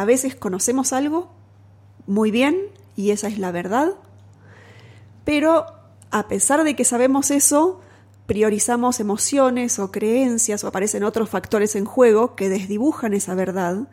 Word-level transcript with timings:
a 0.00 0.04
veces 0.06 0.34
conocemos 0.34 0.94
algo 0.94 1.28
muy 2.06 2.30
bien 2.30 2.56
y 2.96 3.10
esa 3.10 3.28
es 3.28 3.38
la 3.38 3.52
verdad, 3.52 3.92
pero 5.26 5.66
a 6.10 6.26
pesar 6.26 6.64
de 6.64 6.74
que 6.74 6.86
sabemos 6.86 7.30
eso, 7.30 7.82
priorizamos 8.24 8.98
emociones 8.98 9.78
o 9.78 9.92
creencias 9.92 10.64
o 10.64 10.68
aparecen 10.68 11.04
otros 11.04 11.28
factores 11.28 11.76
en 11.76 11.84
juego 11.84 12.34
que 12.34 12.48
desdibujan 12.48 13.12
esa 13.12 13.34
verdad 13.34 13.88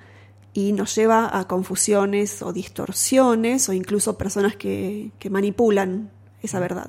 y 0.53 0.71
nos 0.71 0.95
lleva 0.95 1.37
a 1.37 1.45
confusiones 1.45 2.41
o 2.41 2.53
distorsiones 2.53 3.67
o 3.67 3.73
incluso 3.73 4.17
personas 4.17 4.55
que, 4.55 5.11
que 5.19 5.29
manipulan 5.29 6.09
esa 6.41 6.61
verdad. 6.61 6.87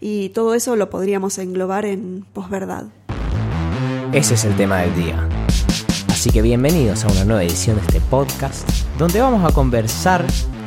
Y 0.00 0.28
todo 0.28 0.54
eso 0.54 0.76
lo 0.76 0.90
podríamos 0.90 1.38
englobar 1.38 1.86
en 1.86 2.24
posverdad. 2.32 2.86
Ese 4.12 4.34
es 4.34 4.44
el 4.44 4.56
tema 4.56 4.78
del 4.78 4.94
día. 4.94 5.39
Así 6.20 6.28
que 6.28 6.42
bienvenidos 6.42 7.02
a 7.02 7.08
una 7.08 7.24
nueva 7.24 7.44
edición 7.44 7.76
de 7.76 7.82
este 7.82 7.98
podcast, 7.98 8.68
donde 8.98 9.22
vamos 9.22 9.42
a 9.42 9.54
conversar 9.54 10.22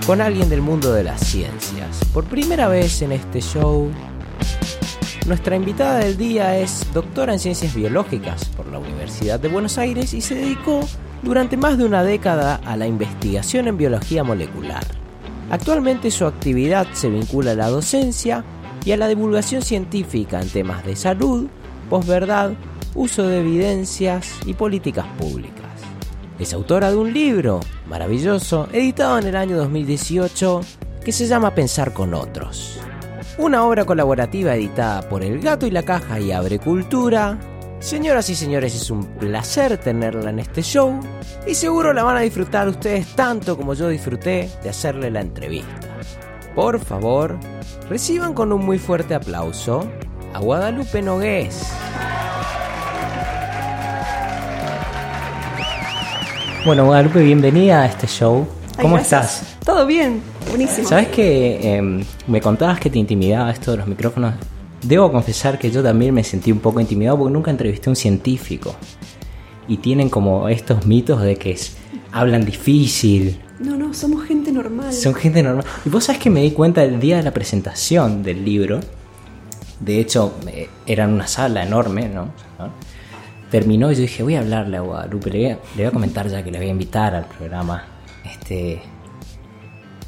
con 0.08 0.20
alguien 0.20 0.50
del 0.50 0.64
mundo 0.64 0.91
de 0.91 1.04
las 1.04 1.22
ciencias. 1.22 2.04
Por 2.12 2.23
primera 2.23 2.68
vez 2.68 3.04
en 3.04 3.12
este 3.12 3.40
show, 3.40 3.88
nuestra 5.27 5.55
invitada 5.55 6.00
del 6.00 6.18
día 6.18 6.58
es 6.58 6.91
doctora 6.91 7.34
en 7.34 7.40
ciencias 7.40 7.76
biológicas 7.76 8.46
por 8.46 8.66
la 8.66 8.80
Universidad 8.80 9.40
de 9.40 9.48
Buenos 9.48 9.77
Aires 9.77 10.16
y 10.16 10.22
se 10.22 10.34
dedicó 10.34 10.80
durante 11.22 11.55
más 11.55 11.77
de 11.77 11.85
una 11.85 12.04
década 12.04 12.60
a 12.66 12.76
la 12.76 12.88
investigación 12.88 13.68
en 13.68 13.77
biología 13.77 14.24
molecular. 14.24 14.84
Actualmente 15.52 16.10
su 16.10 16.26
actividad 16.26 16.88
se 16.94 17.10
vincula 17.10 17.52
a 17.52 17.55
la 17.55 17.70
docencia 17.70 18.44
y 18.84 18.91
a 18.91 18.98
la 18.98 19.08
divulgación 19.08 19.62
científica 19.62 20.41
en 20.41 20.49
temas 20.49 20.84
de 20.84 20.96
salud, 20.96 21.46
posverdad, 21.91 22.54
uso 22.96 23.28
de 23.28 23.40
evidencias 23.40 24.40
y 24.46 24.54
políticas 24.54 25.06
públicas. 25.18 25.64
Es 26.40 26.54
autora 26.54 26.92
de 26.92 26.98
un 26.98 27.14
libro 27.14 27.60
maravilloso, 27.88 28.68
editado 28.72 29.20
en 29.20 29.28
el 29.28 29.36
año 29.36 29.58
2018, 29.58 30.62
que 31.04 31.12
se 31.12 31.28
llama 31.28 31.54
Pensar 31.54 31.94
con 31.94 32.13
otros. 32.13 32.80
Una 33.38 33.66
obra 33.66 33.85
colaborativa 33.85 34.55
editada 34.55 35.08
por 35.10 35.24
El 35.24 35.40
Gato 35.40 35.66
y 35.66 35.72
la 35.72 35.84
Caja 35.84 36.20
y 36.20 36.32
Abre 36.32 36.60
Cultura. 36.60 37.40
Señoras 37.80 38.30
y 38.30 38.35
señores, 38.35 38.76
es 38.76 38.90
un 38.90 39.05
placer 39.05 39.78
tenerla 39.78 40.30
en 40.30 40.40
este 40.40 40.62
show 40.62 41.00
y 41.46 41.55
seguro 41.55 41.94
la 41.94 42.04
van 42.04 42.18
a 42.18 42.22
disfrutar 42.22 42.68
ustedes 42.68 43.07
tanto 43.16 43.57
como 43.57 43.74
yo 43.74 43.90
disfruté 43.90 44.50
de 44.62 44.70
hacerle 44.70 45.12
la 45.12 45.22
entrevista. 45.22 45.80
Por 46.55 46.80
favor, 46.80 47.38
reciban 47.90 48.34
con 48.34 48.54
un 48.54 48.63
muy 48.63 48.78
fuerte 48.78 49.16
aplauso 49.16 49.90
a 50.34 50.40
Guadalupe 50.40 51.02
Nogués. 51.02 51.74
Bueno, 56.66 56.86
Guadalupe, 56.86 57.22
bienvenida 57.22 57.82
a 57.82 57.88
este 57.88 58.08
show. 58.08 58.48
¿Cómo 58.80 58.98
estás? 58.98 59.58
Todo 59.66 59.86
bien, 59.86 60.22
buenísimo. 60.48 60.88
Sabes 60.88 61.10
que 61.10 61.76
em, 61.76 62.06
me 62.26 62.40
contabas 62.40 62.80
que 62.80 62.90
te 62.90 62.98
intimidaba 62.98 63.52
esto 63.52 63.72
de 63.72 63.78
los 63.78 63.88
micrófonos. 63.88 64.36
Debo 64.81 65.12
confesar 65.12 65.59
que 65.59 65.69
yo 65.69 65.84
también 65.84 66.14
me 66.14 66.24
sentí 66.24 66.53
un 66.53 66.59
poco 66.59 66.80
intimidado 66.80 67.18
porque 67.18 67.34
nunca 67.34 67.52
entrevisté 67.52 67.90
a 67.90 67.91
un 67.91 67.96
científico. 67.97 68.78
Y 69.68 69.78
tienen 69.78 70.09
como 70.09 70.47
estos 70.47 70.86
mitos 70.86 71.22
de 71.22 71.36
que 71.36 71.59
hablan 72.14 72.46
difícil. 72.46 73.41
No, 73.59 73.75
no, 73.75 73.94
somos 73.94 74.24
gente 74.24 74.53
normal. 74.53 74.94
Son 74.94 75.14
gente 75.14 75.44
normal. 75.44 75.66
Y 75.84 75.90
vos 75.90 76.06
sabes 76.06 76.22
que 76.22 76.30
me 76.30 76.44
di 76.44 76.52
cuenta 76.52 76.81
el 76.81 76.97
día 76.97 77.18
de 77.18 77.24
la 77.24 77.31
presentación 77.31 78.24
del 78.24 78.46
libro. 78.46 78.80
De 79.81 80.00
hecho, 80.00 80.34
era 80.86 81.03
en 81.03 81.09
una 81.09 81.28
sala 81.28 81.64
enorme, 81.64 82.08
¿no? 82.08 82.30
Terminó 83.53 83.91
y 83.91 83.96
yo 83.96 84.01
dije, 84.01 84.23
voy 84.23 84.35
a 84.35 84.40
hablarle 84.40 84.78
a 84.78 84.81
Guadalupe, 84.81 85.29
le 85.29 85.59
voy 85.75 85.84
a, 85.85 85.91
comentar 85.91 86.28
ya 86.28 86.44
que 86.44 86.50
le 86.50 86.57
voy 86.57 86.69
a 86.69 86.72
invitar 86.72 87.13
al 87.13 87.25
programa. 87.25 87.84
Este, 88.25 88.81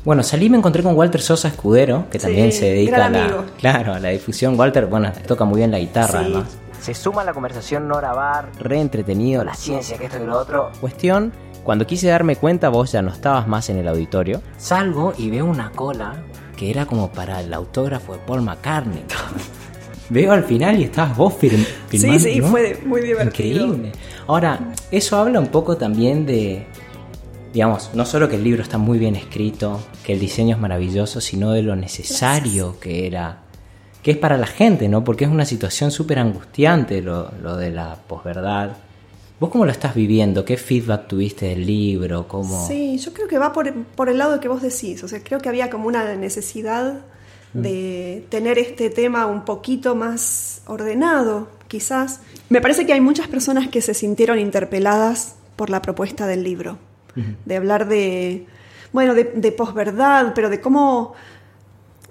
bueno, 0.04 0.24
salí 0.24 0.48
y 0.48 0.50
me 0.50 0.58
encontré 0.58 0.82
con 0.82 0.96
Walter 0.96 1.22
Sosa 1.22 1.50
Escudero, 1.50 2.10
que 2.10 2.18
también 2.18 2.52
se 2.52 2.66
dedica 2.66 3.06
a 3.06 3.10
la, 3.12 3.46
claro, 3.60 3.94
a 3.94 4.00
la 4.00 4.10
difusión. 4.10 4.60
Walter, 4.60 4.88
bueno, 4.88 5.12
toca 5.28 5.46
muy 5.46 5.58
bien 5.60 5.70
la 5.70 5.78
guitarra, 5.78 6.24
¿no? 6.24 6.44
Se 6.82 6.96
suma 6.96 7.22
a 7.22 7.26
la 7.26 7.34
conversación 7.34 7.88
Nora 7.88 8.14
Bar, 8.14 8.50
re 8.58 8.82
entretenido, 8.82 9.44
la 9.44 9.54
ciencia, 9.54 9.96
que 10.00 10.06
esto 10.06 10.18
y 10.18 10.26
lo 10.26 10.40
otro. 10.40 10.72
Cuestión, 10.82 11.32
cuando 11.64 11.86
quise 11.86 12.08
darme 12.08 12.38
cuenta, 12.38 12.70
vos 12.70 12.94
ya 12.94 13.04
no 13.04 13.12
estabas 13.12 13.48
más 13.48 13.70
en 13.70 13.78
el 13.78 13.88
auditorio. 13.88 14.42
Salgo 14.58 15.14
y 15.20 15.30
veo 15.30 15.46
una 15.46 15.70
cola 15.70 16.16
que 16.58 16.72
era 16.72 16.88
como 16.88 17.12
para 17.12 17.42
el 17.42 17.54
autógrafo 17.54 18.14
de 18.14 18.20
Paul 18.26 18.42
McCartney. 18.42 19.06
veo 20.10 20.32
al 20.32 20.44
final 20.44 20.80
y 20.80 20.84
estabas 20.84 21.18
vos 21.18 21.34
firmando. 21.34 21.68
Sí, 21.90 22.20
sí, 22.20 22.42
fue 22.42 22.80
muy 22.86 23.02
divertido. 23.02 23.68
Increíble. 23.68 23.92
Ahora, 24.28 24.74
eso 24.92 25.18
habla 25.18 25.40
un 25.40 25.48
poco 25.48 25.78
también 25.78 26.26
de, 26.26 26.66
digamos, 27.54 27.92
no 27.94 28.06
solo 28.06 28.28
que 28.28 28.36
el 28.36 28.44
libro 28.44 28.62
está 28.62 28.78
muy 28.78 29.00
bien 29.00 29.16
escrito, 29.16 29.80
que 30.04 30.14
el 30.14 30.20
diseño 30.20 30.56
es 30.56 30.62
maravilloso, 30.62 31.22
sino 31.22 31.52
de 31.52 31.62
lo 31.62 31.76
necesario 31.76 32.80
que 32.80 33.08
era, 33.08 33.44
que 34.04 34.12
es 34.12 34.18
para 34.18 34.38
la 34.38 34.48
gente, 34.48 34.90
¿no? 34.90 35.04
Porque 35.04 35.26
es 35.26 35.32
una 35.32 35.46
situación 35.46 35.92
súper 35.92 36.20
angustiante 36.20 37.02
lo, 37.02 37.32
lo, 37.42 37.56
de 37.56 37.72
la 37.72 37.96
posverdad. 38.08 38.72
¿Vos 39.40 39.50
cómo 39.50 39.66
lo 39.66 39.72
estás 39.72 39.96
viviendo? 39.96 40.46
¿Qué 40.46 40.58
feedback 40.58 41.08
tuviste 41.08 41.48
del 41.48 41.66
libro? 41.66 42.28
¿Cómo... 42.28 42.68
Sí, 42.68 42.98
yo 42.98 43.14
creo 43.14 43.28
que 43.28 43.38
va 43.38 43.52
por, 43.52 43.74
por 43.74 44.10
el 44.10 44.18
lado 44.18 44.40
que 44.40 44.48
vos 44.48 44.62
decís. 44.62 45.04
O 45.04 45.08
sea, 45.08 45.22
creo 45.24 45.40
que 45.40 45.50
había 45.50 45.70
como 45.70 45.88
una 45.88 46.16
necesidad 46.16 47.02
de 47.56 48.26
tener 48.30 48.60
este 48.60 48.90
tema 48.90 49.26
un 49.26 49.46
poquito 49.46 49.96
más 49.96 50.62
ordenado, 50.68 51.48
quizás. 51.68 52.20
Me 52.50 52.60
parece 52.60 52.86
que 52.86 52.94
hay 52.94 53.02
muchas 53.02 53.28
personas 53.28 53.70
que 53.70 53.82
se 53.82 53.94
sintieron 53.94 54.40
interpeladas 54.40 55.36
por 55.56 55.70
la 55.70 55.82
propuesta 55.82 56.28
del 56.28 56.44
libro, 56.44 56.78
de 57.46 57.56
hablar 57.56 57.88
de, 57.88 58.46
bueno, 58.92 59.14
de, 59.14 59.52
posverdad, 59.54 60.34
pero 60.36 60.50
de 60.50 60.60
cómo, 60.60 61.14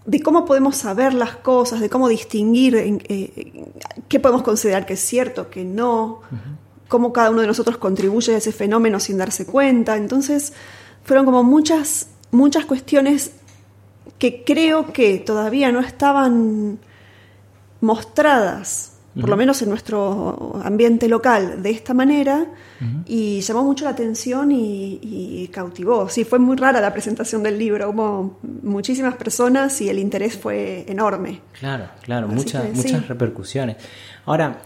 de 0.06 0.22
cómo 0.22 0.46
podemos 0.46 0.76
saber 0.76 1.12
las 1.12 1.36
cosas, 1.36 1.80
de 1.80 1.90
cómo 1.90 2.08
distinguir 2.08 2.74
eh, 2.76 3.64
qué 4.08 4.20
podemos 4.20 4.42
considerar 4.42 4.86
que 4.86 4.94
es 4.94 5.00
cierto, 5.00 5.50
que 5.50 5.62
no, 5.62 6.22
cómo 6.88 7.12
cada 7.12 7.30
uno 7.30 7.42
de 7.42 7.46
nosotros 7.46 7.76
contribuye 7.76 8.34
a 8.34 8.38
ese 8.38 8.52
fenómeno 8.52 8.98
sin 8.98 9.18
darse 9.18 9.44
cuenta. 9.44 9.96
Entonces, 9.96 10.54
fueron 11.04 11.26
como 11.26 11.42
muchas, 11.42 12.08
muchas 12.30 12.64
cuestiones 12.64 13.32
que 14.24 14.42
creo 14.42 14.90
que 14.90 15.18
todavía 15.18 15.70
no 15.70 15.80
estaban 15.80 16.78
mostradas, 17.82 18.92
por 19.20 19.28
lo 19.28 19.36
menos 19.36 19.60
en 19.60 19.68
nuestro 19.68 20.58
ambiente 20.64 21.08
local, 21.08 21.62
de 21.62 21.70
esta 21.70 21.92
manera, 21.92 22.46
y 23.04 23.42
llamó 23.42 23.64
mucho 23.64 23.84
la 23.84 23.90
atención 23.90 24.50
y, 24.50 25.50
cautivó. 25.52 26.08
Sí, 26.08 26.24
fue 26.24 26.38
muy 26.38 26.56
rara 26.56 26.80
la 26.80 26.90
presentación 26.90 27.42
del 27.42 27.58
libro, 27.58 27.90
hubo 27.90 28.38
muchísimas 28.62 29.14
personas 29.16 29.78
y 29.82 29.90
el 29.90 29.98
interés 29.98 30.38
fue 30.38 30.86
enorme. 30.88 31.42
Claro, 31.60 31.88
claro, 32.00 32.26
muchas, 32.26 32.72
muchas 32.72 33.06
repercusiones. 33.06 33.76
Ahora, 34.24 34.56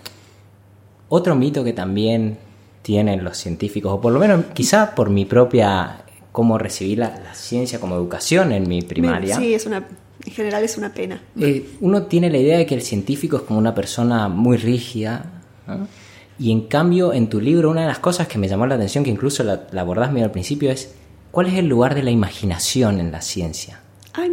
otro 1.08 1.34
mito 1.34 1.64
que 1.64 1.72
también 1.72 2.38
tienen 2.82 3.24
los 3.24 3.36
científicos, 3.36 3.92
o 3.92 4.00
por 4.00 4.12
lo 4.12 4.20
menos 4.20 4.44
quizá 4.54 4.94
por 4.94 5.10
mi 5.10 5.24
propia 5.24 6.04
cómo 6.38 6.56
recibí 6.56 6.94
la, 6.94 7.34
ciencia 7.34 7.80
como 7.80 7.96
educación 7.96 8.52
en 8.52 8.68
mi 8.68 8.80
primaria. 8.80 9.34
Sí, 9.34 9.54
es 9.54 9.66
una, 9.66 9.88
en 10.24 10.32
general 10.32 10.62
es 10.62 10.78
una 10.78 10.94
pena. 10.94 11.20
Eh, 11.36 11.68
uno 11.80 12.04
tiene 12.04 12.30
la 12.30 12.38
idea 12.38 12.58
de 12.58 12.64
que 12.64 12.76
el 12.76 12.82
científico 12.82 13.38
es 13.38 13.42
como 13.42 13.58
una 13.58 13.74
persona 13.74 14.28
muy 14.28 14.56
rígida. 14.56 15.42
Y 16.38 16.52
en 16.52 16.68
cambio, 16.68 17.12
en 17.12 17.28
tu 17.28 17.40
libro, 17.40 17.72
una 17.72 17.80
de 17.80 17.88
las 17.88 17.98
cosas 17.98 18.28
que 18.28 18.38
me 18.38 18.46
llamó 18.46 18.68
la 18.68 18.76
atención, 18.76 19.02
que 19.02 19.10
incluso 19.10 19.42
la, 19.42 19.66
la 19.72 19.80
abordás 19.80 20.12
medio 20.12 20.26
al 20.26 20.30
principio, 20.30 20.70
es 20.70 20.94
cuál 21.32 21.48
es 21.48 21.54
el 21.54 21.66
lugar 21.66 21.96
de 21.96 22.04
la 22.04 22.12
imaginación 22.12 23.00
en 23.00 23.10
la 23.10 23.20
ciencia. 23.20 23.80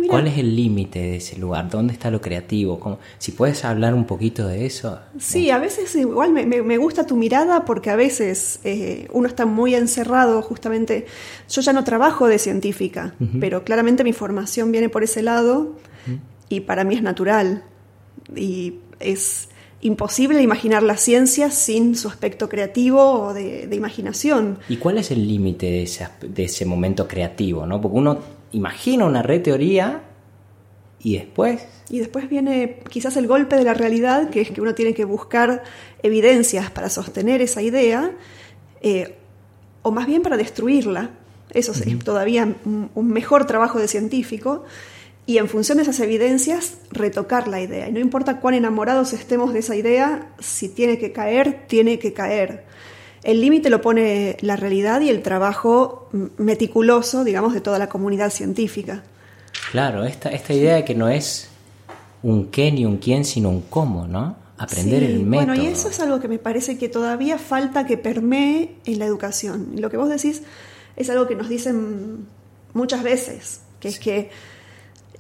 ¿Cuál 0.09 0.27
es 0.27 0.37
el 0.37 0.55
límite 0.55 0.99
de 0.99 1.15
ese 1.17 1.37
lugar? 1.37 1.69
¿Dónde 1.69 1.93
está 1.93 2.09
lo 2.11 2.21
creativo? 2.21 2.99
Si 3.17 3.31
puedes 3.31 3.65
hablar 3.65 3.93
un 3.93 4.05
poquito 4.05 4.47
de 4.47 4.65
eso. 4.65 4.99
Sí, 5.19 5.49
a 5.49 5.59
veces 5.59 5.95
igual 5.95 6.31
me, 6.31 6.77
gusta 6.77 7.05
tu 7.05 7.15
mirada 7.15 7.65
porque 7.65 7.89
a 7.89 7.95
veces 7.95 8.59
eh, 8.63 9.07
uno 9.11 9.27
está 9.27 9.45
muy 9.45 9.75
encerrado 9.75 10.41
justamente. 10.41 11.05
Yo 11.49 11.61
ya 11.61 11.73
no 11.73 11.83
trabajo 11.83 12.27
de 12.27 12.39
científica, 12.39 13.15
pero 13.39 13.63
claramente 13.63 14.03
mi 14.03 14.13
formación 14.13 14.71
viene 14.71 14.89
por 14.89 15.03
ese 15.03 15.21
lado 15.21 15.75
y 16.49 16.61
para 16.61 16.83
mí 16.83 16.95
es 16.95 17.03
natural. 17.03 17.63
Y 18.35 18.75
es 18.99 19.49
imposible 19.81 20.41
imaginar 20.41 20.81
la 20.81 20.97
ciencia 20.97 21.51
sin 21.51 21.95
su 21.95 22.07
aspecto 22.07 22.49
creativo 22.49 23.01
o 23.01 23.33
de, 23.33 23.69
imaginación. 23.71 24.57
¿Y 24.67 24.77
cuál 24.77 24.97
es 24.97 25.11
el 25.11 25.27
límite 25.27 25.67
de 25.67 25.83
ese, 25.83 26.07
de 26.21 26.43
ese 26.45 26.65
momento 26.65 27.07
creativo? 27.07 27.65
¿no? 27.65 27.79
Porque 27.81 27.97
uno 27.97 28.19
imagina 28.55 29.05
una 29.05 29.21
reteoría 29.21 30.01
y 30.99 31.17
después... 31.17 31.67
Y 31.87 31.99
después 31.99 32.27
viene 32.27 32.79
quizás 32.89 33.15
el 33.15 33.27
golpe 33.27 33.55
de 33.57 33.63
la 33.63 33.75
realidad, 33.75 34.31
que 34.31 34.41
es 34.41 34.49
que 34.49 34.59
uno 34.59 34.73
tiene 34.73 34.95
que 34.95 35.05
buscar 35.05 35.61
evidencias 36.01 36.71
para 36.71 36.89
sostener 36.89 37.43
esa 37.43 37.61
idea, 37.61 38.11
eh, 38.81 39.15
o 39.83 39.91
más 39.91 40.07
bien 40.07 40.23
para 40.23 40.35
destruirla. 40.35 41.11
Eso 41.51 41.73
es 41.73 41.99
todavía 42.03 42.55
un 42.65 43.07
mejor 43.07 43.45
trabajo 43.45 43.77
de 43.77 43.87
científico. 43.87 44.63
Y 45.27 45.37
en 45.37 45.47
función 45.47 45.77
de 45.77 45.83
esas 45.83 45.99
evidencias, 45.99 46.79
retocar 46.89 47.47
la 47.47 47.61
idea. 47.61 47.87
Y 47.87 47.91
no 47.91 47.99
importa 47.99 48.39
cuán 48.39 48.55
enamorados 48.55 49.13
estemos 49.13 49.53
de 49.53 49.59
esa 49.59 49.75
idea, 49.75 50.33
si 50.39 50.69
tiene 50.69 50.97
que 50.97 51.11
caer, 51.11 51.67
tiene 51.67 51.99
que 51.99 52.13
caer. 52.13 52.65
El 53.25 53.41
límite 53.41 53.71
lo 53.71 53.81
pone 53.81 54.37
la 54.41 54.55
realidad 54.55 55.01
y 55.01 55.09
el 55.09 55.23
trabajo 55.23 56.09
meticuloso, 56.37 57.23
digamos, 57.23 57.55
de 57.55 57.59
toda 57.59 57.79
la 57.79 57.89
comunidad 57.89 58.29
científica. 58.29 59.03
Claro, 59.71 60.05
esta, 60.05 60.29
esta 60.29 60.53
idea 60.53 60.75
de 60.75 60.85
que 60.85 60.93
no 60.93 61.09
es 61.09 61.49
un 62.21 62.51
qué 62.51 62.71
ni 62.71 62.85
un 62.85 62.97
quién, 62.97 63.25
sino 63.25 63.49
un 63.49 63.61
cómo, 63.61 64.07
¿no? 64.07 64.37
Aprender 64.59 65.01
el 65.01 65.23
método. 65.25 65.47
Bueno, 65.47 65.63
y 65.63 65.65
eso 65.65 65.89
es 65.89 65.99
algo 65.99 66.19
que 66.19 66.27
me 66.27 66.37
parece 66.37 66.77
que 66.77 66.87
todavía 66.87 67.39
falta 67.39 67.87
que 67.87 67.97
permee 67.97 68.75
en 68.85 68.99
la 68.99 69.05
educación. 69.05 69.71
lo 69.77 69.89
que 69.89 69.97
vos 69.97 70.07
decís 70.07 70.43
es 70.95 71.09
algo 71.09 71.27
que 71.27 71.35
nos 71.35 71.49
dicen 71.49 72.27
muchas 72.73 73.01
veces, 73.01 73.61
que 73.79 73.87
es 73.87 73.97
que 73.97 74.29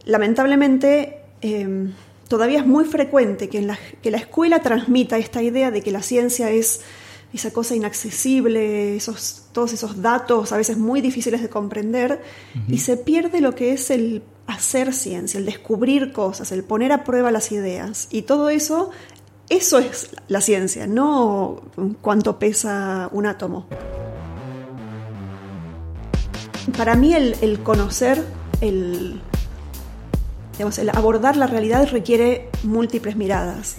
lamentablemente 0.05 1.21
em, 1.41 1.93
todavía 2.27 2.59
es 2.59 2.67
muy 2.67 2.85
frecuente 2.85 3.49
que, 3.49 3.63
la, 3.63 3.79
que 4.03 4.11
la 4.11 4.17
escuela 4.17 4.61
transmita 4.61 5.17
esta 5.17 5.41
idea 5.41 5.71
de 5.71 5.81
que 5.81 5.91
la 5.91 6.03
ciencia 6.03 6.51
es 6.51 6.81
esa 7.35 7.51
cosa 7.51 7.75
inaccesible, 7.75 8.95
esos, 8.95 9.43
todos 9.51 9.73
esos 9.73 10.01
datos 10.01 10.51
a 10.51 10.57
veces 10.57 10.77
muy 10.77 11.01
difíciles 11.01 11.41
de 11.41 11.49
comprender, 11.49 12.21
y 12.67 12.79
se 12.79 12.97
pierde 12.97 13.41
lo 13.41 13.55
que 13.55 13.73
es 13.73 13.89
el 13.89 14.23
hacer 14.47 14.93
ciencia, 14.93 15.39
el 15.39 15.45
descubrir 15.45 16.13
cosas, 16.13 16.51
el 16.51 16.63
poner 16.63 16.91
a 16.91 17.03
prueba 17.03 17.31
las 17.31 17.51
ideas. 17.51 18.07
Y 18.11 18.23
todo 18.23 18.49
eso, 18.49 18.91
eso 19.49 19.79
es 19.79 20.09
la 20.27 20.41
ciencia, 20.41 20.87
no 20.87 21.61
cuánto 22.01 22.39
pesa 22.39 23.09
un 23.11 23.25
átomo. 23.25 23.65
Para 26.77 26.95
mí 26.95 27.13
el, 27.13 27.59
conocer, 27.63 28.23
el, 28.61 29.21
el 30.59 30.89
abordar 30.89 31.37
la 31.37 31.47
realidad 31.47 31.87
requiere 31.91 32.49
múltiples 32.63 33.15
miradas. 33.15 33.77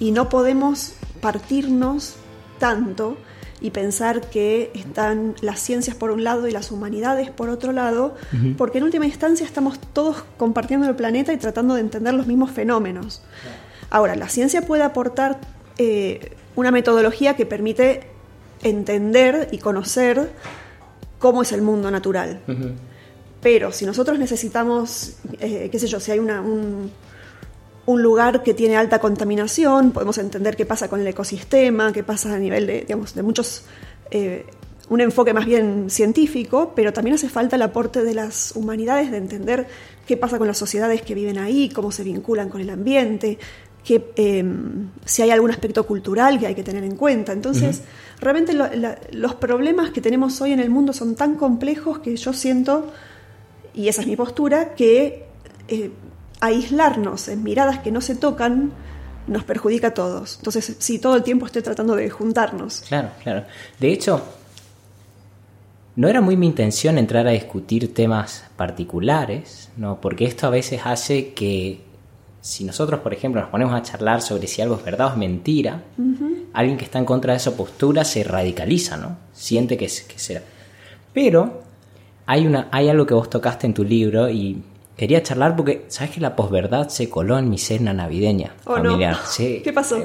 Y 0.00 0.10
no 0.10 0.28
podemos 0.28 0.94
partirnos 1.20 2.16
tanto 2.58 3.16
y 3.60 3.70
pensar 3.70 4.28
que 4.28 4.70
están 4.74 5.34
las 5.40 5.60
ciencias 5.60 5.96
por 5.96 6.10
un 6.10 6.22
lado 6.22 6.46
y 6.48 6.50
las 6.50 6.70
humanidades 6.70 7.30
por 7.30 7.48
otro 7.48 7.72
lado, 7.72 8.14
porque 8.58 8.78
en 8.78 8.84
última 8.84 9.06
instancia 9.06 9.46
estamos 9.46 9.78
todos 9.92 10.24
compartiendo 10.36 10.88
el 10.88 10.96
planeta 10.96 11.32
y 11.32 11.38
tratando 11.38 11.74
de 11.74 11.80
entender 11.80 12.14
los 12.14 12.26
mismos 12.26 12.50
fenómenos. 12.50 13.22
Ahora, 13.90 14.16
la 14.16 14.28
ciencia 14.28 14.62
puede 14.62 14.82
aportar 14.82 15.40
eh, 15.78 16.32
una 16.56 16.70
metodología 16.70 17.36
que 17.36 17.46
permite 17.46 18.08
entender 18.62 19.48
y 19.52 19.58
conocer 19.58 20.30
cómo 21.18 21.42
es 21.42 21.52
el 21.52 21.62
mundo 21.62 21.90
natural. 21.90 22.40
Pero 23.40 23.72
si 23.72 23.86
nosotros 23.86 24.18
necesitamos, 24.18 25.16
eh, 25.40 25.68
qué 25.70 25.78
sé 25.78 25.86
yo, 25.86 26.00
si 26.00 26.12
hay 26.12 26.18
una, 26.18 26.40
un, 26.40 26.90
un 27.86 28.02
lugar 28.02 28.42
que 28.42 28.54
tiene 28.54 28.76
alta 28.76 28.98
contaminación, 28.98 29.92
podemos 29.92 30.18
entender 30.18 30.56
qué 30.56 30.64
pasa 30.64 30.88
con 30.88 31.00
el 31.00 31.06
ecosistema, 31.06 31.92
qué 31.92 32.02
pasa 32.02 32.34
a 32.34 32.38
nivel 32.38 32.66
de, 32.66 32.80
digamos, 32.82 33.14
de 33.14 33.22
muchos, 33.22 33.64
eh, 34.10 34.46
un 34.88 35.00
enfoque 35.00 35.34
más 35.34 35.46
bien 35.46 35.90
científico, 35.90 36.72
pero 36.74 36.92
también 36.92 37.14
hace 37.14 37.28
falta 37.28 37.56
el 37.56 37.62
aporte 37.62 38.02
de 38.02 38.14
las 38.14 38.54
humanidades 38.56 39.10
de 39.10 39.18
entender 39.18 39.66
qué 40.06 40.16
pasa 40.16 40.38
con 40.38 40.46
las 40.46 40.58
sociedades 40.58 41.02
que 41.02 41.14
viven 41.14 41.38
ahí, 41.38 41.68
cómo 41.68 41.90
se 41.90 42.04
vinculan 42.04 42.48
con 42.48 42.60
el 42.60 42.70
ambiente, 42.70 43.38
que, 43.84 44.12
em, 44.16 44.88
si 45.04 45.22
hay 45.22 45.30
algún 45.30 45.50
aspecto 45.50 45.86
cultural 45.86 46.38
que 46.38 46.46
hay 46.46 46.54
que 46.54 46.62
tener 46.62 46.84
en 46.84 46.96
cuenta. 46.96 47.32
Entonces, 47.32 47.82
realmente 48.18 48.54
los 49.12 49.34
problemas 49.34 49.90
que 49.90 50.00
tenemos 50.00 50.40
hoy 50.40 50.52
en 50.52 50.60
el 50.60 50.70
mundo 50.70 50.94
son 50.94 51.14
tan 51.14 51.34
complejos 51.34 51.98
que 51.98 52.16
yo 52.16 52.32
siento, 52.32 52.90
y 53.74 53.88
esa 53.88 54.00
es 54.00 54.06
mi 54.06 54.16
postura, 54.16 54.74
que 54.74 55.26
eh, 55.68 55.90
aislarnos 56.46 57.28
en 57.28 57.42
miradas 57.42 57.78
que 57.78 57.90
no 57.90 58.00
se 58.00 58.14
tocan 58.14 58.72
nos 59.26 59.44
perjudica 59.44 59.88
a 59.88 59.94
todos. 59.94 60.36
Entonces, 60.36 60.76
sí, 60.78 60.98
todo 60.98 61.16
el 61.16 61.22
tiempo 61.22 61.46
estoy 61.46 61.62
tratando 61.62 61.96
de 61.96 62.10
juntarnos. 62.10 62.82
Claro, 62.88 63.10
claro. 63.22 63.44
De 63.80 63.90
hecho, 63.90 64.22
no 65.96 66.08
era 66.08 66.20
muy 66.20 66.36
mi 66.36 66.46
intención 66.46 66.98
entrar 66.98 67.26
a 67.26 67.30
discutir 67.30 67.94
temas 67.94 68.44
particulares, 68.56 69.70
¿no? 69.76 70.00
Porque 70.00 70.24
esto 70.24 70.46
a 70.46 70.50
veces 70.50 70.82
hace 70.84 71.32
que 71.32 71.80
si 72.40 72.64
nosotros, 72.64 73.00
por 73.00 73.14
ejemplo, 73.14 73.40
nos 73.40 73.50
ponemos 73.50 73.74
a 73.74 73.82
charlar 73.82 74.20
sobre 74.20 74.46
si 74.46 74.60
algo 74.60 74.76
es 74.76 74.84
verdad 74.84 75.06
o 75.06 75.10
es 75.12 75.16
mentira, 75.16 75.84
alguien 76.52 76.76
que 76.76 76.84
está 76.84 76.98
en 76.98 77.06
contra 77.06 77.32
de 77.32 77.38
esa 77.38 77.56
postura 77.56 78.04
se 78.04 78.22
radicaliza, 78.24 78.98
¿no? 78.98 79.16
Siente 79.32 79.78
que, 79.78 79.86
que 79.86 80.18
será. 80.18 80.42
Pero 81.14 81.62
hay, 82.26 82.46
una, 82.46 82.68
hay 82.70 82.90
algo 82.90 83.06
que 83.06 83.14
vos 83.14 83.30
tocaste 83.30 83.66
en 83.66 83.72
tu 83.72 83.84
libro 83.84 84.28
y 84.28 84.62
Quería 84.96 85.22
charlar 85.24 85.56
porque, 85.56 85.86
¿sabes 85.88 86.12
que 86.12 86.20
la 86.20 86.36
posverdad 86.36 86.88
se 86.88 87.10
coló 87.10 87.36
en 87.36 87.50
mi 87.50 87.58
cena 87.58 87.92
navideña 87.92 88.54
oh, 88.64 88.76
familiar? 88.76 89.16
Sí. 89.28 89.60
¿Qué 89.64 89.72
pasó? 89.72 90.00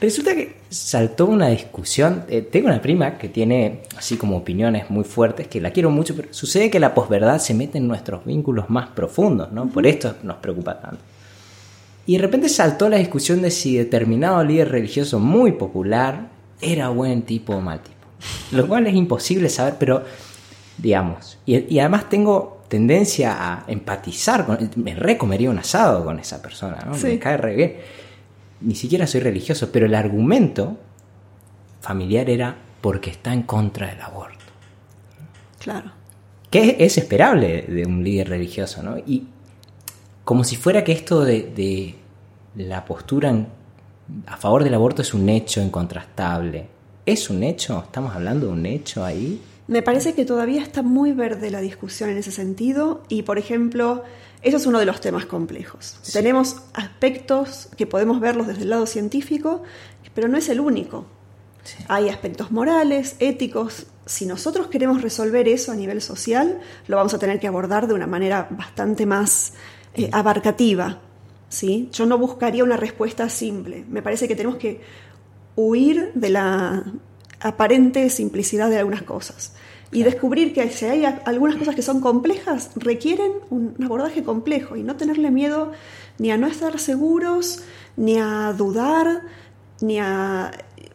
Resulta 0.00 0.34
que 0.34 0.56
saltó 0.70 1.26
una 1.26 1.48
discusión. 1.48 2.24
Eh, 2.28 2.40
tengo 2.40 2.68
una 2.68 2.80
prima 2.80 3.18
que 3.18 3.28
tiene 3.28 3.82
así 3.96 4.16
como 4.16 4.38
opiniones 4.38 4.88
muy 4.88 5.04
fuertes, 5.04 5.46
que 5.46 5.60
la 5.60 5.70
quiero 5.72 5.90
mucho, 5.90 6.16
pero 6.16 6.32
sucede 6.32 6.70
que 6.70 6.80
la 6.80 6.94
posverdad 6.94 7.38
se 7.38 7.52
mete 7.52 7.78
en 7.78 7.86
nuestros 7.86 8.24
vínculos 8.24 8.70
más 8.70 8.88
profundos, 8.88 9.52
¿no? 9.52 9.68
Por 9.68 9.86
esto 9.86 10.16
nos 10.22 10.36
preocupa 10.36 10.80
tanto. 10.80 10.98
Y 12.06 12.16
de 12.16 12.22
repente 12.22 12.48
saltó 12.48 12.88
la 12.88 12.96
discusión 12.96 13.42
de 13.42 13.50
si 13.50 13.76
determinado 13.76 14.42
líder 14.42 14.70
religioso 14.70 15.20
muy 15.20 15.52
popular 15.52 16.30
era 16.60 16.88
buen 16.88 17.22
tipo 17.22 17.54
o 17.54 17.60
mal 17.60 17.80
tipo. 17.80 17.94
Lo 18.52 18.66
cual 18.66 18.86
es 18.86 18.94
imposible 18.94 19.50
saber, 19.50 19.74
pero 19.78 20.02
digamos. 20.78 21.38
y 21.44 21.78
además 21.78 22.08
tengo 22.08 22.61
tendencia 22.72 23.36
a 23.38 23.64
empatizar 23.66 24.46
con 24.46 24.70
me 24.76 24.94
recomería 24.94 25.50
un 25.50 25.58
asado 25.58 26.06
con 26.06 26.18
esa 26.18 26.40
persona, 26.40 26.78
¿no? 26.86 26.96
Me 26.96 27.18
cae 27.18 27.36
re 27.36 27.54
bien. 27.54 27.76
Ni 28.62 28.74
siquiera 28.74 29.06
soy 29.06 29.20
religioso, 29.20 29.68
pero 29.70 29.84
el 29.84 29.94
argumento 29.94 30.78
familiar 31.82 32.30
era 32.30 32.56
porque 32.80 33.10
está 33.10 33.34
en 33.34 33.42
contra 33.42 33.88
del 33.88 34.00
aborto. 34.00 34.46
Claro. 35.58 35.92
Que 36.48 36.76
es, 36.80 36.96
esperable 36.96 37.60
de 37.68 37.84
un 37.84 38.02
líder 38.02 38.30
religioso, 38.30 38.82
¿no? 38.82 38.96
Y 38.96 39.26
como 40.24 40.42
si 40.42 40.56
fuera 40.56 40.82
que 40.82 40.92
esto 40.92 41.26
de, 41.26 41.94
la 42.56 42.86
postura 42.86 43.34
a 44.26 44.36
favor 44.38 44.64
del 44.64 44.72
aborto 44.72 45.02
es 45.02 45.12
un 45.12 45.28
hecho 45.28 45.60
incontrastable. 45.60 46.68
¿Es 47.04 47.28
un 47.28 47.42
hecho? 47.42 47.82
¿Estamos 47.84 48.14
hablando 48.14 48.46
de 48.46 48.52
un 48.52 48.64
hecho 48.64 49.04
ahí? 49.04 49.42
Me 49.72 49.80
parece 49.80 50.12
que 50.12 50.26
todavía 50.26 50.60
está 50.60 50.82
muy 50.82 51.12
verde 51.12 51.50
la 51.50 51.62
discusión 51.62 52.10
en 52.10 52.18
ese 52.18 52.30
sentido 52.30 53.04
y, 53.08 53.22
por 53.22 53.38
ejemplo, 53.38 54.02
eso 54.42 54.58
es 54.58 54.66
uno 54.66 54.78
de 54.78 54.84
los 54.84 55.00
temas 55.00 55.24
complejos. 55.24 55.96
Tenemos 56.12 56.56
aspectos 56.74 57.70
que 57.74 57.86
podemos 57.86 58.20
verlos 58.20 58.48
desde 58.48 58.64
el 58.64 58.68
lado 58.68 58.84
científico, 58.84 59.62
pero 60.14 60.28
no 60.28 60.36
es 60.36 60.50
el 60.50 60.60
único. 60.60 61.06
Hay 61.88 62.10
aspectos 62.10 62.50
morales, 62.50 63.16
éticos. 63.18 63.86
Si 64.04 64.26
nosotros 64.26 64.66
queremos 64.66 65.00
resolver 65.00 65.48
eso 65.48 65.72
a 65.72 65.74
nivel 65.74 66.02
social, 66.02 66.60
lo 66.86 66.98
vamos 66.98 67.14
a 67.14 67.18
tener 67.18 67.40
que 67.40 67.46
abordar 67.46 67.88
de 67.88 67.94
una 67.94 68.06
manera 68.06 68.48
bastante 68.50 69.06
más 69.06 69.54
eh, 69.94 70.10
abarcativa. 70.12 71.00
¿sí? 71.48 71.88
Yo 71.92 72.04
no 72.04 72.18
buscaría 72.18 72.62
una 72.62 72.76
respuesta 72.76 73.30
simple. 73.30 73.86
Me 73.88 74.02
parece 74.02 74.28
que 74.28 74.36
tenemos 74.36 74.58
que 74.58 74.82
huir 75.56 76.12
de 76.14 76.28
la 76.28 76.84
aparente 77.42 78.08
simplicidad 78.10 78.70
de 78.70 78.78
algunas 78.78 79.02
cosas. 79.02 79.54
Y 79.90 80.04
descubrir 80.04 80.54
que 80.54 80.70
si 80.70 80.86
hay 80.86 81.04
algunas 81.04 81.56
cosas 81.56 81.74
que 81.74 81.82
son 81.82 82.00
complejas, 82.00 82.70
requieren 82.76 83.32
un 83.50 83.76
abordaje 83.84 84.22
complejo. 84.22 84.76
Y 84.76 84.82
no 84.82 84.96
tenerle 84.96 85.30
miedo 85.30 85.72
ni 86.18 86.30
a 86.30 86.38
no 86.38 86.46
estar 86.46 86.78
seguros, 86.78 87.62
ni 87.96 88.18
a 88.18 88.54
dudar, 88.56 89.22
ni 89.82 89.98
a, 89.98 90.50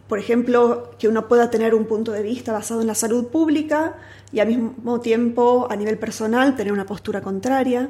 por 0.08 0.18
ejemplo, 0.18 0.92
que 0.98 1.08
uno 1.08 1.28
pueda 1.28 1.52
tener 1.52 1.76
un 1.76 1.86
punto 1.86 2.12
de 2.12 2.24
vista 2.24 2.52
basado 2.52 2.82
en 2.82 2.88
la 2.88 2.96
salud 2.96 3.28
pública 3.28 3.98
y 4.32 4.40
al 4.40 4.48
mismo 4.48 5.00
tiempo 5.00 5.68
a 5.70 5.76
nivel 5.76 6.00
personal 6.00 6.56
tener 6.56 6.74
una 6.74 6.86
postura 6.86 7.22
contraria. 7.22 7.90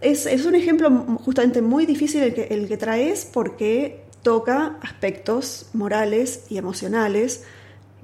Es, 0.00 0.26
un 0.46 0.54
ejemplo 0.54 0.90
justamente 1.24 1.60
muy 1.60 1.86
difícil 1.86 2.22
el 2.22 2.34
que, 2.34 2.44
el 2.44 2.68
que 2.68 2.76
traes 2.76 3.24
porque 3.24 4.04
toca 4.22 4.76
aspectos 4.80 5.68
morales 5.72 6.44
y 6.48 6.58
emocionales 6.58 7.44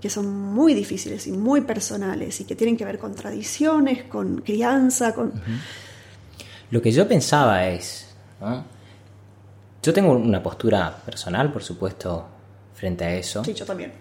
que 0.00 0.10
son 0.10 0.28
muy 0.28 0.74
difíciles 0.74 1.26
y 1.26 1.32
muy 1.32 1.62
personales 1.62 2.40
y 2.40 2.44
que 2.44 2.54
tienen 2.54 2.76
que 2.76 2.84
ver 2.84 2.98
con 2.98 3.14
tradiciones, 3.14 4.04
con 4.04 4.42
crianza, 4.42 5.14
con... 5.14 5.32
Lo 6.70 6.82
que 6.82 6.92
yo 6.92 7.06
pensaba 7.08 7.66
es, 7.68 8.14
yo 9.82 9.92
tengo 9.92 10.12
una 10.12 10.42
postura 10.42 10.96
personal, 11.04 11.52
por 11.52 11.62
supuesto, 11.62 12.26
frente 12.74 13.04
a 13.04 13.14
eso. 13.14 13.44
Sí, 13.44 13.54
yo 13.54 13.64
también. 13.64 13.92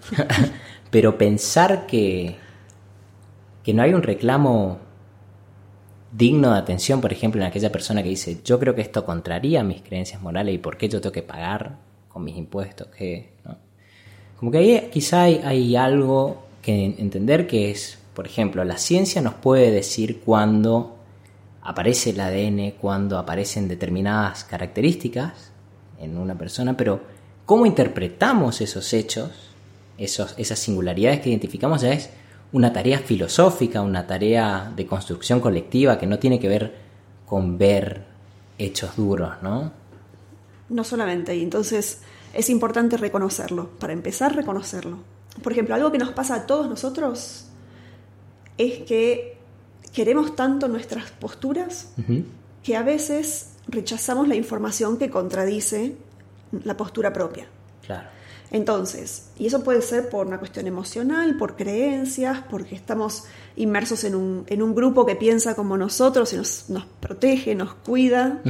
pero 0.92 1.18
pensar 1.18 1.86
que, 1.86 2.36
que 3.64 3.74
no 3.74 3.84
hay 3.84 3.94
un 3.94 4.04
reclamo 4.04 4.80
digno 6.12 6.52
de 6.52 6.60
atención, 6.60 7.02
por 7.02 7.12
ejemplo, 7.12 7.42
en 7.42 7.48
aquella 7.48 7.72
persona 7.72 8.02
que 8.02 8.10
dice, 8.10 8.42
yo 8.44 8.60
creo 8.60 8.74
que 8.76 8.82
esto 8.82 9.06
contraría 9.06 9.64
mis 9.64 9.82
creencias 9.82 10.22
morales 10.22 10.56
y 10.56 10.58
por 10.58 10.78
qué 10.78 10.90
yo 10.90 11.02
tengo 11.02 11.14
que 11.14 11.24
pagar 11.24 11.78
con 12.08 12.24
mis 12.24 12.38
impuestos, 12.38 12.88
que... 12.88 13.36
Como 14.46 14.52
que 14.52 14.58
ahí 14.60 14.90
quizá 14.94 15.24
hay, 15.24 15.76
algo 15.76 16.44
que 16.62 16.86
entender 16.86 17.48
que 17.48 17.72
es, 17.72 17.98
por 18.14 18.28
ejemplo, 18.28 18.64
la 18.64 18.78
ciencia 18.78 19.20
nos 19.20 19.34
puede 19.34 19.72
decir 19.72 20.20
cuándo 20.24 20.98
aparece 21.64 22.12
el 22.12 22.20
ADN, 22.20 22.76
cuándo 22.80 23.18
aparecen 23.18 23.68
determinadas 23.68 24.44
características 24.44 25.52
en 26.00 26.20
una 26.20 26.38
persona, 26.38 26.78
pero 26.78 27.02
cómo 27.48 27.66
interpretamos 27.66 28.62
esos 28.62 28.94
hechos 28.94 29.32
esos, 29.98 30.36
esas 30.38 30.60
singularidades 30.60 31.22
que 31.22 31.30
identificamos 31.30 31.82
ya 31.82 31.94
es 31.94 32.12
una 32.52 32.72
tarea 32.72 33.00
filosófica, 33.00 33.82
una 33.82 34.06
tarea 34.06 34.72
de 34.76 34.86
construcción 34.86 35.40
colectiva 35.40 35.98
que 35.98 36.06
no 36.06 36.20
tiene 36.20 36.40
que 36.40 36.50
ver 36.50 36.76
con 37.26 37.58
ver 37.58 38.06
hechos 38.60 38.96
duros, 38.96 39.42
¿no? 39.42 39.72
No 40.70 40.84
solamente, 40.84 41.36
y 41.36 41.42
entonces 41.42 42.04
es 42.36 42.50
importante 42.50 42.98
reconocerlo, 42.98 43.70
para 43.80 43.94
empezar 43.94 44.36
reconocerlo. 44.36 44.98
Por 45.42 45.52
ejemplo, 45.52 45.74
algo 45.74 45.92
que 45.92 45.98
nos 45.98 46.12
pasa 46.12 46.36
a 46.36 46.46
todos 46.46 46.70
nosotros 46.70 47.46
es 48.58 48.80
que 48.84 49.38
queremos 49.94 50.36
tanto 50.36 50.68
nuestras 50.68 51.12
posturas 51.12 51.90
que 52.62 52.76
a 52.76 52.84
veces 52.84 53.52
rechazamos 53.68 54.28
la 54.28 54.36
información 54.36 54.98
que 54.98 55.10
contradice 55.10 55.96
la 56.64 56.78
postura 56.78 57.14
propia. 57.14 57.48
Claro. 57.86 58.10
Entonces, 58.52 59.30
y 59.38 59.48
eso 59.48 59.64
puede 59.64 59.82
ser 59.82 60.10
por 60.10 60.28
una 60.28 60.38
cuestión 60.38 60.68
emocional, 60.68 61.36
por 61.38 61.56
creencias, 61.56 62.40
porque 62.50 62.76
estamos 62.76 63.24
inmersos 63.56 64.04
en 64.04 64.16
un, 64.16 64.46
en 64.48 64.62
un 64.62 64.76
grupo 64.76 65.06
que 65.06 65.16
piensa 65.16 65.56
como 65.56 65.78
nosotros 65.78 66.32
y 66.34 66.38
nos, 66.38 66.70
nos 66.70 66.86
protege, 66.86 67.56
nos 67.56 67.74
cuida. 67.74 68.42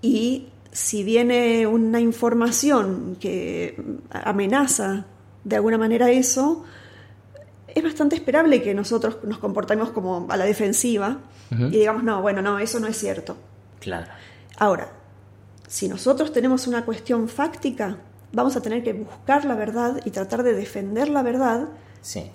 Y 0.00 0.48
si 0.72 1.02
viene 1.02 1.66
una 1.66 2.00
información 2.00 3.16
que 3.20 3.82
amenaza 4.10 5.06
de 5.44 5.56
alguna 5.56 5.78
manera 5.78 6.10
eso, 6.10 6.64
es 7.68 7.82
bastante 7.82 8.16
esperable 8.16 8.62
que 8.62 8.74
nosotros 8.74 9.18
nos 9.24 9.38
comportemos 9.38 9.90
como 9.90 10.26
a 10.28 10.36
la 10.36 10.44
defensiva 10.44 11.18
y 11.50 11.78
digamos, 11.78 12.02
no, 12.02 12.20
bueno, 12.20 12.42
no, 12.42 12.58
eso 12.58 12.78
no 12.80 12.86
es 12.86 12.98
cierto. 12.98 13.36
Claro. 13.80 14.06
Ahora, 14.58 14.92
si 15.66 15.88
nosotros 15.88 16.32
tenemos 16.32 16.66
una 16.66 16.84
cuestión 16.84 17.28
fáctica, 17.28 17.96
vamos 18.32 18.56
a 18.56 18.60
tener 18.60 18.82
que 18.82 18.92
buscar 18.92 19.44
la 19.44 19.54
verdad 19.54 20.00
y 20.04 20.10
tratar 20.10 20.42
de 20.42 20.54
defender 20.54 21.08
la 21.08 21.22
verdad. 21.22 21.68
Sí. 22.02 22.30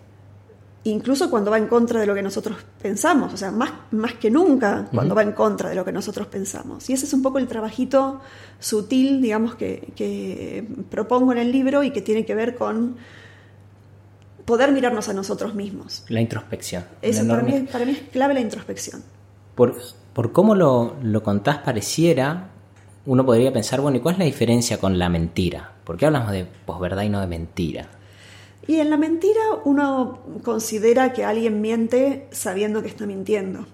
Incluso 0.86 1.30
cuando 1.30 1.50
va 1.50 1.58
en 1.58 1.68
contra 1.68 2.02
de 2.02 2.06
lo 2.06 2.14
que 2.14 2.22
nosotros 2.22 2.58
pensamos, 2.82 3.34
o 3.34 3.38
sea, 3.38 3.52
más, 3.52 3.72
más 3.92 4.16
que 4.16 4.30
nunca 4.30 4.88
cuando 4.94 5.16
va 5.16 5.22
en 5.22 5.32
contra 5.32 5.70
de 5.70 5.76
lo 5.76 5.86
que 5.86 5.94
nosotros 5.94 6.28
pensamos. 6.28 6.90
Y 6.90 6.94
ese 6.94 7.06
es 7.06 7.14
un 7.14 7.22
poco 7.22 7.38
el 7.38 7.48
trabajito 7.48 8.20
sutil, 8.60 9.22
digamos, 9.22 9.56
que, 9.56 9.94
que 9.96 10.68
propongo 10.90 11.32
en 11.32 11.38
el 11.38 11.54
libro 11.54 11.84
y 11.84 11.92
que 11.92 12.02
tiene 12.02 12.26
que 12.26 12.36
ver 12.36 12.56
con 12.56 12.98
poder 14.44 14.74
mirarnos 14.74 15.08
a 15.08 15.14
nosotros 15.14 15.56
mismos. 15.56 16.04
La 16.10 16.20
introspección. 16.20 16.84
Eso 17.02 17.26
para, 17.28 17.44
mí, 17.44 17.66
para 17.72 17.86
mí 17.86 17.94
es 17.94 18.00
clave 18.12 18.34
la 18.34 18.42
introspección. 18.42 19.02
Por, 19.56 19.78
por 20.14 20.34
cómo 20.34 20.54
lo, 20.54 20.98
lo 21.02 21.24
contás, 21.24 21.60
pareciera, 21.60 22.50
uno 23.06 23.26
podría 23.26 23.54
pensar, 23.54 23.80
bueno, 23.82 23.98
¿y 23.98 24.00
cuál 24.02 24.16
es 24.16 24.20
la 24.20 24.26
diferencia 24.26 24.80
con 24.80 25.00
la 25.00 25.10
mentira? 25.10 25.72
¿Por 25.84 25.98
qué 25.98 26.08
hablamos 26.08 26.32
de 26.32 26.46
posverdad 26.66 27.04
y 27.04 27.10
no 27.10 27.22
de 27.22 27.28
mentira? 27.28 27.88
Y 28.68 28.80
en 28.80 28.90
la 28.90 28.98
mentira 28.98 29.42
uno 29.66 30.20
considera 30.44 31.14
que 31.14 31.26
alguien 31.26 31.62
miente 31.62 32.28
sabiendo 32.32 32.82
que 32.82 32.88
está 32.88 33.06
mintiendo. 33.06 33.66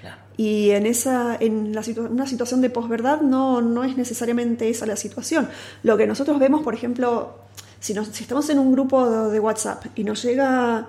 Claro. 0.00 0.16
Y 0.36 0.70
en, 0.70 0.86
esa, 0.86 1.36
en 1.38 1.74
la 1.74 1.82
situ 1.82 2.02
una 2.02 2.26
situación 2.26 2.60
de 2.60 2.70
posverdad 2.70 3.20
no, 3.20 3.60
no 3.60 3.84
es 3.84 3.96
necesariamente 3.96 4.68
esa 4.68 4.86
la 4.86 4.96
situación. 4.96 5.48
Lo 5.82 5.96
que 5.96 6.06
nosotros 6.06 6.38
vemos, 6.38 6.62
por 6.62 6.74
ejemplo, 6.74 7.38
si, 7.80 7.94
nos, 7.94 8.08
si 8.08 8.22
estamos 8.22 8.48
en 8.50 8.58
un 8.58 8.72
grupo 8.72 9.08
de, 9.08 9.32
de 9.32 9.40
WhatsApp 9.40 9.86
y 9.96 10.04
nos 10.04 10.22
llega 10.22 10.88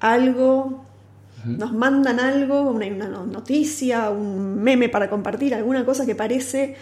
algo 0.00 0.84
nos 1.44 1.72
mandan 1.72 2.20
algo, 2.20 2.62
una, 2.70 2.86
una, 2.86 3.08
noticia, 3.08 4.10
un 4.10 4.62
meme 4.62 4.88
para 4.88 5.10
compartir, 5.10 5.54
alguna 5.54 5.84
cosa 5.84 6.06
que 6.06 6.14
parece 6.14 6.76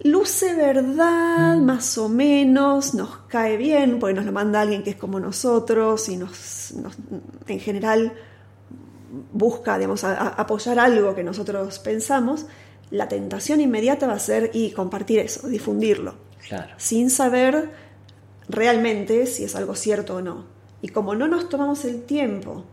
luce 0.00 0.54
verdad, 0.54 1.56
más 1.56 1.98
o 1.98 2.08
menos, 2.08 2.94
nos 2.94 3.18
cae 3.28 3.56
bien, 3.56 3.98
porque 3.98 4.14
nos 4.14 4.24
lo 4.24 4.32
manda 4.32 4.60
alguien 4.60 4.82
que 4.82 4.90
es 4.90 4.96
como 4.96 5.20
nosotros 5.20 6.08
y 6.08 6.16
nos, 6.16 6.72
nos 6.76 6.96
en 7.46 7.60
general 7.60 8.12
busca 9.32 9.78
digamos, 9.78 10.04
a, 10.04 10.12
a 10.12 10.28
apoyar 10.28 10.78
algo 10.78 11.14
que 11.14 11.24
nosotros 11.24 11.78
pensamos, 11.78 12.46
la 12.90 13.08
tentación 13.08 13.60
inmediata 13.60 14.06
va 14.06 14.14
a 14.14 14.18
ser 14.18 14.50
y 14.54 14.70
compartir 14.70 15.18
eso, 15.20 15.48
difundirlo, 15.48 16.14
claro. 16.46 16.74
sin 16.76 17.10
saber 17.10 17.70
realmente 18.48 19.26
si 19.26 19.44
es 19.44 19.56
algo 19.56 19.74
cierto 19.74 20.16
o 20.16 20.22
no. 20.22 20.46
Y 20.80 20.88
como 20.88 21.14
no 21.14 21.26
nos 21.26 21.48
tomamos 21.48 21.84
el 21.84 22.02
tiempo 22.04 22.64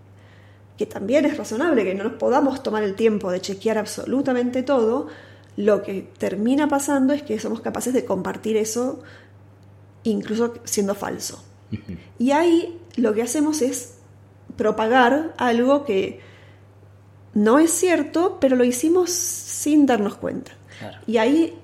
que 0.77 0.85
también 0.85 1.25
es 1.25 1.37
razonable 1.37 1.83
que 1.83 1.95
no 1.95 2.03
nos 2.03 2.13
podamos 2.13 2.61
tomar 2.61 2.83
el 2.83 2.95
tiempo 2.95 3.31
de 3.31 3.41
chequear 3.41 3.77
absolutamente 3.77 4.63
todo, 4.63 5.07
lo 5.57 5.83
que 5.83 6.09
termina 6.17 6.67
pasando 6.67 7.13
es 7.13 7.23
que 7.23 7.39
somos 7.39 7.61
capaces 7.61 7.93
de 7.93 8.05
compartir 8.05 8.57
eso 8.57 9.01
incluso 10.03 10.53
siendo 10.65 10.95
falso. 10.95 11.43
Uh 11.71 11.75
-huh. 11.75 11.97
Y 12.19 12.31
ahí 12.31 12.79
lo 12.95 13.13
que 13.13 13.21
hacemos 13.21 13.61
es 13.61 13.95
propagar 14.55 15.33
algo 15.37 15.85
que 15.85 16.19
no 17.33 17.59
es 17.59 17.71
cierto, 17.71 18.37
pero 18.39 18.55
lo 18.55 18.63
hicimos 18.63 19.11
sin 19.11 19.85
darnos 19.85 20.15
cuenta. 20.15 20.51
Claro. 20.79 20.97
Y 21.07 21.17
ahí 21.17 21.57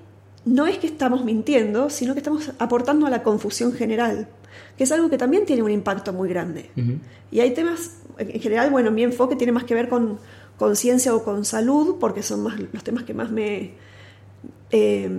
no 0.44 0.66
es 0.66 0.78
que 0.78 0.86
estamos 0.86 1.24
mintiendo, 1.24 1.88
sino 1.88 2.14
que 2.14 2.20
estamos 2.20 2.50
aportando 2.58 3.06
a 3.06 3.10
la 3.10 3.22
confusión 3.22 3.72
general, 3.72 4.28
que 4.76 4.84
es 4.84 4.92
algo 4.92 5.08
que 5.08 5.18
también 5.18 5.46
tiene 5.46 5.62
un 5.62 5.70
impacto 5.70 6.12
muy 6.12 6.28
grande. 6.28 6.70
Uh 6.76 6.80
-huh. 6.80 6.98
Y 7.30 7.40
hay 7.40 7.54
temas 7.54 7.92
en 8.18 8.40
general, 8.40 8.70
bueno, 8.70 8.90
mi 8.90 9.02
enfoque 9.02 9.36
tiene 9.36 9.52
más 9.52 9.64
que 9.64 9.74
ver 9.74 9.88
con 9.88 10.18
conciencia 10.62 11.12
o 11.12 11.24
con 11.24 11.44
salud, 11.44 11.96
porque 11.98 12.22
son 12.22 12.38
más 12.46 12.54
los 12.74 12.84
temas 12.84 13.02
que 13.02 13.14
más 13.14 13.30
me 13.32 13.74
eh, 14.70 15.10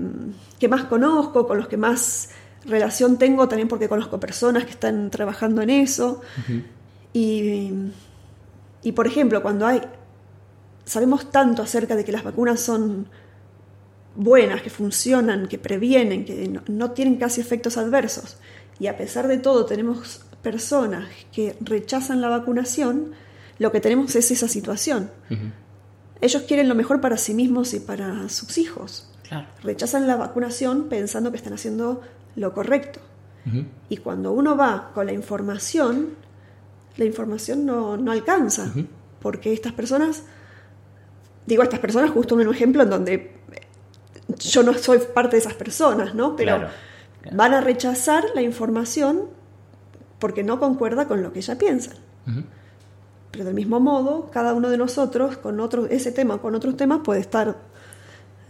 que 0.57 0.67
más 0.69 0.85
conozco, 0.85 1.45
con 1.47 1.57
los 1.57 1.67
que 1.67 1.75
más 1.75 2.29
relación 2.65 3.17
tengo, 3.17 3.49
también 3.49 3.67
porque 3.67 3.89
conozco 3.89 4.21
personas 4.21 4.63
que 4.63 4.71
están 4.71 5.09
trabajando 5.09 5.61
en 5.61 5.69
eso. 5.69 6.21
Uh 6.37 6.51
-huh. 6.51 6.63
y, 7.11 7.71
y, 8.87 8.91
por 8.93 9.05
ejemplo, 9.05 9.41
cuando 9.41 9.67
hay 9.67 9.81
sabemos 10.85 11.29
tanto 11.29 11.61
acerca 11.61 11.93
de 11.97 12.03
que 12.05 12.13
las 12.13 12.23
vacunas 12.23 12.59
son 12.61 13.07
buenas, 14.15 14.61
que 14.61 14.69
funcionan, 14.69 15.47
que 15.47 15.57
previenen, 15.57 16.23
que 16.23 16.47
no, 16.47 16.61
no 16.67 16.91
tienen 16.91 17.15
casi 17.17 17.41
efectos 17.41 17.77
adversos, 17.77 18.37
y 18.79 18.87
a 18.87 18.95
pesar 18.95 19.27
de 19.27 19.37
todo 19.37 19.65
tenemos 19.65 20.21
personas 20.41 21.05
que 21.33 21.55
rechazan 21.59 22.21
la 22.21 22.29
vacunación, 22.29 23.11
lo 23.59 23.71
que 23.71 23.79
tenemos 23.79 24.15
es 24.15 24.31
esa 24.31 24.47
situación. 24.47 25.11
Uh 25.29 25.33
-huh. 25.33 25.51
Ellos 26.21 26.43
quieren 26.43 26.69
lo 26.69 26.75
mejor 26.75 27.01
para 27.01 27.17
sí 27.17 27.33
mismos 27.33 27.73
y 27.73 27.79
para 27.79 28.29
sus 28.29 28.57
hijos. 28.57 29.09
Claro. 29.27 29.47
Rechazan 29.61 30.07
la 30.07 30.15
vacunación 30.15 30.87
pensando 30.89 31.31
que 31.31 31.37
están 31.37 31.53
haciendo 31.53 32.01
lo 32.35 32.53
correcto. 32.53 32.99
Uh 33.45 33.49
-huh. 33.49 33.65
Y 33.89 33.97
cuando 33.97 34.31
uno 34.31 34.55
va 34.55 34.91
con 34.93 35.05
la 35.05 35.13
información, 35.13 36.09
la 36.97 37.05
información 37.05 37.65
no, 37.65 37.97
no 37.97 38.11
alcanza. 38.11 38.63
Uh 38.65 38.79
-huh. 38.79 38.87
Porque 39.19 39.53
estas 39.53 39.73
personas, 39.73 40.23
digo 41.45 41.63
estas 41.63 41.79
personas 41.79 42.11
justo 42.11 42.39
en 42.39 42.47
un 42.47 42.53
ejemplo 42.53 42.83
en 42.83 42.89
donde 42.89 43.35
yo 44.39 44.63
no 44.63 44.73
soy 44.73 44.99
parte 45.13 45.35
de 45.35 45.41
esas 45.41 45.53
personas, 45.53 46.15
¿no? 46.15 46.35
Pero 46.35 46.57
claro. 46.57 46.73
Claro. 47.21 47.37
van 47.37 47.53
a 47.53 47.61
rechazar 47.61 48.23
la 48.35 48.41
información 48.41 49.29
porque 50.19 50.43
no 50.43 50.59
concuerda 50.59 51.07
con 51.07 51.21
lo 51.21 51.31
que 51.33 51.39
ella 51.39 51.57
piensa. 51.57 51.91
Uh 52.27 52.31
-huh. 52.31 52.43
Pero 53.33 53.45
del 53.45 53.55
mismo 53.55 53.79
modo, 53.79 54.29
cada 54.31 54.53
uno 54.53 54.69
de 54.69 54.77
nosotros, 54.77 55.37
con 55.37 55.59
otro, 55.59 55.87
ese 55.87 56.11
tema 56.11 56.35
o 56.35 56.41
con 56.41 56.53
otros 56.53 56.77
temas, 56.77 56.99
puede 57.03 57.19
estar... 57.19 57.57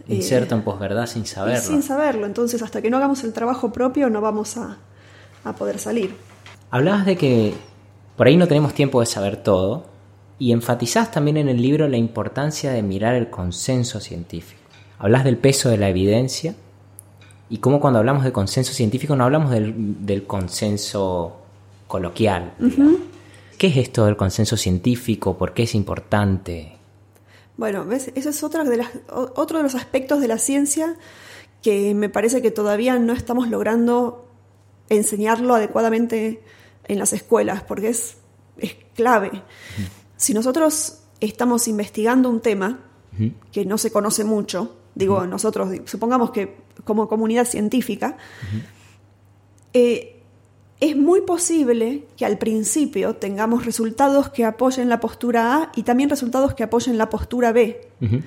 Inserto 0.06 0.54
eh, 0.54 0.58
en 0.58 0.62
posverdad 0.62 1.06
sin 1.06 1.24
saberlo. 1.24 1.62
Sin 1.62 1.82
saberlo. 1.82 2.26
Entonces, 2.26 2.60
hasta 2.60 2.82
que 2.82 2.90
no 2.90 2.98
hagamos 2.98 3.24
el 3.24 3.32
trabajo 3.32 3.72
propio, 3.72 4.10
no 4.10 4.20
vamos 4.20 4.58
a, 4.58 4.76
a 5.42 5.54
poder 5.54 5.78
salir. 5.78 6.14
Hablabas 6.70 7.06
de 7.06 7.16
que 7.16 7.54
por 8.14 8.26
ahí 8.26 8.36
no 8.36 8.46
tenemos 8.46 8.74
tiempo 8.74 9.00
de 9.00 9.06
saber 9.06 9.38
todo 9.38 9.86
y 10.38 10.52
enfatizás 10.52 11.10
también 11.10 11.38
en 11.38 11.48
el 11.48 11.62
libro 11.62 11.88
la 11.88 11.96
importancia 11.96 12.70
de 12.70 12.82
mirar 12.82 13.14
el 13.14 13.30
consenso 13.30 14.00
científico. 14.00 14.60
Hablas 14.98 15.24
del 15.24 15.38
peso 15.38 15.70
de 15.70 15.78
la 15.78 15.88
evidencia 15.88 16.54
y 17.48 17.56
cómo 17.56 17.80
cuando 17.80 18.00
hablamos 18.00 18.22
de 18.24 18.32
consenso 18.32 18.74
científico 18.74 19.16
no 19.16 19.24
hablamos 19.24 19.50
del, 19.50 20.04
del 20.04 20.26
consenso 20.26 21.38
coloquial. 21.86 22.52
Uh 22.60 22.64
-huh. 22.64 23.13
¿Qué 23.58 23.68
es 23.68 23.76
esto 23.76 24.04
del 24.06 24.16
consenso 24.16 24.56
científico? 24.56 25.36
¿Por 25.36 25.54
qué 25.54 25.64
es 25.64 25.74
importante? 25.74 26.76
Bueno, 27.56 27.84
¿ves? 27.84 28.10
Ese 28.14 28.30
es 28.30 28.42
otra 28.42 28.64
de 28.64 28.76
las, 28.76 28.90
otro 29.08 29.58
de 29.58 29.62
los 29.62 29.74
aspectos 29.74 30.20
de 30.20 30.28
la 30.28 30.38
ciencia 30.38 30.96
que 31.62 31.94
me 31.94 32.08
parece 32.08 32.42
que 32.42 32.50
todavía 32.50 32.98
no 32.98 33.12
estamos 33.12 33.48
logrando 33.48 34.28
enseñarlo 34.88 35.54
adecuadamente 35.54 36.42
en 36.86 36.98
las 36.98 37.12
escuelas, 37.12 37.62
porque 37.62 37.88
es, 37.88 38.16
es 38.58 38.76
clave. 38.94 39.28
Uh 39.28 39.36
-huh. 39.82 39.88
Si 40.16 40.34
nosotros 40.34 41.04
estamos 41.20 41.68
investigando 41.68 42.28
un 42.28 42.40
tema 42.40 42.80
uh 43.12 43.22
-huh. 43.22 43.32
que 43.50 43.64
no 43.64 43.78
se 43.78 43.90
conoce 43.90 44.24
mucho, 44.24 44.76
digo 44.94 45.26
nosotros, 45.26 45.70
supongamos 45.86 46.30
que 46.32 46.56
como 46.84 47.08
comunidad 47.08 47.46
científica, 47.46 48.16
eh, 49.72 50.13
es 50.84 50.96
muy 50.96 51.22
posible 51.22 52.04
que 52.16 52.26
al 52.26 52.36
principio 52.36 53.16
tengamos 53.16 53.64
resultados 53.64 54.28
que 54.28 54.44
apoyen 54.44 54.88
la 54.88 55.00
postura 55.00 55.56
A 55.56 55.72
y 55.74 55.82
también 55.82 56.10
resultados 56.10 56.54
que 56.54 56.62
apoyen 56.62 56.98
la 56.98 57.08
postura 57.08 57.52
B. 57.52 57.88
Uh 58.00 58.04
-huh. 58.04 58.22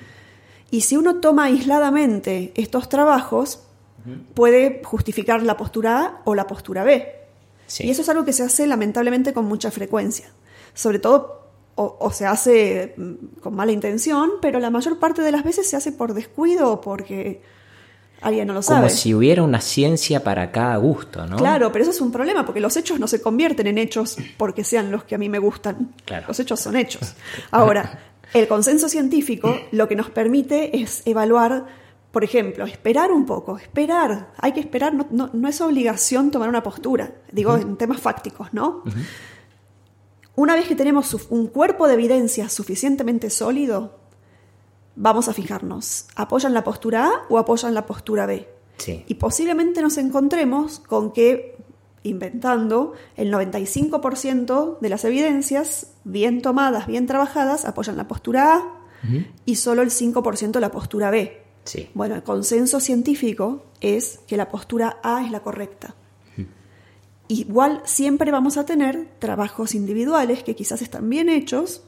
Y 0.70 0.80
si 0.80 0.96
uno 0.96 1.16
toma 1.16 1.44
aisladamente 1.44 2.52
estos 2.56 2.88
trabajos, 2.88 3.60
uh 4.04 4.10
-huh. 4.10 4.18
puede 4.34 4.82
justificar 4.84 5.42
la 5.42 5.56
postura 5.56 6.00
A 6.00 6.22
o 6.24 6.34
la 6.34 6.46
postura 6.46 6.82
B. 6.84 7.14
Sí. 7.66 7.86
Y 7.86 7.90
eso 7.90 8.02
es 8.02 8.08
algo 8.08 8.24
que 8.24 8.32
se 8.32 8.42
hace 8.42 8.66
lamentablemente 8.66 9.32
con 9.32 9.44
mucha 9.44 9.70
frecuencia. 9.70 10.26
Sobre 10.74 10.98
todo, 10.98 11.42
o, 11.76 11.96
o 12.00 12.10
se 12.10 12.26
hace 12.26 12.94
mm, 12.96 13.40
con 13.40 13.54
mala 13.54 13.72
intención, 13.72 14.30
pero 14.42 14.58
la 14.58 14.70
mayor 14.70 14.98
parte 14.98 15.22
de 15.22 15.30
las 15.30 15.44
veces 15.44 15.68
se 15.68 15.76
hace 15.76 15.92
por 15.92 16.12
descuido 16.12 16.72
o 16.72 16.80
porque 16.80 17.40
alguien 18.20 18.46
no 18.48 18.54
lo 18.54 18.60
Como 18.62 18.76
sabe. 18.78 18.90
si 18.90 19.14
hubiera 19.14 19.42
una 19.42 19.60
ciencia 19.60 20.22
para 20.24 20.50
cada 20.50 20.76
gusto, 20.76 21.26
¿no? 21.26 21.36
Claro, 21.36 21.70
pero 21.72 21.82
eso 21.82 21.90
es 21.92 22.00
un 22.00 22.10
problema 22.12 22.44
porque 22.44 22.60
los 22.60 22.76
hechos 22.76 22.98
no 22.98 23.06
se 23.06 23.22
convierten 23.22 23.66
en 23.66 23.78
hechos 23.78 24.16
porque 24.36 24.64
sean 24.64 24.90
los 24.90 25.04
que 25.04 25.14
a 25.14 25.18
mí 25.18 25.28
me 25.28 25.38
gustan. 25.38 25.94
Claro. 26.04 26.26
Los 26.28 26.38
hechos 26.40 26.58
son 26.60 26.76
hechos. 26.76 27.14
Ahora, 27.50 28.00
el 28.34 28.48
consenso 28.48 28.88
científico 28.88 29.56
lo 29.72 29.86
que 29.88 29.96
nos 29.96 30.10
permite 30.10 30.76
es 30.82 31.02
evaluar, 31.06 31.66
por 32.10 32.24
ejemplo, 32.24 32.64
esperar 32.64 33.12
un 33.12 33.24
poco, 33.24 33.56
esperar. 33.58 34.32
Hay 34.38 34.52
que 34.52 34.60
esperar, 34.60 34.94
no, 34.94 35.06
no- 35.10 35.30
no 35.32 35.48
es 35.48 35.60
obligación 35.60 36.30
tomar 36.30 36.48
una 36.48 36.62
postura, 36.62 37.12
digo 37.32 37.56
en 37.56 37.76
temas 37.76 38.00
fácticos, 38.00 38.48
¿no? 38.52 38.82
Una 40.34 40.54
vez 40.54 40.68
que 40.68 40.76
tenemos 40.76 41.16
un 41.30 41.48
cuerpo 41.48 41.86
de 41.88 41.94
evidencia 41.94 42.48
suficientemente 42.48 43.28
sólido, 43.28 43.98
vamos 44.98 45.28
a 45.28 45.32
fijarnos, 45.32 46.06
¿apoyan 46.16 46.52
la 46.52 46.64
postura 46.64 47.06
A 47.06 47.12
o 47.28 47.38
apoyan 47.38 47.72
la 47.72 47.86
postura 47.86 48.26
B? 48.26 48.48
Sí. 48.76 49.04
Y 49.06 49.14
posiblemente 49.14 49.80
nos 49.80 49.96
encontremos 49.96 50.80
con 50.80 51.12
que, 51.12 51.56
inventando, 52.02 52.92
el 53.16 53.32
95% 53.32 54.78
de 54.80 54.88
las 54.88 55.04
evidencias, 55.04 55.92
bien 56.04 56.42
tomadas, 56.42 56.86
bien 56.86 57.06
trabajadas, 57.06 57.64
apoyan 57.64 57.96
la 57.96 58.08
postura 58.08 58.56
A 58.56 58.74
y 59.46 59.54
solo 59.54 59.82
el 59.82 59.90
5% 59.90 60.58
la 60.58 60.72
postura 60.72 61.10
B. 61.10 61.42
Sí. 61.64 61.88
Bueno, 61.94 62.16
el 62.16 62.22
consenso 62.24 62.80
científico 62.80 63.64
es 63.80 64.20
que 64.26 64.36
la 64.36 64.48
postura 64.48 64.98
A 65.02 65.24
es 65.24 65.30
la 65.30 65.40
correcta. 65.40 65.94
Igual 67.28 67.82
siempre 67.84 68.30
vamos 68.30 68.56
a 68.56 68.64
tener 68.64 69.06
trabajos 69.18 69.74
individuales 69.74 70.42
que 70.42 70.56
quizás 70.56 70.80
están 70.82 71.08
bien 71.10 71.28
hechos, 71.28 71.82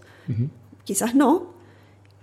quizás 0.84 1.14
no, 1.14 1.49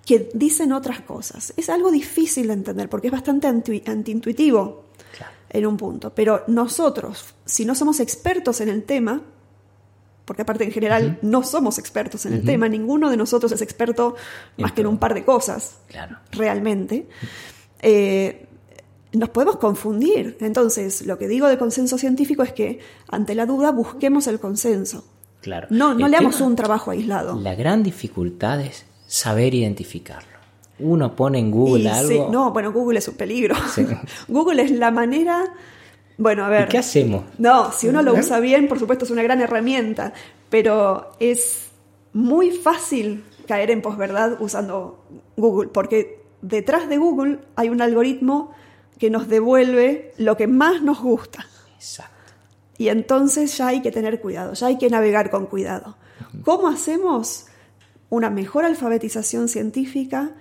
que 0.07 0.29
dicen 0.33 0.71
otras 0.71 1.01
cosas. 1.01 1.53
Es 1.57 1.69
algo 1.69 1.91
difícil 1.91 2.47
de 2.47 2.53
entender 2.53 2.89
porque 2.89 3.07
es 3.07 3.13
bastante 3.13 3.45
anti- 3.47 3.83
antiintuitivo 3.85 4.85
Claro. 5.15 5.33
en 5.49 5.65
un 5.67 5.75
punto. 5.77 6.13
Pero 6.15 6.43
nosotros, 6.47 7.35
si 7.45 7.65
no 7.65 7.75
somos 7.75 7.99
expertos 7.99 8.61
en 8.61 8.69
el 8.69 8.83
tema, 8.83 9.21
porque 10.23 10.43
aparte 10.43 10.63
en 10.63 10.71
general 10.71 11.19
no 11.21 11.43
somos 11.43 11.77
expertos 11.77 12.25
en 12.25 12.33
el 12.33 12.43
tema, 12.45 12.67
ninguno 12.69 13.09
de 13.09 13.17
nosotros 13.17 13.51
es 13.51 13.61
experto 13.61 14.15
más 14.57 14.71
que 14.71 14.81
en 14.81 14.87
un 14.87 14.97
par 14.97 15.13
de 15.13 15.23
cosas 15.25 15.77
Claro. 15.87 16.17
realmente, 16.31 17.07
eh, 17.81 18.47
nos 19.13 19.29
podemos 19.29 19.57
confundir. 19.57 20.37
Entonces, 20.41 21.05
lo 21.05 21.17
que 21.17 21.27
digo 21.27 21.47
de 21.47 21.57
consenso 21.57 21.97
científico 21.97 22.43
es 22.43 22.53
que 22.53 22.79
ante 23.09 23.35
la 23.35 23.45
duda 23.45 23.71
busquemos 23.71 24.27
el 24.27 24.39
consenso. 24.39 25.05
Claro. 25.41 25.67
No, 25.69 25.93
no 25.93 26.05
El 26.05 26.11
leamos 26.11 26.35
tema- 26.37 26.47
un 26.47 26.55
trabajo 26.55 26.91
aislado. 26.91 27.39
La 27.41 27.55
gran 27.55 27.83
dificultad 27.83 28.59
es 28.61 28.85
saber 29.07 29.55
identificarlo. 29.55 30.37
Uno 30.79 31.15
pone 31.15 31.39
en 31.39 31.49
Google 31.49 31.85
Y 31.85 31.87
algo. 31.87 32.09
sí, 32.09 32.31
no, 32.31 32.51
bueno, 32.51 32.71
Google 32.71 32.99
es 32.99 33.07
un 33.07 33.15
peligro. 33.15 33.55
Sí. 33.73 33.83
Google 34.27 34.61
es 34.61 34.69
la 34.71 34.91
manera. 34.91 35.43
Bueno, 36.19 36.45
a 36.45 36.49
¿Y 36.49 36.51
ver. 36.51 36.67
qué 36.67 36.77
hacemos? 36.77 37.23
No, 37.39 37.71
si 37.71 37.87
uno 37.87 38.03
lo 38.03 38.13
usa 38.13 38.39
bien, 38.39 38.67
por 38.67 38.77
supuesto 38.77 39.05
es 39.05 39.11
una 39.11 39.23
gran 39.23 39.41
herramienta, 39.41 40.13
pero 40.49 41.11
es 41.19 41.69
muy 42.13 42.51
fácil 42.51 43.23
caer 43.47 43.71
en 43.71 43.81
posverdad 43.81 44.39
usando 44.39 45.03
Google, 45.35 45.69
porque 45.69 46.21
detrás 46.41 46.89
de 46.89 46.97
Google 46.97 47.39
hay 47.55 47.69
un 47.69 47.81
algoritmo 47.81 48.51
que 48.99 49.09
nos 49.09 49.27
devuelve 49.27 50.13
lo 50.17 50.37
que 50.37 50.47
más 50.47 50.81
nos 50.81 51.01
gusta. 51.01 51.45
Exacto. 51.75 52.13
Y 52.79 52.89
entonces 52.89 53.57
ya 53.57 53.67
hay 53.67 53.81
que 53.81 53.91
tener 53.91 54.19
cuidado, 54.21 54.53
ya 54.53 54.67
hay 54.67 54.77
que 54.77 54.89
navegar 54.89 55.29
con 55.31 55.45
cuidado. 55.47 55.97
¿Cómo 56.43 56.67
hacemos 56.67 57.45
una 58.09 58.29
mejor 58.29 58.65
alfabetización 58.65 59.47
científica, 59.47 60.31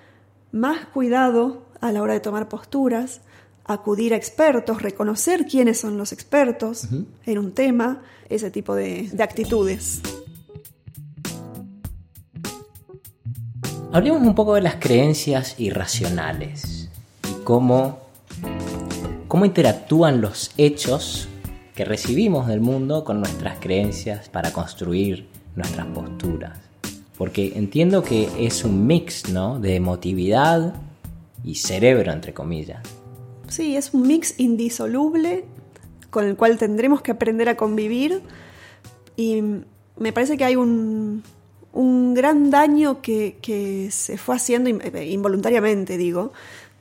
más 0.52 0.86
cuidado 0.86 1.66
a 1.80 1.92
la 1.92 2.02
hora 2.02 2.14
de 2.14 2.20
tomar 2.20 2.48
posturas, 2.48 3.20
acudir 3.64 4.14
a 4.14 4.16
expertos, 4.16 4.82
reconocer 4.82 5.46
quiénes 5.46 5.80
son 5.80 5.98
los 5.98 6.12
expertos 6.12 6.88
en 7.26 7.38
un 7.38 7.52
tema, 7.52 8.02
ese 8.28 8.50
tipo 8.50 8.74
de, 8.74 9.08
de 9.12 9.22
actitudes? 9.22 10.02
Hablemos 13.92 14.22
un 14.22 14.34
poco 14.34 14.54
de 14.54 14.60
las 14.60 14.76
creencias 14.76 15.58
irracionales 15.58 16.90
y 17.28 17.42
cómo, 17.44 18.00
cómo 19.26 19.44
interactúan 19.44 20.20
los 20.20 20.52
hechos 20.58 21.28
que 21.74 21.84
recibimos 21.84 22.46
del 22.46 22.60
mundo 22.60 23.04
con 23.04 23.20
nuestras 23.20 23.58
creencias 23.58 24.28
para 24.28 24.52
construir 24.52 25.28
nuestras 25.54 25.86
posturas. 25.86 26.65
Porque 27.16 27.52
entiendo 27.56 28.02
que 28.02 28.28
es 28.38 28.64
un 28.64 28.86
mix, 28.86 29.30
¿no? 29.30 29.58
De 29.58 29.76
emotividad 29.76 30.74
y 31.42 31.54
cerebro, 31.54 32.12
entre 32.12 32.34
comillas. 32.34 32.82
Sí, 33.48 33.76
es 33.76 33.94
un 33.94 34.06
mix 34.06 34.38
indisoluble 34.38 35.44
con 36.10 36.24
el 36.26 36.36
cual 36.36 36.58
tendremos 36.58 37.02
que 37.02 37.12
aprender 37.12 37.48
a 37.48 37.56
convivir 37.56 38.22
y 39.16 39.42
me 39.98 40.12
parece 40.12 40.36
que 40.36 40.44
hay 40.44 40.56
un, 40.56 41.22
un 41.72 42.14
gran 42.14 42.50
daño 42.50 43.00
que, 43.02 43.38
que 43.40 43.90
se 43.90 44.18
fue 44.18 44.36
haciendo 44.36 44.70
eh, 44.70 45.06
involuntariamente, 45.06 45.96
digo, 45.96 46.32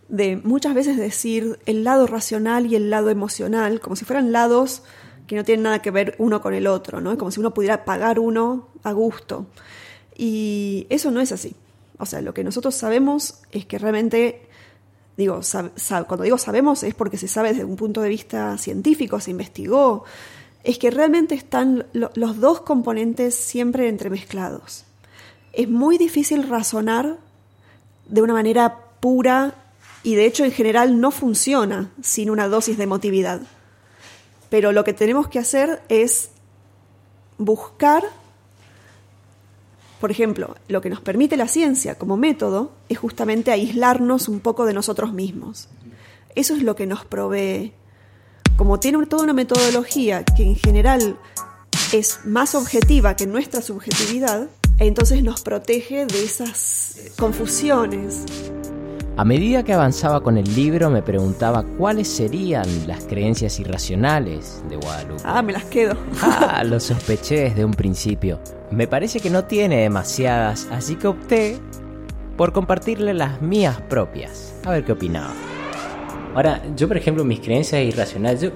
de 0.08 0.38
muchas 0.38 0.74
veces 0.74 0.98
decir 0.98 1.60
el 1.66 1.84
lado 1.84 2.08
racional 2.08 2.66
y 2.66 2.76
el 2.76 2.90
lado 2.90 3.10
emocional, 3.10 3.80
como 3.80 3.96
si 3.96 4.06
fueran 4.06 4.32
lados 4.32 4.84
que 5.28 5.36
no 5.36 5.44
tienen 5.44 5.64
nada 5.64 5.82
que 5.82 5.92
ver 5.92 6.16
uno 6.18 6.42
con 6.42 6.54
el 6.54 6.68
otro, 6.68 7.02
¿no? 7.02 7.18
Como 7.18 7.32
si 7.32 7.40
uno 7.40 7.54
pudiera 7.54 7.84
pagar 7.84 8.20
uno 8.20 8.70
a 8.84 8.92
gusto. 8.92 9.48
Y 10.18 10.88
eso 10.90 11.12
no 11.12 11.22
es 11.22 11.32
así. 11.32 11.56
O 11.98 12.06
sea, 12.06 12.22
lo 12.22 12.34
que 12.34 12.44
nosotros 12.44 12.76
sabemos 12.76 13.42
es 13.52 13.66
que 13.66 13.78
realmente 13.78 14.48
digo, 15.18 15.40
cuando 16.08 16.24
digo 16.24 16.38
sabemos 16.38 16.84
es 16.84 16.94
porque 16.94 17.18
se 17.18 17.30
sabe 17.30 17.50
desde 17.50 17.64
un 17.64 17.78
punto 17.78 18.02
de 18.02 18.10
vista 18.10 18.58
científico, 18.58 19.20
se 19.22 19.32
investigó, 19.32 20.04
es 20.64 20.78
que 20.78 20.92
realmente 20.92 21.36
están 21.36 21.86
lo- 21.94 22.12
los 22.16 22.40
dos 22.40 22.62
componentes 22.62 23.34
siempre 23.36 23.88
entremezclados. 23.88 24.84
Es 25.54 25.70
muy 25.70 25.98
difícil 25.98 26.48
razonar 26.50 27.18
de 28.10 28.22
una 28.22 28.34
manera 28.34 28.78
pura 29.00 29.56
y 30.04 30.16
de 30.16 30.26
hecho 30.26 30.44
en 30.44 30.52
general 30.52 31.00
no 31.00 31.12
funciona 31.12 31.92
sin 32.02 32.30
una 32.30 32.50
dosis 32.50 32.78
de 32.78 32.84
emotividad. 32.84 33.42
Pero 34.50 34.74
lo 34.74 34.84
que 34.84 34.94
tenemos 34.94 35.30
que 35.30 35.40
hacer 35.40 35.82
es 35.88 36.30
buscar 37.38 38.04
por 40.06 40.12
ejemplo, 40.12 40.56
lo 40.68 40.82
que 40.82 40.92
nos 40.92 41.02
permite 41.02 41.36
la 41.36 41.48
ciencia 41.48 41.96
como 41.96 42.16
método 42.16 42.72
es 42.90 43.00
justamente 43.00 43.50
aislarnos 43.50 44.28
un 44.28 44.40
poco 44.40 44.68
de 44.68 44.74
nosotros 44.76 45.14
mismos. 45.14 45.68
Eso 46.36 46.56
es 46.56 46.62
lo 46.62 46.76
que 46.76 46.86
nos 46.86 47.06
provee. 47.06 47.74
Como 48.56 48.80
tiene 48.80 49.04
toda 49.08 49.24
una 49.24 49.34
metodología 49.34 50.24
que 50.24 50.44
en 50.44 50.58
general 50.58 51.18
es 51.92 52.20
más 52.24 52.54
objetiva 52.54 53.16
que 53.16 53.26
nuestra 53.26 53.64
subjetividad, 53.64 54.48
entonces 54.78 55.24
nos 55.24 55.42
protege 55.42 56.06
de 56.06 56.24
esas 56.24 57.00
confusiones. 57.18 58.26
A 59.18 59.24
medida 59.24 59.64
que 59.64 59.72
avanzaba 59.72 60.22
con 60.22 60.38
el 60.38 60.56
libro 60.56 60.90
me 60.90 61.02
preguntaba 61.02 61.64
cuáles 61.78 62.08
serían 62.10 62.66
las 62.86 63.06
creencias 63.06 63.60
irracionales 63.62 64.62
de 64.70 64.76
Guadalupe. 64.76 65.22
Ah, 65.24 65.42
me 65.42 65.54
las 65.54 65.64
quedo. 65.66 65.96
Ah, 66.22 66.64
lo 66.66 66.82
sospeché 66.82 67.36
desde 67.46 67.64
un 67.64 67.72
principio. 67.74 68.40
Me 68.72 68.88
parece 68.88 69.22
que 69.22 69.30
no 69.30 69.46
tiene 69.46 69.78
demasiadas, 69.84 70.68
así 70.70 70.96
que 70.98 71.08
opté 71.08 71.58
por 72.36 72.52
compartirle 72.52 73.14
las 73.14 73.42
mías 73.42 73.80
propias. 73.88 74.54
A 74.66 74.72
ver 74.72 74.84
qué 74.84 74.92
opinaba. 74.92 75.32
Ahora, 76.34 76.62
yo 76.76 76.90
por 76.90 76.98
ejemplo, 76.98 77.24
mis 77.24 77.40
creencias 77.40 77.82
irracionales, 77.84 78.42
yo 78.42 78.50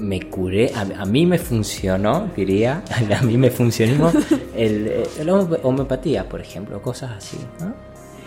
me 0.00 0.20
curé, 0.30 0.70
a, 0.72 1.02
a 1.02 1.04
mí 1.04 1.26
me 1.26 1.38
funcionó, 1.38 2.28
diría, 2.36 2.84
a 3.18 3.22
mí 3.24 3.36
me 3.36 3.50
funcionó 3.50 4.12
el, 4.56 4.86
eh, 4.86 5.02
la 5.24 5.32
home- 5.32 5.58
homeopatía, 5.64 6.28
por 6.28 6.40
ejemplo, 6.40 6.80
cosas 6.80 7.10
así. 7.16 7.38
¿no? 7.58 7.74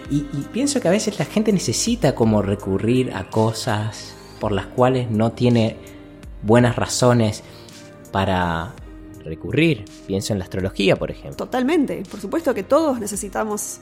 Y, 0.09 0.25
y 0.33 0.47
pienso 0.53 0.79
que 0.79 0.87
a 0.87 0.91
veces 0.91 1.19
la 1.19 1.25
gente 1.25 1.51
necesita 1.51 2.15
como 2.15 2.41
recurrir 2.41 3.13
a 3.13 3.29
cosas 3.29 4.15
por 4.39 4.51
las 4.51 4.67
cuales 4.67 5.09
no 5.11 5.31
tiene 5.31 5.77
buenas 6.43 6.75
razones 6.75 7.43
para 8.11 8.73
recurrir. 9.23 9.85
Pienso 10.07 10.33
en 10.33 10.39
la 10.39 10.45
astrología, 10.45 10.95
por 10.95 11.11
ejemplo. 11.11 11.35
Totalmente. 11.35 12.03
Por 12.09 12.19
supuesto 12.19 12.53
que 12.53 12.63
todos 12.63 12.99
necesitamos 12.99 13.79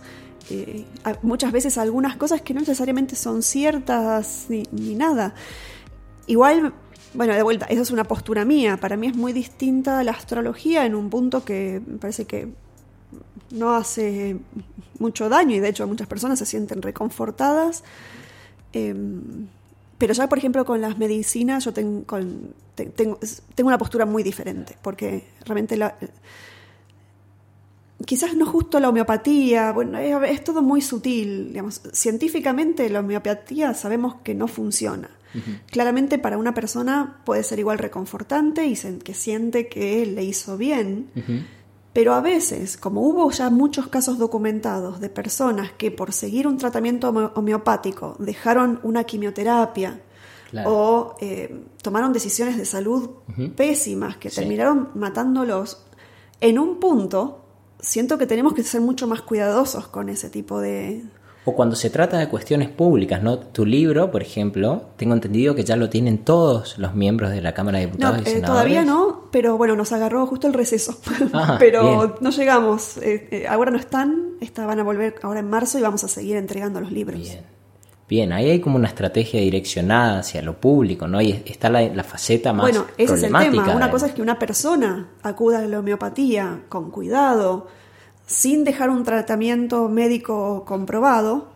eh, 0.50 0.86
muchas 1.22 1.52
veces 1.52 1.78
algunas 1.78 2.18
cosas 2.18 2.42
que 2.42 2.54
no 2.54 2.60
necesariamente 2.60 3.16
son 3.16 3.42
ciertas 3.44 4.46
ni, 4.50 4.64
ni 4.72 4.96
nada. 4.96 5.34
Igual, 6.28 6.74
bueno, 7.14 7.34
de 7.34 7.44
vuelta, 7.44 7.66
esa 7.68 7.82
es 7.82 7.92
una 7.92 8.04
postura 8.04 8.46
mía. 8.46 8.78
Para 8.78 8.98
mí 8.98 9.08
es 9.08 9.16
muy 9.16 9.34
distinta 9.34 10.04
la 10.04 10.12
astrología 10.12 10.86
en 10.86 10.96
un 10.96 11.10
punto 11.10 11.46
que 11.46 11.82
me 11.86 11.98
parece 11.98 12.26
que 12.26 12.50
no 13.52 13.76
hace 13.76 14.38
mucho 15.00 15.30
daño 15.30 15.56
y 15.56 15.60
de 15.60 15.70
hecho 15.70 15.88
muchas 15.88 16.08
personas 16.08 16.40
se 16.40 16.46
sienten 16.46 16.82
reconfortadas. 16.82 17.84
Eh, 18.74 18.96
Pero 19.98 20.14
ya, 20.14 20.28
por 20.28 20.38
ejemplo, 20.38 20.66
con 20.66 20.82
las 20.82 20.98
medicinas 20.98 21.64
yo 21.64 21.72
ten- 21.74 22.04
con- 22.04 22.54
te- 22.76 22.88
tengo, 22.88 23.18
tengo 23.56 23.68
una 23.70 23.78
postura 23.78 24.06
muy 24.06 24.24
diferente, 24.24 24.76
porque 24.82 25.24
realmente 25.46 25.78
la, 25.78 25.96
quizás 28.06 28.36
no 28.36 28.46
justo 28.46 28.80
la 28.80 28.90
homeopatía, 28.90 29.72
bueno, 29.72 29.98
es, 29.98 30.14
es 30.32 30.44
todo 30.44 30.62
muy 30.62 30.82
sutil, 30.82 31.48
digamos, 31.50 31.82
científicamente 31.94 32.90
la 32.90 33.00
homeopatía 33.00 33.74
sabemos 33.74 34.16
que 34.24 34.36
no 34.36 34.48
funciona. 34.48 35.10
Claramente 35.70 36.18
para 36.18 36.38
una 36.38 36.54
persona 36.54 37.18
puede 37.26 37.44
ser 37.44 37.60
igual 37.60 37.78
reconfortante 37.78 38.68
y 38.68 38.76
se- 38.78 39.00
que 39.00 39.14
siente 39.14 39.68
que 39.68 40.06
le 40.06 40.24
hizo 40.24 40.58
bien, 40.58 41.08
pero 41.96 42.14
a 42.14 42.20
veces, 42.20 42.76
como 42.76 43.00
hubo 43.08 43.32
ya 43.32 43.50
muchos 43.50 43.88
casos 43.88 44.18
documentados 44.18 45.00
de 45.00 45.10
personas 45.10 45.72
que 45.78 45.92
por 45.92 46.12
seguir 46.12 46.46
un 46.46 46.58
tratamiento 46.58 47.08
homeopático 47.36 48.18
dejaron 48.20 48.82
una 48.84 49.06
quimioterapia 49.06 50.02
Claro. 50.52 50.70
o 50.74 51.16
eh, 51.22 51.64
tomaron 51.82 52.12
decisiones 52.14 52.58
de 52.58 52.66
salud 52.66 53.10
pésimas 53.56 54.18
que 54.18 54.30
Sí. 54.30 54.36
terminaron 54.42 54.90
matándolos, 54.94 55.86
en 56.42 56.60
un 56.60 56.80
punto 56.82 57.46
siento 57.80 58.18
que 58.18 58.28
tenemos 58.28 58.54
que 58.54 58.64
ser 58.64 58.82
mucho 58.82 59.08
más 59.08 59.22
cuidadosos 59.22 59.88
con 59.88 60.10
ese 60.10 60.30
tipo 60.30 60.60
de... 60.60 61.04
O 61.48 61.54
cuando 61.54 61.76
se 61.76 61.92
trata 61.92 62.18
de 62.18 62.28
cuestiones 62.28 62.70
públicas, 62.70 63.22
¿no? 63.22 63.38
Tu 63.38 63.66
libro, 63.68 64.10
por 64.10 64.24
ejemplo, 64.24 64.82
tengo 64.98 65.14
entendido 65.14 65.54
que 65.54 65.64
ya 65.64 65.76
lo 65.76 65.90
tienen 65.90 66.18
todos 66.20 66.78
los 66.80 66.96
miembros 66.96 67.30
de 67.32 67.42
la 67.42 67.54
Cámara 67.54 67.78
de 67.80 67.86
No, 67.86 67.92
Diputados 67.92 68.18
y 68.18 68.22
eh, 68.22 68.26
Senadores. 68.34 68.46
todavía 68.48 68.84
no, 68.84 69.26
pero 69.32 69.56
bueno, 69.58 69.76
nos 69.76 69.92
agarró 69.92 70.26
justo 70.26 70.48
el 70.48 70.54
receso. 70.54 70.98
Ah, 71.34 71.58
pero 71.60 71.84
bien. 72.08 72.14
no 72.20 72.30
llegamos. 72.32 72.98
eh, 72.98 73.28
eh, 73.32 73.46
ahora 73.48 73.70
no 73.70 73.78
están, 73.78 74.32
esta- 74.42 74.66
van 74.66 74.80
a 74.80 74.84
volver 74.84 75.16
ahora 75.22 75.40
en 75.42 75.50
marzo 75.50 75.78
y 75.78 75.82
vamos 75.82 76.04
a 76.04 76.08
seguir 76.08 76.36
entregando 76.38 76.82
los 76.82 76.92
libros. 76.92 77.20
Bien. 77.20 77.42
Bien, 78.08 78.32
ahí 78.34 78.50
hay 78.52 78.60
como 78.60 78.76
una 78.76 78.88
estrategia 78.88 79.40
direccionada 79.42 80.20
hacia 80.20 80.42
lo 80.44 80.60
público, 80.60 81.08
¿no? 81.08 81.20
Y 81.22 81.44
está 81.46 81.70
la, 81.70 81.82
la 81.82 82.04
faceta 82.04 82.54
más 82.54 82.62
Bueno, 82.64 82.86
ese 82.98 83.16
es 83.16 83.24
el 83.24 83.34
tema. 83.34 83.76
Una 83.76 83.90
cosa 83.90 84.06
es 84.08 84.14
que 84.14 84.22
una 84.22 84.38
persona 84.38 85.08
acuda 85.24 85.60
a 85.60 85.62
la 85.68 85.80
homeopatía 85.80 86.62
con 86.70 86.92
cuidado, 86.92 87.66
sin 88.26 88.64
dejar 88.64 88.90
un 88.90 89.04
tratamiento 89.04 89.88
médico 89.90 90.64
comprobado, 90.66 91.50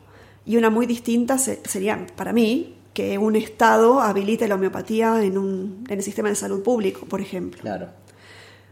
y 0.45 0.57
una 0.57 0.69
muy 0.69 0.85
distinta 0.85 1.37
se- 1.37 1.61
sería, 1.65 2.05
para 2.15 2.33
mí, 2.33 2.75
que 2.93 3.17
un 3.17 3.35
Estado 3.35 4.01
habilite 4.01 4.47
la 4.47 4.55
homeopatía 4.55 5.23
en, 5.23 5.37
un, 5.37 5.83
en 5.87 5.97
el 5.97 6.03
sistema 6.03 6.29
de 6.29 6.35
salud 6.35 6.61
público, 6.63 7.05
por 7.05 7.21
ejemplo. 7.21 7.61
Claro. 7.61 7.87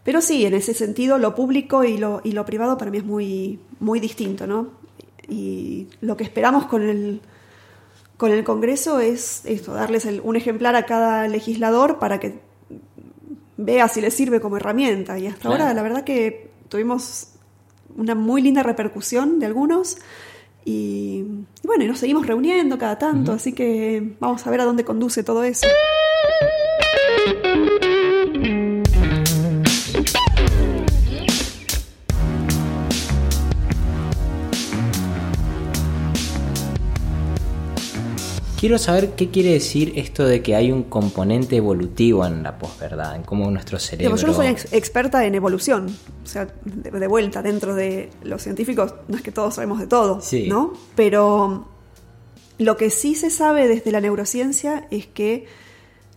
Pero 0.04 0.22
sí, 0.22 0.46
en 0.46 0.54
ese 0.54 0.74
sentido, 0.74 1.18
lo 1.18 1.36
público 1.36 1.84
y 1.84 1.98
lo, 1.98 2.22
y 2.24 2.32
lo 2.32 2.46
privado 2.46 2.78
para 2.78 2.90
mí 2.92 2.98
es 2.98 3.06
muy, 3.06 3.60
muy 3.80 4.00
distinto, 4.00 4.48
¿no? 4.48 4.70
Y 5.30 5.88
lo 6.02 6.16
que 6.18 6.24
esperamos 6.24 6.66
con 6.66 6.82
el, 6.82 7.22
con 8.16 8.32
el 8.32 8.44
Congreso 8.44 9.00
es 9.00 9.42
esto, 9.46 9.74
darles 9.74 10.06
el- 10.06 10.22
un 10.24 10.36
ejemplar 10.36 10.76
a 10.76 10.86
cada 10.86 11.28
legislador 11.28 12.00
para 12.00 12.20
que 12.20 12.40
vea 13.58 13.88
si 13.88 14.02
le 14.02 14.12
sirve 14.12 14.40
como 14.40 14.58
herramienta. 14.58 15.18
Y 15.20 15.28
hasta 15.28 15.42
Claro. 15.42 15.64
ahora, 15.64 15.74
la 15.74 15.84
verdad 15.84 16.04
que 16.04 16.50
tuvimos 16.70 17.28
una 17.98 18.16
muy 18.16 18.42
linda 18.42 18.64
repercusión 18.64 19.40
de 19.40 19.46
algunos. 19.46 19.98
Y, 20.64 21.24
y 21.64 21.68
bueno, 21.68 21.84
y 21.84 21.88
nos 21.88 22.00
seguimos 22.00 22.28
reuniendo 22.28 22.78
cada 22.78 22.98
tanto, 22.98 23.32
así 23.32 23.54
que 23.54 24.16
vamos 24.20 24.46
a 24.46 24.52
ver 24.52 24.62
a 24.62 24.66
dónde 24.66 24.84
conduce 24.84 25.24
todo 25.24 25.44
eso. 25.44 25.68
Quiero 38.60 38.80
saber 38.80 39.12
qué 39.12 39.30
quiere 39.30 39.52
decir 39.52 39.94
esto 39.98 40.26
de 40.26 40.42
que 40.42 40.56
hay 40.56 40.72
un 40.72 40.82
componente 40.84 41.56
evolutivo 41.58 42.26
en 42.26 42.42
la 42.42 42.58
posverdad, 42.58 43.16
en 43.16 43.22
cómo 43.22 43.52
nuestro 43.52 43.78
cerebro... 43.78 44.16
Digamos, 44.16 44.22
yo 44.22 44.28
no 44.30 44.34
soy 44.34 44.48
ex- 44.48 44.74
experta 44.74 45.24
en 45.26 45.36
evolución, 45.36 45.96
o 46.24 46.28
sea, 46.28 46.48
de, 46.66 46.90
de 46.90 47.08
vuelta, 47.08 47.44
dentro 47.44 47.76
de 47.76 48.10
los 48.24 48.42
científicos, 48.42 48.96
no 49.10 49.16
es 49.18 49.22
que 49.22 49.32
todos 49.32 49.54
sabemos 49.56 49.80
de 49.80 49.86
todo, 49.86 50.22
Sí. 50.22 50.48
¿no? 50.50 50.74
Pero 50.96 51.68
lo 52.58 52.78
que 52.78 52.90
sí 52.90 53.14
se 53.14 53.30
sabe 53.30 53.68
desde 53.68 53.92
la 53.92 54.02
neurociencia 54.02 54.88
es 54.90 55.06
que 55.06 55.46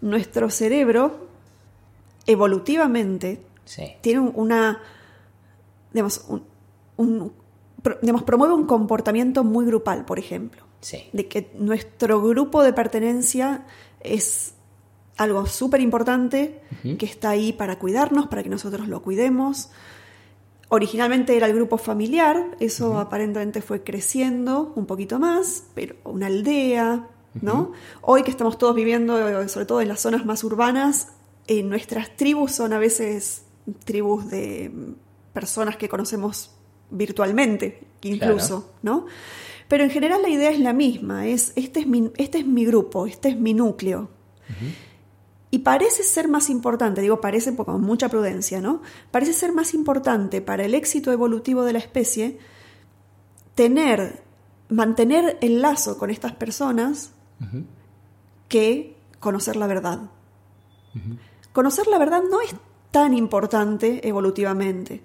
nuestro 0.01 0.49
cerebro, 0.49 1.27
evolutivamente, 2.27 3.43
Sí. 3.67 3.83
tiene 4.01 4.21
un- 4.21 4.33
una, 4.35 4.81
digamos, 5.93 6.25
un- 6.27 6.45
un- 6.97 7.33
digamos, 8.01 8.23
promueve 8.23 8.55
un 8.55 8.65
comportamiento 8.65 9.45
muy 9.45 9.67
grupal, 9.67 10.07
por 10.07 10.19
ejemplo 10.19 10.63
Sí. 10.81 11.11
de 11.13 11.29
que 11.29 11.51
nuestro 11.59 12.23
grupo 12.23 12.63
de 12.63 12.73
pertenencia 12.73 13.67
es 14.01 14.55
algo 15.19 15.45
súper 15.45 15.83
importante, 15.83 16.63
que 16.99 17.05
está 17.05 17.29
ahí 17.29 17.53
para 17.53 17.79
cuidarnos, 17.79 18.29
para 18.29 18.43
que 18.43 18.49
nosotros 18.49 18.89
lo 18.89 19.03
cuidemos. 19.03 19.69
Originalmente 20.71 21.37
era 21.37 21.47
el 21.47 21.55
grupo 21.55 21.77
familiar, 21.77 22.57
eso 22.59 22.99
aparentemente 22.99 23.61
fue 23.61 23.83
creciendo 23.83 24.73
un 24.77 24.87
poquito 24.87 25.19
más, 25.19 25.65
pero 25.75 25.97
una 26.05 26.29
aldea, 26.29 27.07
¿no? 27.43 27.73
Hoy 28.01 28.23
que 28.23 28.31
estamos 28.31 28.57
todos 28.57 28.75
viviendo, 28.75 29.47
sobre 29.49 29.67
todo 29.67 29.83
en 29.83 29.89
las 29.89 30.01
zonas 30.01 30.25
más 30.25 30.43
urbanas, 30.43 31.09
eh, 31.47 31.63
nuestras 31.63 32.17
tribus 32.17 32.53
son 32.53 32.73
a 32.73 32.79
veces 32.79 33.43
tribus 33.85 34.31
de 34.31 34.73
personas 35.35 35.77
que 35.77 35.89
conocemos 35.89 36.53
virtualmente, 36.91 37.87
incluso, 38.01 38.73
¿no? 38.83 39.07
Pero 39.71 39.85
en 39.85 39.91
general 39.91 40.21
la 40.21 40.29
idea 40.29 40.51
es 40.51 40.59
la 40.59 40.73
misma, 40.73 41.29
es 41.29 41.53
este 41.55 41.79
es 41.79 41.87
mi, 41.87 42.11
este 42.17 42.39
es 42.39 42.47
mi 42.47 42.65
grupo, 42.65 43.07
este 43.07 43.29
es 43.29 43.39
mi 43.39 43.55
núcleo. 43.55 44.11
Y 45.53 45.61
parece 45.61 46.03
ser 46.03 46.27
más 46.27 46.51
importante, 46.51 47.01
digo 47.01 47.21
parece 47.21 47.55
con 47.55 47.81
mucha 47.81 48.09
prudencia, 48.09 48.61
¿no? 48.61 48.83
Parece 49.13 49.33
ser 49.33 49.53
más 49.53 49.73
importante 49.73 50.41
para 50.41 50.65
el 50.65 50.75
éxito 50.75 51.13
evolutivo 51.13 51.63
de 51.63 51.73
la 51.73 51.79
especie 51.79 52.39
tener, 53.55 54.25
mantener 54.71 55.39
el 55.41 55.63
lazo 55.63 55.99
con 55.99 56.11
estas 56.11 56.33
personas 56.33 57.13
que 58.49 58.97
conocer 59.21 59.55
la 59.55 59.69
verdad. 59.69 60.01
Conocer 61.53 61.87
la 61.87 61.99
verdad 61.99 62.23
no 62.29 62.41
es 62.41 62.57
tan 62.91 63.15
importante 63.15 64.09
evolutivamente, 64.09 65.05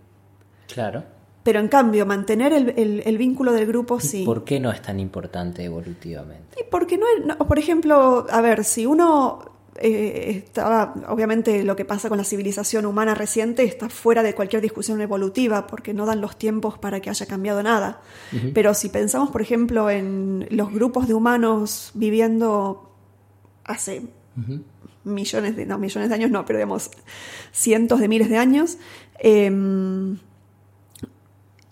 Claro. 0.67 1.03
Pero 1.45 1.59
en 1.59 1.67
cambio 1.67 2.05
mantener 2.07 2.51
el, 2.53 2.73
el- 2.75 3.03
el 3.05 3.17
vínculo 3.19 3.51
del 3.53 3.67
grupo 3.67 3.99
sí. 3.99 4.23
¿Por 4.25 4.43
qué 4.43 4.59
no 4.59 4.71
es 4.71 4.81
tan 4.81 4.99
importante 4.99 5.63
evolutivamente? 5.63 6.57
Y 6.59 6.63
porque 6.71 6.97
no, 6.97 7.05
no- 7.23 7.37
por 7.47 7.59
ejemplo, 7.59 8.25
a 8.29 8.41
ver, 8.41 8.63
si 8.63 8.85
uno 8.87 9.51
eh, 9.77 10.41
estaba, 10.45 10.95
obviamente 11.09 11.63
lo 11.63 11.75
que 11.75 11.85
pasa 11.85 12.09
con 12.09 12.17
la 12.17 12.23
civilización 12.23 12.85
humana 12.85 13.13
reciente 13.13 13.63
está 13.63 13.89
fuera 13.89 14.23
de 14.23 14.33
cualquier 14.33 14.61
discusión 14.61 15.01
evolutiva, 15.01 15.67
porque 15.67 15.93
no 15.93 16.05
dan 16.07 16.19
los 16.21 16.35
tiempos 16.35 16.79
para 16.79 16.99
que 16.99 17.09
haya 17.11 17.25
cambiado 17.27 17.61
nada. 17.61 18.01
Pero 18.55 18.73
si 18.73 18.89
pensamos, 18.89 19.29
por 19.29 19.41
ejemplo, 19.41 19.89
en 19.91 20.47
los 20.49 20.71
grupos 20.73 21.07
de 21.07 21.13
humanos 21.13 21.91
viviendo 21.93 22.89
hace 23.65 24.01
millones 25.03 25.55
de, 25.55 25.65
no, 25.67 25.77
millones 25.77 26.09
de 26.09 26.15
años 26.15 26.31
no, 26.31 26.43
pero 26.45 26.57
digamos, 26.57 26.89
cientos 27.51 27.99
de 27.99 28.07
miles 28.07 28.29
de 28.29 28.37
años, 28.37 28.77
em, 29.19 30.17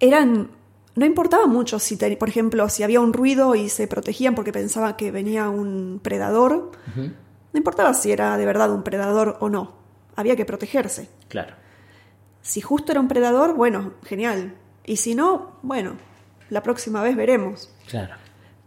eran 0.08 0.50
no 0.96 1.06
importaba 1.06 1.48
mucho 1.48 1.80
si 1.80 1.98
te- 1.98 2.16
por 2.18 2.30
ejemplo 2.30 2.70
si 2.70 2.84
había 2.84 3.00
un 3.02 3.14
ruido 3.14 3.56
y 3.56 3.70
se 3.70 3.88
protegían 3.88 4.36
porque 4.36 4.52
pensaban 4.52 4.96
que 4.96 5.12
venía 5.12 5.50
un 5.50 6.00
predador 6.04 6.72
no 6.96 7.58
importaba 7.58 7.94
si 7.94 8.12
era 8.12 8.38
de 8.38 8.46
verdad 8.46 8.72
un 8.72 8.84
predador 8.84 9.38
o 9.40 9.50
no 9.50 9.74
había 10.16 10.36
que 10.36 10.46
protegerse 10.46 11.10
Claro. 11.30 11.56
si 12.42 12.62
justo 12.62 12.92
era 12.92 13.02
un 13.02 13.08
predador 13.08 13.56
bueno 13.56 13.94
genial 14.04 14.54
y 14.86 14.98
si 14.98 15.16
no 15.16 15.54
bueno 15.64 15.94
la 16.50 16.62
próxima 16.62 17.02
vez 17.02 17.16
veremos 17.16 17.70
Claro. 17.88 18.16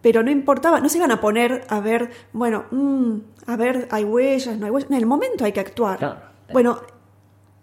pero 0.03 0.23
no 0.23 0.31
importaba, 0.31 0.81
no 0.81 0.89
se 0.89 0.99
iban 0.99 1.11
a 1.13 1.21
poner 1.21 1.65
a 1.69 1.81
ver, 1.81 2.11
bueno, 2.33 2.65
mm, 2.71 3.17
a 3.47 3.57
ver, 3.57 3.89
hay 3.91 4.05
huellas, 4.05 4.57
no 4.57 4.67
hay 4.67 4.71
huellas. 4.73 4.91
En 4.91 4.97
el 4.97 5.07
momento 5.07 5.45
hay 5.45 5.53
que 5.53 5.61
actuar. 5.61 5.99
Claro. 5.99 6.21
Bueno, 6.53 6.81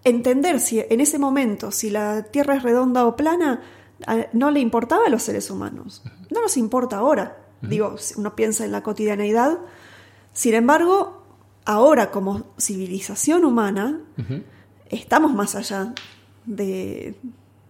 entender 0.03 0.59
si 0.59 0.79
en 0.89 0.99
ese 1.01 1.17
momento, 1.19 1.71
si 1.71 1.89
la 1.89 2.23
Tierra 2.23 2.55
es 2.55 2.63
redonda 2.63 3.05
o 3.05 3.15
plana, 3.15 3.61
no 4.33 4.51
le 4.51 4.59
importaba 4.59 5.05
a 5.05 5.09
los 5.09 5.23
seres 5.23 5.49
humanos. 5.49 6.03
No 6.29 6.41
nos 6.41 6.57
importa 6.57 6.97
ahora. 6.97 7.37
Digo, 7.61 7.95
uno 8.17 8.35
piensa 8.35 8.65
en 8.65 8.71
la 8.73 8.83
cotidianeidad. 8.83 9.57
Sin 10.33 10.53
embargo, 10.55 11.23
ahora 11.63 12.11
como 12.11 12.43
civilización 12.57 13.45
humana, 13.45 14.01
estamos 14.89 15.33
más 15.33 15.55
allá 15.55 15.93
de, 16.45 17.15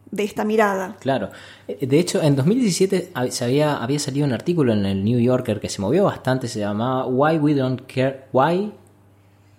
de 0.10 0.24
esta 0.24 0.44
mirada. 0.44 0.96
Claro. 1.00 1.30
Eh, 1.68 1.86
De 1.86 2.00
hecho, 2.00 2.24
en 2.24 2.36
2017 2.36 3.12
hab- 3.14 3.30
se 3.30 3.44
había, 3.44 3.78
había 3.78 4.00
salido 4.00 4.26
un 4.26 4.34
artículo 4.34 4.74
en 4.74 4.88
el 4.88 5.04
New 5.04 5.20
Yorker 5.20 5.60
que 5.60 5.70
se 5.70 5.80
movió 5.80 6.06
bastante, 6.06 6.48
se 6.48 6.60
llamaba 6.62 7.06
Why 7.06 7.38
We 7.38 7.54
Don't 7.54 7.82
Care, 7.86 8.26
Why 8.34 8.74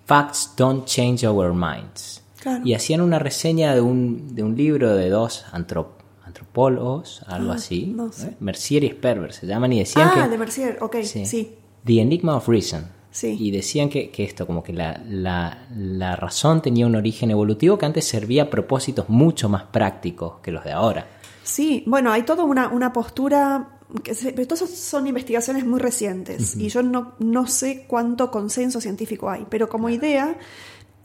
Facts 0.07 0.55
Don't 0.57 0.85
Change 0.87 1.25
Our 1.29 1.53
Minds. 1.53 2.24
Claro. 2.45 2.63
Y 2.65 2.75
hacían 2.75 3.01
una 3.01 3.19
reseña 3.19 3.75
de 3.75 3.81
un, 3.81 4.35
de 4.37 4.43
un 4.45 4.55
libro 4.57 4.95
de 4.95 5.09
dos 5.09 5.45
antrop- 5.53 5.97
antropólogos, 6.25 7.23
algo 7.27 7.53
Ah, 7.53 7.57
así, 7.57 7.87
no 7.87 8.13
sé. 8.13 8.29
¿eh? 8.29 8.37
Mercier 8.41 8.85
y 8.85 8.91
Sperber 8.91 9.33
se 9.33 9.47
llaman, 9.47 9.73
y 9.73 9.79
decían 9.81 10.11
Ah, 10.13 10.23
que 10.25 10.29
de 10.29 10.39
Mercier, 10.39 10.79
ok, 10.81 10.97
sí. 11.03 11.55
The 11.85 12.01
Enigma 12.01 12.37
of 12.37 12.47
Reason. 12.49 12.85
Sí. 13.11 13.37
Y 13.39 13.51
decían 13.51 13.89
que, 13.89 14.11
que 14.11 14.25
esto, 14.25 14.47
como 14.47 14.63
que 14.63 14.73
la, 14.73 15.01
la, 15.09 15.67
la 15.75 16.17
razón 16.17 16.61
tenía 16.63 16.87
un 16.87 16.97
origen 16.97 17.31
evolutivo 17.31 17.79
que 17.79 17.87
antes 17.87 18.07
servía 18.07 18.45
a 18.45 18.51
propósitos 18.51 19.09
mucho 19.09 19.49
más 19.49 19.63
prácticos 19.65 20.41
que 20.43 20.51
los 20.53 20.65
de 20.65 20.73
ahora. 20.73 21.07
Sí, 21.45 21.83
bueno, 21.87 22.11
hay 22.13 22.25
toda 22.25 22.43
una, 22.45 22.69
una 22.69 22.93
postura, 22.93 23.79
pero 24.03 24.47
todas 24.49 24.69
son 24.69 25.07
investigaciones 25.07 25.65
muy 25.65 25.79
recientes 25.79 26.57
y 26.57 26.69
yo 26.69 26.83
no, 26.83 27.13
no 27.21 27.47
sé 27.47 27.85
cuánto 27.87 28.31
consenso 28.31 28.81
científico 28.81 29.31
hay, 29.31 29.47
pero 29.49 29.69
como 29.69 29.89
idea 29.91 30.37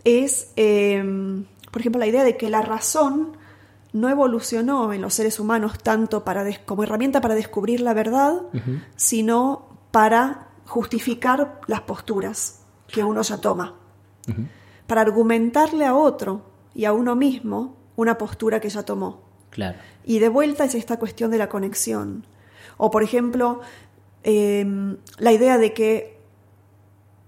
es, 0.09 0.51
eh, 0.55 1.03
por 1.71 1.81
ejemplo, 1.81 1.99
la 1.99 2.07
idea 2.07 2.23
de 2.23 2.37
que 2.37 2.49
la 2.49 2.61
razón 2.61 3.37
no 3.93 4.09
evolucionó 4.09 4.93
en 4.93 5.01
los 5.01 5.13
seres 5.13 5.39
humanos 5.39 5.79
tanto 5.79 6.23
para 6.23 6.45
como 6.65 6.83
herramienta 6.83 7.21
para 7.21 7.35
descubrir 7.35 7.81
la 7.81 7.93
verdad, 7.93 8.41
sino 8.95 9.67
para 9.91 10.49
justificar 10.65 11.59
las 11.67 11.81
posturas 11.81 12.61
que 12.87 13.03
uno 13.03 13.21
ya 13.21 13.37
toma, 13.37 13.75
para 14.85 15.01
argumentarle 15.01 15.85
a 15.85 15.95
otro 15.95 16.43
y 16.75 16.85
a 16.85 16.93
uno 16.93 17.15
mismo 17.15 17.77
una 17.95 18.17
postura 18.17 18.59
que 18.59 18.69
ya 18.69 18.83
tomó. 18.83 19.23
Claro. 19.49 19.79
Y 20.05 20.19
de 20.19 20.29
vuelta 20.29 20.65
es 20.65 20.75
esta 20.75 20.97
cuestión 20.97 21.31
de 21.31 21.39
la 21.39 21.49
conexión. 21.49 22.25
O, 22.77 22.91
por 22.91 23.03
ejemplo, 23.03 23.61
eh, 24.23 24.95
la 25.17 25.31
idea 25.31 25.57
de 25.57 25.73
que 25.73 26.19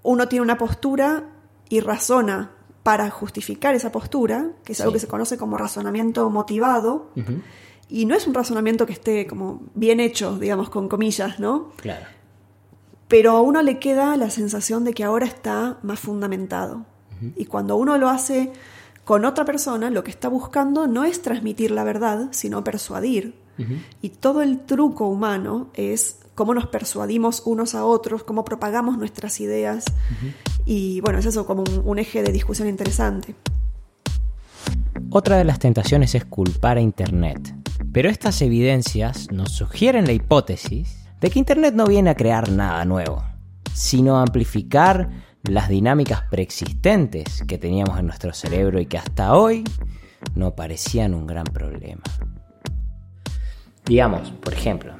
uno 0.04 0.28
tiene 0.28 0.44
una 0.44 0.58
postura 0.58 1.26
y 1.70 1.80
razona 1.80 2.52
para 2.84 3.10
justificar 3.10 3.76
esa 3.76 3.91
postura, 3.91 4.52
que 4.63 4.74
es 4.74 4.82
algo 4.82 4.94
que 4.94 5.00
se 5.00 5.08
conoce 5.08 5.38
como 5.38 5.58
razonamiento 5.58 6.30
motivado, 6.30 7.10
y 7.89 8.06
no 8.06 8.15
es 8.15 8.26
un 8.26 8.34
razonamiento 8.34 8.86
que 8.86 8.94
esté 8.94 9.28
como 9.28 9.62
bien 9.76 10.00
hecho, 10.00 10.38
digamos, 10.39 10.70
con 10.70 10.88
comillas, 10.88 11.39
¿no? 11.39 11.70
Claro. 11.78 12.06
pero 13.12 13.32
a 13.32 13.41
uno 13.41 13.62
le 13.62 13.78
queda 13.78 14.15
la 14.15 14.30
sensación 14.30 14.86
de 14.86 14.94
que 14.94 15.04
ahora 15.04 15.26
está 15.26 15.80
más 15.84 16.00
fundamentado. 16.00 16.86
Y 17.36 17.44
cuando 17.44 17.76
uno 17.76 17.98
lo 17.98 18.08
hace 18.08 18.54
con 19.04 19.26
otra 19.26 19.44
persona, 19.44 19.89
lo 19.89 20.02
que 20.02 20.12
está 20.12 20.30
buscando 20.30 20.88
no 20.88 21.04
es 21.04 21.22
transmitir 21.22 21.72
la 21.72 21.84
verdad, 21.84 22.30
sino 22.32 22.63
persuadir. 22.63 23.36
Y 24.02 24.10
todo 24.10 24.41
el 24.41 24.62
truco 24.62 25.08
humano 25.08 25.70
es 25.74 26.20
cómo 26.36 26.54
nos 26.54 26.67
persuadimos 26.67 27.44
unos 27.46 27.76
a 27.76 27.86
otros, 27.86 28.24
cómo 28.24 28.44
propagamos 28.44 28.98
nuestras 28.98 29.39
ideas. 29.39 29.86
Y 30.65 31.02
bueno, 31.02 31.20
es 31.20 31.26
eso 31.26 31.46
como 31.46 31.63
un, 31.63 31.82
un 31.86 32.00
eje 32.00 32.24
de 32.24 32.32
discusión 32.32 32.67
interesante. 32.67 33.36
Otra 35.10 35.38
de 35.38 35.44
las 35.44 35.60
tentaciones 35.60 36.15
es 36.15 36.26
culpar 36.26 36.78
a 36.78 36.82
Internet. 36.82 37.54
Pero 37.91 38.10
estas 38.10 38.41
evidencias 38.41 39.32
nos 39.32 39.52
sugieren 39.52 40.06
la 40.06 40.13
hipótesis 40.13 41.08
de 41.20 41.30
que 41.30 41.39
Internet 41.39 41.74
no 41.76 41.86
viene 41.86 42.10
a 42.10 42.15
crear 42.15 42.50
nada 42.50 42.86
nuevo, 42.86 43.24
sino 43.74 44.17
a 44.17 44.22
amplificar 44.22 45.10
las 45.44 45.70
dinámicas 45.70 46.22
preexistentes 46.30 47.44
que 47.48 47.58
teníamos 47.58 48.00
en 48.00 48.06
nuestro 48.06 48.34
cerebro 48.34 48.80
y 48.80 48.86
que 48.86 48.98
hasta 48.98 49.36
hoy 49.36 49.63
no 50.36 50.56
parecían 50.56 51.13
un 51.13 51.28
gran 51.28 51.46
problema. 51.46 52.04
Digamos, 53.86 54.32
por 54.32 54.54
ejemplo, 54.54 54.94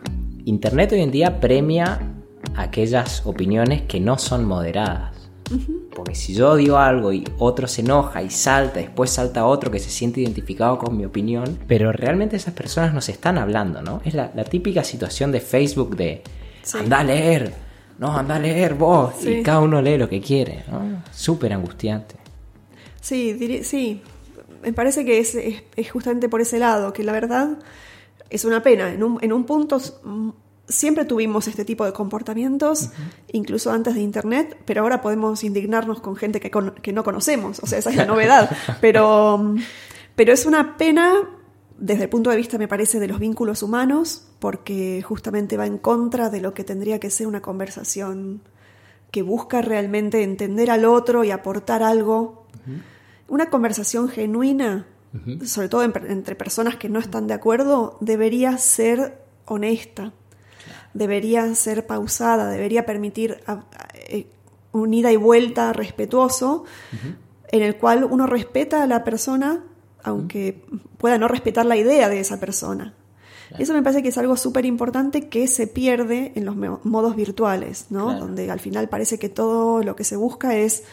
Internet 0.46 0.92
hoy 0.94 1.02
en 1.02 1.12
día 1.12 1.40
premia 1.40 2.00
aquellas 2.56 3.26
opiniones 3.26 3.84
que 3.84 4.00
no 4.00 4.18
son 4.18 4.46
moderadas. 4.46 5.12
Porque 5.94 6.16
si 6.16 6.34
yo 6.34 6.56
digo 6.56 6.78
algo 6.78 7.12
y 7.12 7.26
otro 7.38 7.68
se 7.68 7.82
enoja 7.82 8.24
y 8.24 8.30
salta, 8.30 8.80
después 8.80 9.10
salta 9.12 9.46
otro 9.46 9.70
que 9.70 9.80
se 9.80 9.90
siente 9.90 10.22
identificado 10.22 10.78
con 10.78 10.96
mi 10.96 11.04
opinión, 11.04 11.60
pero 11.68 11.92
realmente 11.92 12.38
esas 12.38 12.54
personas 12.54 12.94
nos 12.94 13.10
están 13.10 13.38
hablando, 13.38 13.82
¿no? 13.82 14.02
Es 14.06 14.14
la, 14.14 14.32
la 14.34 14.46
típica 14.46 14.84
situación 14.86 15.32
de 15.32 15.42
Facebook 15.42 15.98
de 15.98 16.22
Sí. 16.64 16.78
anda 16.78 17.00
a 17.00 17.04
leer, 17.04 17.54
no, 18.00 18.16
anda 18.18 18.36
a 18.36 18.40
leer 18.40 18.76
vos, 18.76 19.14
Sí. 19.20 19.30
y 19.40 19.44
cada 19.44 19.60
uno 19.60 19.82
lee 19.82 19.98
lo 19.98 20.08
que 20.08 20.22
quiere, 20.22 20.64
¿no? 20.72 21.04
Súper 21.12 21.52
angustiante. 21.52 22.16
Sí, 23.02 23.62
sí. 23.64 24.02
Me 24.64 24.72
parece 24.72 25.04
que 25.04 25.20
es, 25.20 25.36
es- 25.36 25.64
es 25.76 25.92
justamente 25.92 26.30
por 26.30 26.40
ese 26.40 26.60
lado, 26.60 26.94
que 26.94 27.04
la 27.04 27.12
verdad 27.12 27.58
es 28.32 28.46
una 28.46 28.64
pena. 28.64 28.92
En 28.92 29.04
un, 29.04 29.18
en 29.22 29.32
un 29.34 29.44
punto 29.46 29.80
siempre 30.68 31.06
tuvimos 31.06 31.48
este 31.48 31.66
tipo 31.66 31.84
de 31.86 31.92
comportamientos, 31.94 32.90
incluso 33.32 33.72
antes 33.72 33.94
de 33.96 34.02
Internet, 34.02 34.58
pero 34.66 34.82
ahora 34.84 35.02
podemos 35.02 35.44
indignarnos 35.44 36.00
con 36.00 36.16
gente 36.16 36.40
que, 36.40 36.50
con- 36.50 36.76
que 36.82 36.94
no 36.94 37.04
conocemos. 37.04 37.60
O 37.60 37.68
sea, 37.68 37.80
esa 37.80 37.90
es 37.90 37.96
la 37.98 38.06
novedad. 38.14 38.50
Pero, 38.80 39.54
pero 40.16 40.34
es 40.34 40.46
una 40.46 40.78
pena 40.78 41.14
desde 41.78 42.04
el 42.04 42.10
punto 42.10 42.30
de 42.30 42.38
vista, 42.38 42.58
me 42.58 42.68
parece, 42.68 43.00
de 43.00 43.08
los 43.08 43.20
vínculos 43.20 43.64
humanos, 43.64 44.28
porque 44.40 45.02
justamente 45.02 45.58
va 45.58 45.66
en 45.66 45.78
contra 45.80 46.30
de 46.30 46.40
lo 46.40 46.54
que 46.54 46.64
tendría 46.64 47.00
que 47.00 47.10
ser 47.10 47.26
una 47.28 47.42
conversación 47.42 48.42
que 49.10 49.24
busca 49.24 49.62
realmente 49.62 50.24
entender 50.24 50.70
al 50.72 50.86
otro 50.86 51.24
y 51.26 51.32
aportar 51.32 51.84
algo. 51.84 52.46
Una 53.28 53.50
conversación 53.50 54.08
genuina, 54.10 54.86
sobre 55.46 55.68
todo 55.70 55.84
en- 55.84 55.94
entre 56.10 56.36
personas 56.36 56.76
que 56.78 56.88
no 56.90 57.00
están 57.00 57.28
de 57.28 57.34
acuerdo, 57.34 57.98
debería 58.00 58.58
ser 58.58 59.20
honesta, 59.46 60.14
debería 60.94 61.54
ser 61.56 61.86
pausada, 61.88 62.50
debería 62.50 62.86
permitir 62.86 63.40
a- 63.46 63.52
a- 63.54 63.66
eh, 63.94 64.28
un 64.72 64.94
ida 64.94 65.12
y 65.12 65.18
vuelta 65.18 65.74
respetuoso, 65.74 66.64
en 67.50 67.62
el 67.62 67.76
cual 67.76 68.06
uno 68.10 68.26
respeta 68.28 68.84
a 68.84 68.88
la 68.88 69.04
persona, 69.04 69.64
aunque 70.04 70.64
pueda 70.98 71.18
no 71.18 71.28
respetar 71.28 71.66
la 71.66 71.76
idea 71.76 72.08
de 72.10 72.20
esa 72.20 72.40
persona. 72.40 72.94
Eso 73.60 73.74
me 73.74 73.84
parece 73.84 74.02
que 74.02 74.08
es 74.10 74.18
algo 74.18 74.38
súper 74.38 74.66
importante 74.66 75.28
que 75.28 75.46
se 75.48 75.68
pierde 75.68 76.32
en 76.36 76.46
los 76.46 76.56
modos 76.56 77.18
virtuales, 77.18 77.88
¿no? 77.90 78.06
Claro. 78.06 78.20
Donde 78.22 78.50
al 78.50 78.62
final 78.62 78.88
parece 78.88 79.20
que 79.20 79.28
todo 79.28 79.84
lo 79.84 79.94
que 79.98 80.06
se 80.06 80.16
busca 80.16 80.56
es 80.56 80.84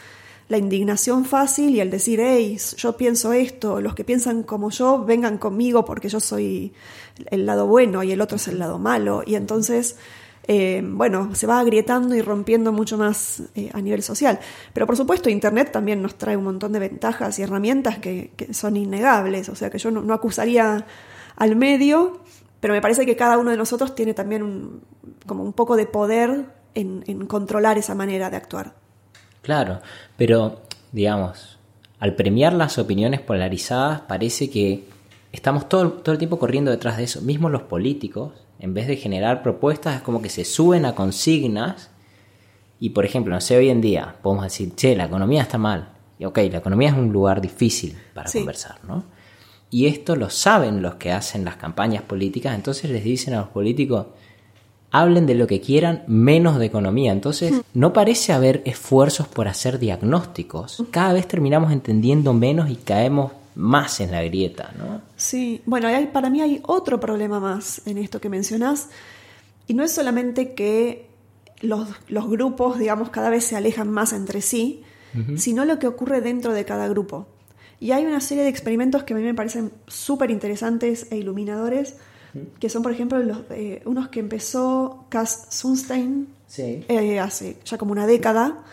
la 0.49 0.57
indignación 0.57 1.25
fácil 1.25 1.75
y 1.75 1.79
el 1.79 1.91
decir, 1.91 2.19
hey, 2.21 2.57
yo 2.75 2.97
pienso 2.97 3.33
esto, 3.33 3.79
los 3.81 3.93
que 3.93 4.03
piensan 4.03 4.41
como 4.41 4.71
yo, 4.71 5.05
vengan 5.05 5.37
conmigo 5.37 5.85
porque 5.85 6.09
yo 6.09 6.19
soy 6.19 6.73
el 7.27 7.45
lado 7.45 7.67
bueno 7.67 8.01
y 8.01 8.11
el 8.11 8.19
otro 8.19 8.37
es 8.37 8.47
el 8.47 8.57
lado 8.57 8.79
malo. 8.79 9.21
Y 9.23 9.35
entonces, 9.35 9.97
eh, 10.47 10.81
bueno, 10.83 11.35
se 11.35 11.45
va 11.45 11.59
agrietando 11.59 12.15
y 12.15 12.23
rompiendo 12.23 12.71
mucho 12.71 12.97
más 12.97 13.43
eh, 13.53 13.69
a 13.73 13.79
nivel 13.79 14.01
social. 14.01 14.39
Pero 14.73 14.87
por 14.87 14.97
supuesto, 14.97 15.29
Internet 15.29 15.71
también 15.71 16.01
nos 16.01 16.17
trae 16.17 16.35
un 16.35 16.45
montón 16.45 16.73
de 16.73 16.79
ventajas 16.79 17.37
y 17.37 17.43
herramientas 17.43 17.99
que, 17.99 18.31
son 18.51 18.75
innegables. 18.75 19.49
O 19.49 19.55
sea 19.55 19.69
que 19.69 19.77
yo 19.77 19.91
no, 19.91 20.13
acusaría 20.15 20.83
al 21.35 21.55
medio, 21.55 22.21
pero 22.59 22.73
me 22.73 22.81
parece 22.81 23.05
que 23.05 23.15
cada 23.15 23.37
uno 23.37 23.51
de 23.51 23.57
nosotros 23.57 23.93
tiene 23.93 24.15
también 24.15 24.41
un, 24.41 24.81
como 25.27 25.43
un 25.43 25.53
poco 25.53 25.75
de 25.75 25.85
poder 25.85 26.57
en 26.73 27.25
controlar 27.27 27.77
esa 27.77 27.93
manera 27.93 28.31
de 28.31 28.37
actuar. 28.37 28.73
Claro, 29.41 29.81
pero 30.17 30.61
digamos, 30.91 31.57
al 31.99 32.15
premiar 32.15 32.53
las 32.53 32.77
opiniones 32.77 33.19
polarizadas 33.21 34.01
parece 34.01 34.49
que 34.49 34.85
estamos 35.31 35.69
todo, 35.69 35.89
todo 35.91 36.13
el 36.13 36.19
tiempo 36.19 36.39
corriendo 36.39 36.71
detrás 36.71 36.97
de 36.97 37.03
eso. 37.03 37.21
Mismo 37.21 37.49
los 37.49 37.63
políticos, 37.63 38.33
en 38.59 38.73
vez 38.73 38.87
de 38.87 38.95
generar 38.97 39.43
propuestas, 39.43 39.95
es 39.97 40.01
como 40.01 40.21
que 40.21 40.29
se 40.29 40.45
suben 40.45 40.85
a 40.85 40.95
consignas 40.95 41.89
y, 42.79 42.91
por 42.91 43.05
ejemplo, 43.05 43.33
no 43.33 43.41
sé, 43.41 43.57
hoy 43.57 43.69
en 43.69 43.81
día 43.81 44.15
podemos 44.21 44.45
decir, 44.45 44.73
che, 44.75 44.95
la 44.95 45.05
economía 45.05 45.41
está 45.41 45.57
mal. 45.57 45.89
Y 46.17 46.25
ok, 46.25 46.37
la 46.51 46.57
economía 46.57 46.89
es 46.89 46.95
un 46.95 47.11
lugar 47.11 47.41
difícil 47.41 47.97
para 48.13 48.27
Sí. 48.29 48.39
conversar, 48.39 48.77
¿no? 48.85 49.03
Y 49.71 49.85
esto 49.85 50.15
lo 50.15 50.29
saben 50.29 50.81
los 50.81 50.95
que 50.95 51.11
hacen 51.11 51.45
las 51.45 51.55
campañas 51.57 52.01
políticas, 52.03 52.55
entonces 52.55 52.89
les 52.89 53.03
dicen 53.03 53.33
a 53.35 53.41
los 53.41 53.49
políticos, 53.49 54.07
hablen 54.91 55.25
de 55.25 55.35
lo 55.35 55.45
que 55.47 55.61
quieran 55.61 56.03
menos 56.07 56.57
de 56.59 56.65
economía. 56.65 57.11
Entonces, 57.11 57.61
no 57.73 57.93
parece 57.93 58.33
haber 58.33 58.61
esfuerzos 58.65 59.27
por 59.27 59.47
hacer 59.47 59.77
diagnósticos. 59.79 60.83
Cada 60.91 61.13
vez 61.13 61.27
terminamos 61.27 61.71
entendiendo 61.71 62.33
menos 62.33 62.69
y 62.69 62.75
caemos 62.75 63.31
más 63.55 63.99
en 63.99 64.11
la 64.11 64.23
grieta, 64.23 64.71
¿no? 64.77 65.01
Sí, 65.17 65.61
bueno, 65.65 65.87
hay- 65.89 66.07
para 66.07 66.29
mí 66.29 66.41
hay 66.41 66.61
otro 66.65 66.99
problema 66.99 67.39
más 67.39 67.81
en 67.85 67.97
esto 67.97 68.19
que 68.21 68.29
mencionás, 68.29 68.89
y 69.67 69.73
no 69.73 69.83
es 69.83 69.91
solamente 69.91 70.53
que 70.53 71.07
los, 71.61 71.87
los 72.07 72.29
grupos, 72.29 72.79
digamos, 72.79 73.09
cada 73.09 73.29
vez 73.29 73.43
se 73.43 73.55
alejan 73.57 73.89
más 73.91 74.13
entre 74.13 74.41
sí, 74.41 74.83
sino 75.37 75.65
lo 75.65 75.77
que 75.79 75.87
ocurre 75.87 76.21
dentro 76.21 76.53
de 76.53 76.65
cada 76.65 76.87
grupo. 76.87 77.27
Y 77.79 77.91
hay 77.91 78.05
una 78.05 78.21
serie 78.21 78.43
de 78.43 78.49
experimentos 78.49 79.03
que 79.03 79.13
a 79.13 79.17
mí 79.17 79.23
me 79.23 79.33
parecen 79.33 79.71
súper 79.87 80.31
interesantes 80.31 81.07
e 81.11 81.17
iluminadores, 81.17 81.95
que 82.59 82.69
son, 82.69 82.83
por 82.83 82.91
ejemplo, 82.91 83.17
los, 83.19 83.39
eh, 83.51 83.81
unos 83.85 84.09
que 84.09 84.19
empezó 84.19 85.05
Cass 85.09 85.47
Sunstein 85.49 86.27
Sí. 86.47 86.83
eh, 86.87 87.19
hace 87.19 87.57
ya 87.65 87.77
como 87.77 87.91
una 87.91 88.05
década. 88.07 88.63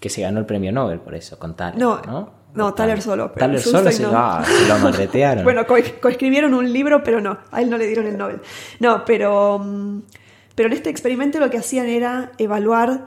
Que 0.00 0.08
se 0.10 0.22
ganó 0.22 0.38
el 0.40 0.46
premio 0.46 0.70
Nobel 0.72 1.00
por 1.00 1.14
eso, 1.14 1.38
con 1.38 1.56
Thaler, 1.56 1.78
No, 1.78 2.00
¿no? 2.02 2.30
no, 2.54 2.74
solo, 3.00 3.32
pero 3.32 3.58
solo 3.58 3.90
se, 3.92 4.02
no. 4.04 4.44
se 4.44 4.66
lo 4.68 4.74
amarretearon. 4.74 5.44
Bueno, 5.44 5.66
co- 5.66 5.74
coescribieron 6.00 6.54
un 6.54 6.72
libro, 6.72 7.02
pero 7.02 7.20
no, 7.20 7.38
a 7.50 7.60
él 7.62 7.68
no 7.70 7.76
le 7.78 7.86
dieron 7.86 8.06
el 8.06 8.16
Nobel. 8.16 8.40
No, 8.80 9.04
pero, 9.04 9.58
mm, 9.58 10.02
pero 10.54 10.68
en 10.68 10.72
este 10.72 10.90
experimento 10.90 11.38
lo 11.40 11.50
que 11.50 11.58
hacían 11.58 11.86
era 11.88 12.32
evaluar 12.38 13.04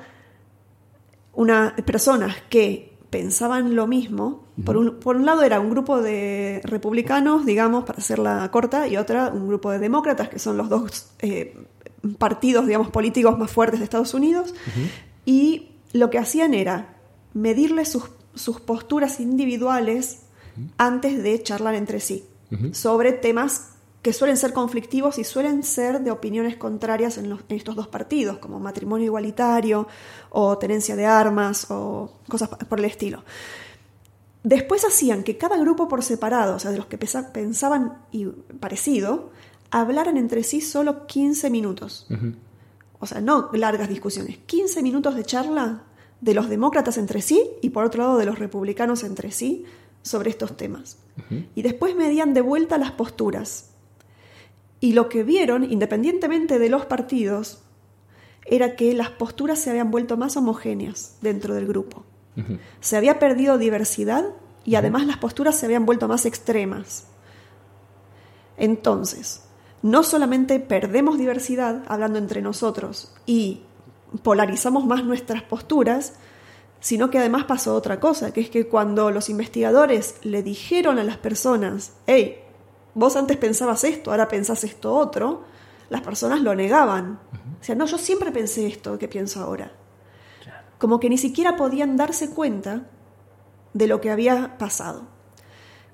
una, 1.34 1.76
personas 1.86 2.36
que 2.50 2.94
pensaban 3.10 3.76
lo 3.76 3.88
mismo. 3.88 4.46
Por 4.66 4.78
un, 4.78 5.00
por 5.00 5.16
un 5.16 5.26
lado 5.26 5.44
era 5.44 5.60
un 5.60 5.70
grupo 5.70 6.02
de 6.02 6.62
republicanos, 6.64 7.46
digamos, 7.46 7.84
para 7.86 8.00
hacerla 8.00 8.50
corta, 8.52 8.88
y 8.88 8.98
otra 8.98 9.30
un 9.30 9.48
grupo 9.48 9.72
de 9.72 9.80
demócratas, 9.80 10.30
que 10.30 10.40
son 10.40 10.58
los 10.58 10.70
dos 10.70 11.08
eh, 11.20 11.58
partidos, 12.18 12.66
digamos, 12.66 12.90
políticos 12.90 13.38
más 13.38 13.52
fuertes 13.52 13.80
de 13.80 13.84
Estados 13.86 14.14
Unidos. 14.14 14.54
Y 15.26 15.70
lo 15.94 16.10
que 16.10 16.18
hacían 16.18 16.54
era 16.54 16.96
medirle 17.34 17.86
sus, 17.86 18.04
sus 18.36 18.60
posturas 18.60 19.20
individuales 19.20 20.24
antes 20.78 21.22
de 21.24 21.42
charlar 21.42 21.76
entre 21.76 22.00
sí 22.00 22.26
sobre 22.74 23.14
temas 23.14 23.70
que 24.02 24.14
suelen 24.14 24.36
ser 24.36 24.52
conflictivos 24.52 25.20
y 25.20 25.24
suelen 25.24 25.64
ser 25.64 26.02
de 26.02 26.12
opiniones 26.12 26.58
contrarias 26.58 27.18
en, 27.18 27.38
estos 27.50 27.76
dos 27.76 27.88
partidos, 27.88 28.40
como 28.40 28.60
matrimonio 28.60 29.06
igualitario 29.06 29.88
o 30.32 30.58
tenencia 30.58 30.96
de 30.96 31.06
armas 31.06 31.68
o 31.70 32.12
cosas 32.28 32.50
por 32.50 32.80
el 32.80 32.86
estilo. 32.86 33.24
Después 34.44 34.86
hacían 34.86 35.24
que 35.24 35.38
cada 35.38 35.58
grupo 35.58 35.88
por 35.88 36.04
separado, 36.04 36.56
o 36.56 36.60
sea, 36.60 36.72
de 36.72 36.78
los 36.78 36.88
que 36.88 36.98
pensaban 36.98 38.00
y 38.12 38.26
parecido, 38.26 39.32
hablaran 39.70 40.18
entre 40.18 40.44
sí 40.44 40.62
solo 40.62 41.06
15 41.06 41.50
minutos. 41.50 42.08
O 43.00 43.06
sea, 43.06 43.22
no 43.22 43.50
largas 43.54 43.90
discusiones, 43.90 44.38
15 44.46 44.82
minutos 44.84 45.16
de 45.16 45.24
charla 45.24 45.84
de 46.22 46.34
los 46.34 46.50
demócratas 46.50 46.98
entre 46.98 47.22
sí 47.22 47.50
y 47.62 47.72
por 47.72 47.86
otro 47.86 48.04
lado 48.04 48.18
de 48.18 48.26
los 48.26 48.40
republicanos 48.40 49.04
entre 49.04 49.32
sí 49.32 49.66
sobre 50.02 50.30
estos 50.30 50.58
temas. 50.58 50.98
Y 51.56 51.62
después 51.62 51.96
medían 51.96 52.34
de 52.34 52.42
vuelta 52.42 52.78
las 52.78 52.92
posturas 52.92 53.72
y 54.82 54.94
lo 54.94 55.08
que 55.08 55.24
vieron, 55.24 55.64
independientemente 55.64 56.58
de 56.58 56.68
los 56.68 56.86
partidos, 56.86 57.62
era 58.46 58.76
que 58.76 58.94
las 58.96 59.12
posturas 59.12 59.60
se 59.60 59.70
habían 59.70 59.92
vuelto 59.92 60.18
más 60.18 60.36
homogéneas 60.36 61.18
dentro 61.22 61.54
del 61.54 61.68
grupo. 61.68 62.04
Se 62.80 62.98
había 62.98 63.20
perdido 63.20 63.58
diversidad 63.58 64.26
y 64.64 64.76
además 64.76 65.06
las 65.06 65.18
posturas 65.18 65.56
se 65.56 65.66
habían 65.66 65.86
vuelto 65.86 66.08
más 66.08 66.26
extremas. 66.26 67.08
Entonces, 68.58 69.44
no 69.82 70.04
solamente 70.04 70.60
perdemos 70.60 71.18
diversidad 71.18 71.84
hablando 71.88 72.20
entre 72.20 72.42
nosotros 72.42 73.14
y 73.26 73.64
polarizamos 74.24 74.86
más 74.86 75.04
nuestras 75.04 75.42
posturas, 75.44 76.14
sino 76.80 77.10
que 77.10 77.20
además 77.20 77.46
pasó 77.46 77.76
otra 77.76 78.00
cosa, 78.00 78.34
que 78.34 78.42
es 78.42 78.50
que 78.50 78.68
cuando 78.68 79.12
los 79.12 79.30
investigadores 79.30 80.16
le 80.24 80.44
dijeron 80.44 81.00
a 81.00 81.04
las 81.04 81.18
personas, 81.18 81.94
hey, 82.08 82.44
vos 82.94 83.16
antes 83.16 83.38
pensabas 83.38 83.84
esto, 83.84 84.12
ahora 84.12 84.28
pensás 84.28 84.64
esto 84.64 84.94
otro, 84.94 85.44
las 85.90 86.02
personas 86.02 86.42
lo 86.42 86.56
negaban. 86.56 87.20
O 87.60 87.64
sea, 87.64 87.76
no, 87.76 87.86
yo 87.86 87.98
siempre 87.98 88.32
pensé 88.32 88.68
esto 88.68 88.98
que 88.98 89.08
pienso 89.08 89.42
ahora. 89.42 89.72
Como 90.82 91.00
que 91.00 91.12
ni 91.12 91.20
siquiera 91.20 91.58
podían 91.58 91.96
darse 91.96 92.32
cuenta 92.32 92.88
de 93.76 93.86
lo 93.86 94.02
que 94.02 94.10
había 94.10 94.58
pasado. 94.58 95.04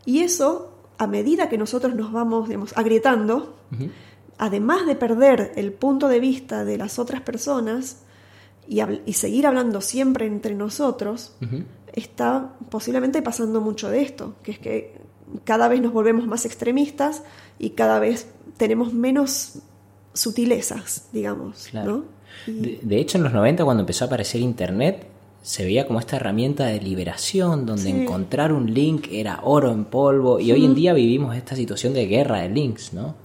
Y 0.06 0.20
eso, 0.20 0.80
a 0.98 1.08
medida 1.08 1.50
que 1.50 1.58
nosotros 1.58 1.94
nos 1.94 2.14
vamos 2.14 2.50
agrietando, 2.74 3.58
además 4.38 4.86
de 4.86 4.96
perder 4.96 5.52
el 5.58 5.74
punto 5.74 6.08
de 6.08 6.22
vista 6.22 6.64
de 6.64 6.78
las 6.78 7.00
otras 7.00 7.20
personas 7.20 8.04
y, 8.66 8.80
y 9.06 9.12
seguir 9.12 9.46
hablando 9.46 9.82
siempre 9.82 10.26
entre 10.26 10.56
nosotros, 10.56 11.36
está 11.92 12.54
posiblemente 12.70 13.22
pasando 13.22 13.60
mucho 13.60 13.90
de 13.90 14.04
esto, 14.04 14.36
que 14.42 14.52
es 14.52 14.60
que 14.60 15.02
cada 15.44 15.68
vez 15.68 15.82
nos 15.82 15.92
volvemos 15.92 16.28
más 16.28 16.46
extremistas 16.46 17.24
y 17.60 17.72
cada 17.72 18.00
vez 18.00 18.30
tenemos 18.56 18.94
menos 18.94 19.60
sutilezas, 20.14 21.10
digamos. 21.12 21.68
De, 22.46 23.00
hecho, 23.00 23.18
en 23.18 23.24
los 23.24 23.34
90, 23.34 23.64
cuando 23.66 23.82
empezó 23.82 24.06
a 24.06 24.08
aparecer 24.08 24.42
Internet, 24.42 25.08
se 25.42 25.64
veía 25.64 25.88
como 25.88 26.00
esta 26.00 26.18
herramienta 26.18 26.66
de 26.66 26.80
liberación, 26.80 27.66
donde 27.66 27.90
encontrar 27.90 28.52
un 28.52 28.74
link 28.74 29.08
era 29.12 29.40
oro 29.44 29.72
en 29.72 29.86
polvo, 29.86 30.40
y 30.40 30.52
hoy 30.52 30.66
en 30.66 30.76
día 30.76 30.94
vivimos 30.94 31.36
esta 31.36 31.56
situación 31.56 31.94
de 31.94 32.06
guerra 32.06 32.42
de 32.42 32.50
links, 32.50 32.94
¿no? 32.94 33.16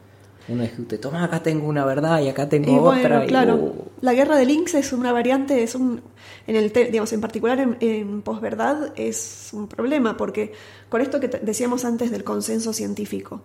Uno 0.48 0.64
te 0.88 0.98
toma, 0.98 1.22
acá 1.22 1.42
tengo 1.42 1.68
una 1.68 1.84
verdad 1.84 2.20
y 2.20 2.28
acá 2.28 2.48
tengo 2.48 2.82
otra. 2.82 3.24
claro, 3.26 3.54
uh. 3.54 3.74
la 4.00 4.12
guerra 4.12 4.36
de 4.36 4.44
links 4.44 4.74
es 4.74 4.92
una 4.92 5.12
variante, 5.12 5.62
es 5.62 5.74
un, 5.76 6.02
en 6.48 6.56
el, 6.56 6.72
digamos, 6.72 7.12
en 7.12 7.20
particular 7.20 7.76
en, 7.78 8.22
posverdad 8.22 8.92
es 8.96 9.50
un 9.52 9.68
problema, 9.68 10.16
porque 10.16 10.52
con 10.88 11.00
esto 11.00 11.20
que 11.20 11.28
decíamos 11.28 11.84
antes 11.84 12.10
del 12.10 12.24
consenso 12.24 12.72
científico, 12.72 13.42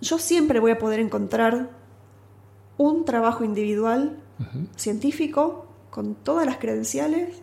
yo 0.00 0.18
siempre 0.18 0.58
voy 0.58 0.72
a 0.72 0.78
poder 0.78 0.98
encontrar 0.98 1.70
un 2.76 3.04
trabajo 3.04 3.44
individual 3.44 4.18
científico 4.76 5.66
con 5.90 6.14
todas 6.14 6.44
las 6.46 6.58
credenciales 6.58 7.40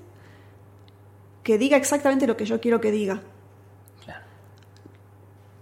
que 1.43 1.57
diga 1.57 1.77
exactamente 1.77 2.27
lo 2.27 2.37
que 2.37 2.45
yo 2.45 2.59
quiero 2.59 2.81
que 2.81 2.91
diga 2.91 3.21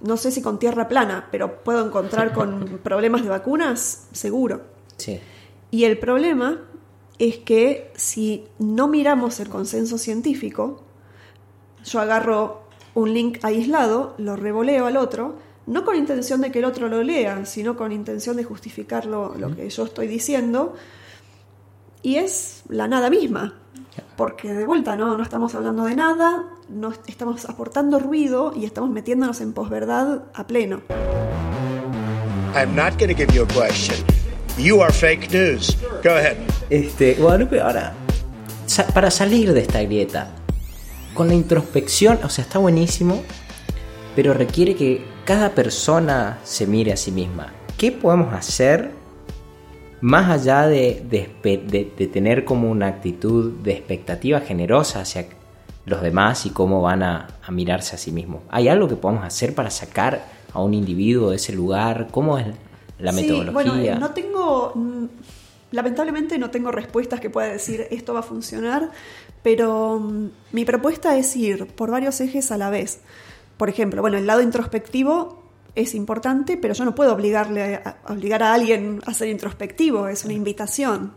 no 0.01 0.17
sé 0.17 0.31
si 0.31 0.41
con 0.41 0.59
tierra 0.59 0.87
plana, 0.87 1.27
pero 1.31 1.63
puedo 1.63 1.85
encontrar 1.85 2.33
con 2.33 2.79
problemas 2.83 3.23
de 3.23 3.29
vacunas, 3.29 4.07
seguro. 4.11 4.61
Sí. 4.97 5.19
Y 5.71 5.83
el 5.83 5.97
problema 5.97 6.61
es 7.17 7.37
que 7.37 7.91
si 7.95 8.45
no 8.59 8.87
miramos 8.87 9.39
el 9.39 9.49
consenso 9.49 9.97
científico, 9.97 10.83
yo 11.83 11.99
agarro 11.99 12.63
un 12.93 13.13
link 13.13 13.39
aislado, 13.43 14.15
lo 14.17 14.35
revoleo 14.35 14.85
al 14.85 14.97
otro, 14.97 15.35
no 15.67 15.85
con 15.85 15.95
intención 15.95 16.41
de 16.41 16.51
que 16.51 16.59
el 16.59 16.65
otro 16.65 16.87
lo 16.87 17.03
lea, 17.03 17.45
sino 17.45 17.75
con 17.75 17.91
intención 17.91 18.37
de 18.37 18.43
justificar 18.43 19.05
lo, 19.05 19.35
lo 19.35 19.55
que 19.55 19.69
yo 19.69 19.83
estoy 19.83 20.07
diciendo, 20.07 20.73
y 22.01 22.15
es 22.15 22.63
la 22.69 22.87
nada 22.87 23.09
misma. 23.09 23.53
Porque 24.15 24.53
de 24.53 24.65
vuelta, 24.65 24.95
¿no? 24.95 25.17
No 25.17 25.23
estamos 25.23 25.53
hablando 25.55 25.83
de 25.85 25.95
nada, 25.95 26.45
no 26.69 26.93
estamos 27.07 27.45
aportando 27.45 27.99
ruido 27.99 28.53
y 28.55 28.65
estamos 28.65 28.89
metiéndonos 28.89 29.41
en 29.41 29.53
posverdad 29.53 30.23
a 30.33 30.47
pleno. 30.47 30.81
I'm 32.55 32.75
not 32.75 32.97
going 32.97 33.09
to 33.09 33.15
give 33.15 33.33
you 33.33 33.43
a 33.43 33.47
question. 33.47 33.95
You 34.57 34.81
are 34.81 34.91
fake 34.91 35.31
news. 35.31 35.77
Go 36.03 36.11
ahead. 36.11 36.37
Este, 36.69 37.15
Guadalupe, 37.15 37.61
ahora, 37.61 37.93
para 38.93 39.11
salir 39.11 39.53
de 39.53 39.61
esta 39.61 39.81
grieta, 39.83 40.31
con 41.13 41.27
la 41.27 41.33
introspección, 41.33 42.19
o 42.23 42.29
sea, 42.29 42.43
está 42.43 42.59
buenísimo, 42.59 43.21
pero 44.15 44.33
requiere 44.33 44.75
que 44.75 45.05
cada 45.25 45.49
persona 45.51 46.39
se 46.43 46.67
mire 46.67 46.93
a 46.93 46.97
sí 46.97 47.11
misma. 47.11 47.53
¿Qué 47.77 47.91
podemos 47.91 48.33
hacer 48.33 48.91
más 50.01 50.29
allá 50.29 50.67
de, 50.67 51.03
de, 51.09 52.07
tener 52.07 52.45
como 52.45 52.69
una 52.69 52.87
actitud 52.87 53.51
de 53.63 53.73
expectativa 53.73 54.39
generosa 54.39 55.01
hacia 55.01 55.27
los 55.85 56.01
demás 56.01 56.45
y 56.45 56.51
cómo 56.51 56.81
van 56.81 57.03
a, 57.03 57.27
mirarse 57.49 57.95
a 57.95 57.97
sí 57.97 58.11
mismos. 58.11 58.41
¿Hay 58.49 58.67
algo 58.67 58.87
que 58.87 58.95
podamos 58.95 59.25
hacer 59.25 59.55
para 59.55 59.69
sacar 59.69 60.23
a 60.53 60.61
un 60.61 60.73
individuo 60.73 61.31
de 61.31 61.37
ese 61.37 61.53
lugar? 61.53 62.07
¿Cómo 62.11 62.37
es 62.37 62.47
la 62.99 63.11
metodología? 63.11 63.51
Bueno, 63.51 63.99
no 63.99 64.11
tengo, 64.11 64.71
mm, 64.75 65.05
lamentablemente 65.71 66.37
no 66.37 66.49
tengo 66.51 66.71
respuestas 66.71 67.19
que 67.19 67.29
pueda 67.29 67.47
decir 67.47 67.87
esto 67.89 68.13
va 68.13 68.19
a 68.19 68.23
funcionar, 68.23 68.91
pero 69.41 69.99
mm, 69.99 70.29
mi 70.51 70.63
propuesta 70.63 71.17
es 71.17 71.35
ir 71.35 71.67
por 71.67 71.91
varios 71.91 72.21
ejes 72.21 72.51
a 72.51 72.57
la 72.57 72.69
vez. 72.69 73.01
Por 73.57 73.67
ejemplo, 73.67 74.01
bueno, 74.01 74.17
el 74.17 74.27
lado 74.27 74.41
introspectivo 74.41 75.38
es 75.81 75.95
importante, 75.95 76.57
pero 76.57 76.73
yo 76.73 76.85
no 76.85 76.95
puedo 76.95 77.13
obligarle 77.13 77.75
a, 77.75 77.97
obligar 78.07 78.43
a 78.43 78.53
alguien 78.53 79.01
a 79.05 79.13
ser 79.13 79.29
introspectivo, 79.29 80.07
es 80.07 80.25
una 80.25 80.33
invitación 80.33 81.13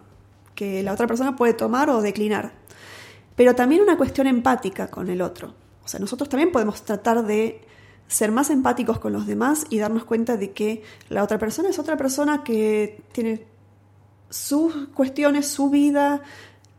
que 0.55 0.83
la 0.83 0.93
otra 0.93 1.07
persona 1.07 1.37
puede 1.37 1.55
tomar 1.55 1.91
o 1.91 2.01
declinar. 2.01 2.53
Pero 3.35 3.55
también 3.55 3.83
una 3.83 3.97
cuestión 3.97 4.27
empática 4.27 4.89
con 4.89 5.09
el 5.09 5.23
otro. 5.23 5.55
O 5.85 5.89
sea, 5.89 5.99
nosotros 5.99 6.29
también 6.29 6.53
podemos 6.53 6.83
tratar 6.83 7.25
de 7.25 7.63
ser 8.07 8.31
más 8.31 8.51
empáticos 8.51 8.99
con 8.99 9.13
los 9.13 9.27
demás 9.27 9.67
y 9.71 9.79
darnos 9.79 10.05
cuenta 10.05 10.37
de 10.37 10.53
que 10.53 10.83
la 11.09 11.23
otra 11.23 11.39
persona 11.39 11.71
es 11.71 11.79
otra 11.79 11.97
persona 11.97 12.45
que 12.45 13.03
tiene 13.13 13.47
sus 14.29 14.89
cuestiones, 14.95 15.49
su 15.49 15.71
vida, 15.71 16.23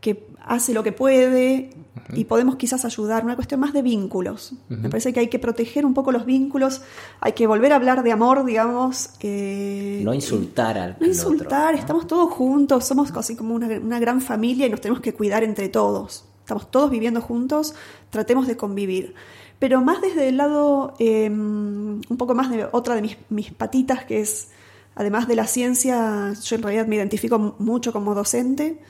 que 0.00 0.26
hace 0.44 0.74
lo 0.74 0.82
que 0.82 0.92
puede 0.92 1.70
y 2.12 2.24
podemos 2.24 2.56
quizás 2.56 2.84
ayudar, 2.84 3.24
una 3.24 3.34
cuestión 3.34 3.60
más 3.60 3.72
de 3.72 3.82
vínculos. 3.82 4.52
Me 4.68 4.88
parece 4.88 5.12
que 5.12 5.20
hay 5.20 5.28
que 5.28 5.38
proteger 5.38 5.86
un 5.86 5.94
poco 5.94 6.12
los 6.12 6.26
vínculos, 6.26 6.82
hay 7.20 7.32
que 7.32 7.46
volver 7.46 7.72
a 7.72 7.76
hablar 7.76 8.02
de 8.02 8.12
amor, 8.12 8.44
digamos. 8.44 9.10
Eh, 9.20 10.02
no 10.04 10.12
insultar 10.12 10.76
al 10.76 10.96
No 11.00 11.06
insultar, 11.06 11.74
estamos 11.74 12.06
todos 12.06 12.30
juntos, 12.30 12.84
somos 12.84 13.10
así 13.12 13.36
como 13.36 13.54
una, 13.54 13.98
gran 13.98 14.20
familia 14.20 14.66
y 14.66 14.70
nos 14.70 14.80
tenemos 14.80 15.00
que 15.00 15.14
cuidar 15.14 15.42
entre 15.44 15.68
todos. 15.68 16.24
Estamos 16.40 16.70
todos 16.70 16.90
viviendo 16.90 17.22
juntos, 17.22 17.74
tratemos 18.10 18.46
de 18.46 18.56
convivir. 18.56 19.14
Pero 19.58 19.80
más 19.80 20.02
desde 20.02 20.28
el 20.28 20.36
lado, 20.36 20.94
em, 20.98 22.00
un 22.06 22.16
poco 22.18 22.34
más 22.34 22.50
de 22.50 22.68
otra 22.70 22.94
de 22.96 23.02
mis, 23.02 23.16
mis 23.30 23.50
patitas, 23.50 24.04
que 24.04 24.20
es 24.20 24.48
Además 24.96 25.26
de 25.26 25.34
la 25.34 25.46
ciencia, 25.46 26.32
yo 26.34 26.56
en 26.56 26.62
realidad 26.62 26.86
me 26.86 26.96
identifico 26.96 27.56
mucho 27.58 27.92
como 27.92 28.14
docente. 28.14 28.80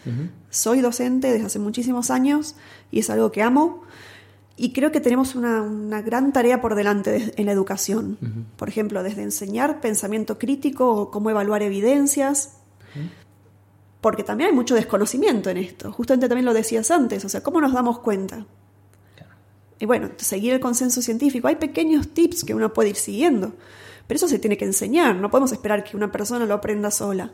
Soy 0.50 0.80
docente 0.80 1.32
desde 1.32 1.46
hace 1.46 1.58
muchísimos 1.58 2.10
años 2.10 2.56
y 2.90 3.00
es 3.00 3.10
algo 3.10 3.32
que 3.32 3.42
amo. 3.42 3.82
Y 4.56 4.72
creo 4.72 4.92
que 4.92 5.00
tenemos 5.00 5.34
una, 5.34 6.02
gran 6.02 6.32
tarea 6.32 6.60
por 6.60 6.74
delante 6.74 7.32
en 7.36 7.46
la 7.46 7.52
educación. 7.52 8.46
Por 8.56 8.68
ejemplo, 8.68 9.02
desde 9.02 9.22
enseñar 9.22 9.80
pensamiento 9.80 10.38
crítico 10.38 10.90
o 10.90 11.10
cómo 11.10 11.30
evaluar 11.30 11.62
evidencias. 11.62 12.58
Porque 14.02 14.22
también 14.22 14.50
hay 14.50 14.54
mucho 14.54 14.74
desconocimiento 14.74 15.48
en 15.48 15.56
esto. 15.56 15.90
Justamente 15.90 16.28
también 16.28 16.44
lo 16.44 16.52
decías 16.52 16.90
antes. 16.90 17.24
O 17.24 17.30
sea, 17.30 17.42
¿cómo 17.42 17.62
nos 17.62 17.72
damos 17.72 18.00
cuenta? 18.00 18.46
Y 19.80 19.86
bueno, 19.86 20.10
seguir 20.18 20.52
el 20.52 20.60
consenso 20.60 21.00
científico. 21.02 21.48
Hay 21.48 21.56
pequeños 21.56 22.08
tips 22.08 22.44
que 22.44 22.54
uno 22.54 22.72
puede 22.72 22.90
ir 22.90 22.96
siguiendo. 22.96 23.54
Pero 24.06 24.16
eso 24.16 24.28
se 24.28 24.38
tiene 24.38 24.56
que 24.56 24.64
enseñar, 24.64 25.16
no 25.16 25.30
podemos 25.30 25.52
esperar 25.52 25.84
que 25.84 25.96
una 25.96 26.12
persona 26.12 26.44
lo 26.46 26.54
aprenda 26.54 26.90
sola. 26.90 27.32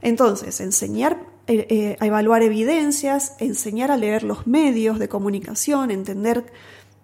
Entonces, 0.00 0.60
enseñar 0.60 1.18
eh, 1.46 1.66
eh, 1.68 1.96
a 2.00 2.06
evaluar 2.06 2.42
evidencias, 2.42 3.34
enseñar 3.38 3.90
a 3.90 3.96
leer 3.96 4.22
los 4.22 4.46
medios 4.46 4.98
de 4.98 5.08
comunicación, 5.08 5.90
entender, 5.90 6.44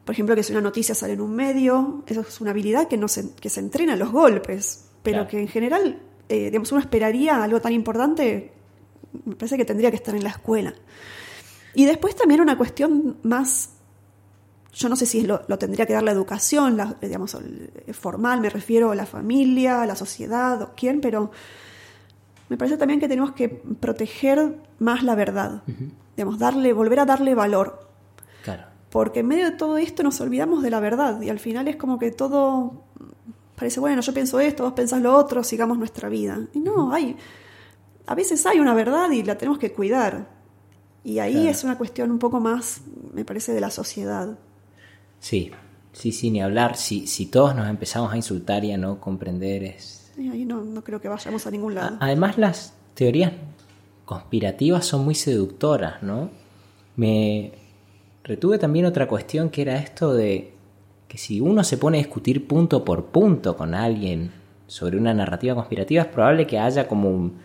por 0.05 0.15
ejemplo, 0.15 0.35
que 0.35 0.43
si 0.43 0.53
una 0.53 0.61
noticia 0.61 0.95
sale 0.95 1.15
en 1.15 1.21
un 1.21 1.35
medio, 1.35 2.03
eso 2.07 2.21
es 2.23 2.41
una 2.41 2.51
habilidad 2.53 2.89
que, 2.89 2.97
no 2.97 3.09
se, 3.09 3.35
que 3.35 3.51
se 3.51 3.61
entrena 3.61 3.95
a 3.95 3.97
los 3.97 4.11
golpes, 4.11 4.85
pero 5.03 5.19
Claro. 5.19 5.29
que 5.31 5.41
en 5.41 5.49
general, 5.49 6.03
eh, 6.29 6.47
digamos, 6.47 6.71
uno 6.73 6.81
esperaría 6.81 7.43
algo 7.43 7.61
tan 7.61 7.73
importante, 7.73 8.53
me 9.25 9.37
parece 9.37 9.57
que 9.57 9.65
tendría 9.65 9.91
que 9.91 9.97
estar 9.97 10.15
en 10.15 10.23
la 10.25 10.31
escuela. 10.31 10.75
Y 11.75 11.85
después 11.85 12.17
también 12.17 12.41
una 12.41 12.57
cuestión 12.57 13.19
más, 13.23 13.71
yo 14.73 14.89
no 14.89 14.97
sé 14.97 15.07
si 15.07 15.23
lo, 15.23 15.43
lo 15.49 15.59
tendría 15.59 15.87
que 15.87 15.93
dar 15.95 16.03
la 16.03 16.13
educación, 16.13 16.77
la, 16.77 16.97
digamos, 17.01 17.37
formal, 17.93 18.41
me 18.41 18.51
refiero 18.51 18.91
a 18.91 18.95
la 18.95 19.07
familia, 19.07 19.83
a 19.83 19.87
la 19.87 19.97
sociedad, 19.97 20.61
o 20.63 20.71
quién, 20.77 21.01
pero 21.01 21.31
me 22.49 22.57
parece 22.57 22.77
también 22.77 23.01
que 23.01 23.09
tenemos 23.09 23.33
que 23.33 23.49
proteger 23.49 24.57
más 24.79 25.03
la 25.03 25.15
verdad, 25.15 25.63
digamos, 26.17 26.39
darle, 26.39 26.73
volver 26.73 27.01
a 27.01 27.05
darle 27.07 27.35
valor, 27.35 27.89
Claro. 28.45 28.65
porque 28.91 29.21
en 29.21 29.27
medio 29.27 29.45
de 29.47 29.53
todo 29.57 29.79
esto 29.79 30.03
nos 30.03 30.21
olvidamos 30.21 30.63
de 30.63 30.71
la 30.71 30.81
verdad 30.81 31.21
y 31.23 31.29
al 31.31 31.39
final 31.41 31.67
es 31.69 31.77
como 31.77 31.99
que 31.99 32.11
todo 32.11 32.85
parece, 33.57 33.81
bueno, 33.81 34.01
yo 34.03 34.15
pienso 34.15 34.39
esto, 34.39 34.63
vos 34.63 34.73
pensás 34.75 35.03
lo 35.03 35.15
otro, 35.17 35.43
sigamos 35.43 35.79
nuestra 35.79 36.09
vida. 36.09 36.39
Y 36.55 36.61
no, 36.61 36.93
hay, 36.93 37.17
a 38.07 38.15
veces 38.15 38.47
hay 38.47 38.61
una 38.61 38.73
verdad 38.73 39.11
y 39.11 39.25
la 39.25 39.37
tenemos 39.37 39.59
que 39.59 39.73
cuidar. 39.73 40.29
Y 41.03 41.19
ahí 41.19 41.33
Claro. 41.35 41.49
es 41.51 41.65
una 41.65 41.77
cuestión 41.77 42.11
un 42.13 42.19
poco 42.21 42.39
más, 42.39 42.83
me 43.13 43.25
parece, 43.25 43.53
de 43.53 43.61
la 43.61 43.71
sociedad. 43.71 44.39
Sí, 45.21 45.51
sí, 45.93 46.13
sí, 46.13 46.31
ni 46.31 46.41
hablar. 46.41 46.77
Si, 46.77 47.07
si 47.07 47.27
todos 47.27 47.55
nos 47.55 47.69
empezamos 47.69 48.13
a 48.13 48.17
insultar 48.17 48.65
y 48.65 48.73
a 48.73 48.79
no 48.79 49.01
comprender 49.01 49.65
es... 49.65 50.13
Y 50.17 50.29
ahí 50.31 50.45
no, 50.45 50.63
no 50.65 50.83
creo 50.83 51.01
que 51.01 51.09
vayamos 51.09 51.47
a 51.47 51.51
ningún 51.51 51.75
lado. 51.75 51.97
Además 52.01 52.39
las 52.39 52.75
teorías 52.95 53.33
conspirativas 54.05 54.85
son 54.87 55.05
muy 55.05 55.15
seductoras, 55.15 56.03
¿no? 56.03 56.31
Me 56.97 57.53
retuve 58.25 58.59
también 58.59 58.87
otra 58.87 59.07
cuestión 59.07 59.51
que 59.51 59.63
era 59.63 59.77
esto 59.79 60.15
de 60.15 60.53
que 61.07 61.19
si 61.19 61.41
uno 61.41 61.63
se 61.65 61.77
pone 61.79 61.99
a 61.99 62.01
discutir 62.03 62.47
punto 62.47 62.85
por 62.85 63.07
punto 63.07 63.57
con 63.57 63.75
alguien 63.75 64.33
sobre 64.67 64.99
una 64.99 65.15
narrativa 65.15 65.55
conspirativa, 65.55 66.03
es 66.03 66.09
probable 66.09 66.47
que 66.47 66.59
haya 66.59 66.87
como 66.89 67.11
un- 67.11 67.39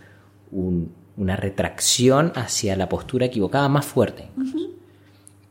un- 0.51 0.91
una 1.15 1.35
retracción 1.35 2.31
hacia 2.35 2.75
la 2.75 2.89
postura 2.89 3.27
equivocada 3.27 3.69
más 3.69 3.85
fuerte. 3.85 4.29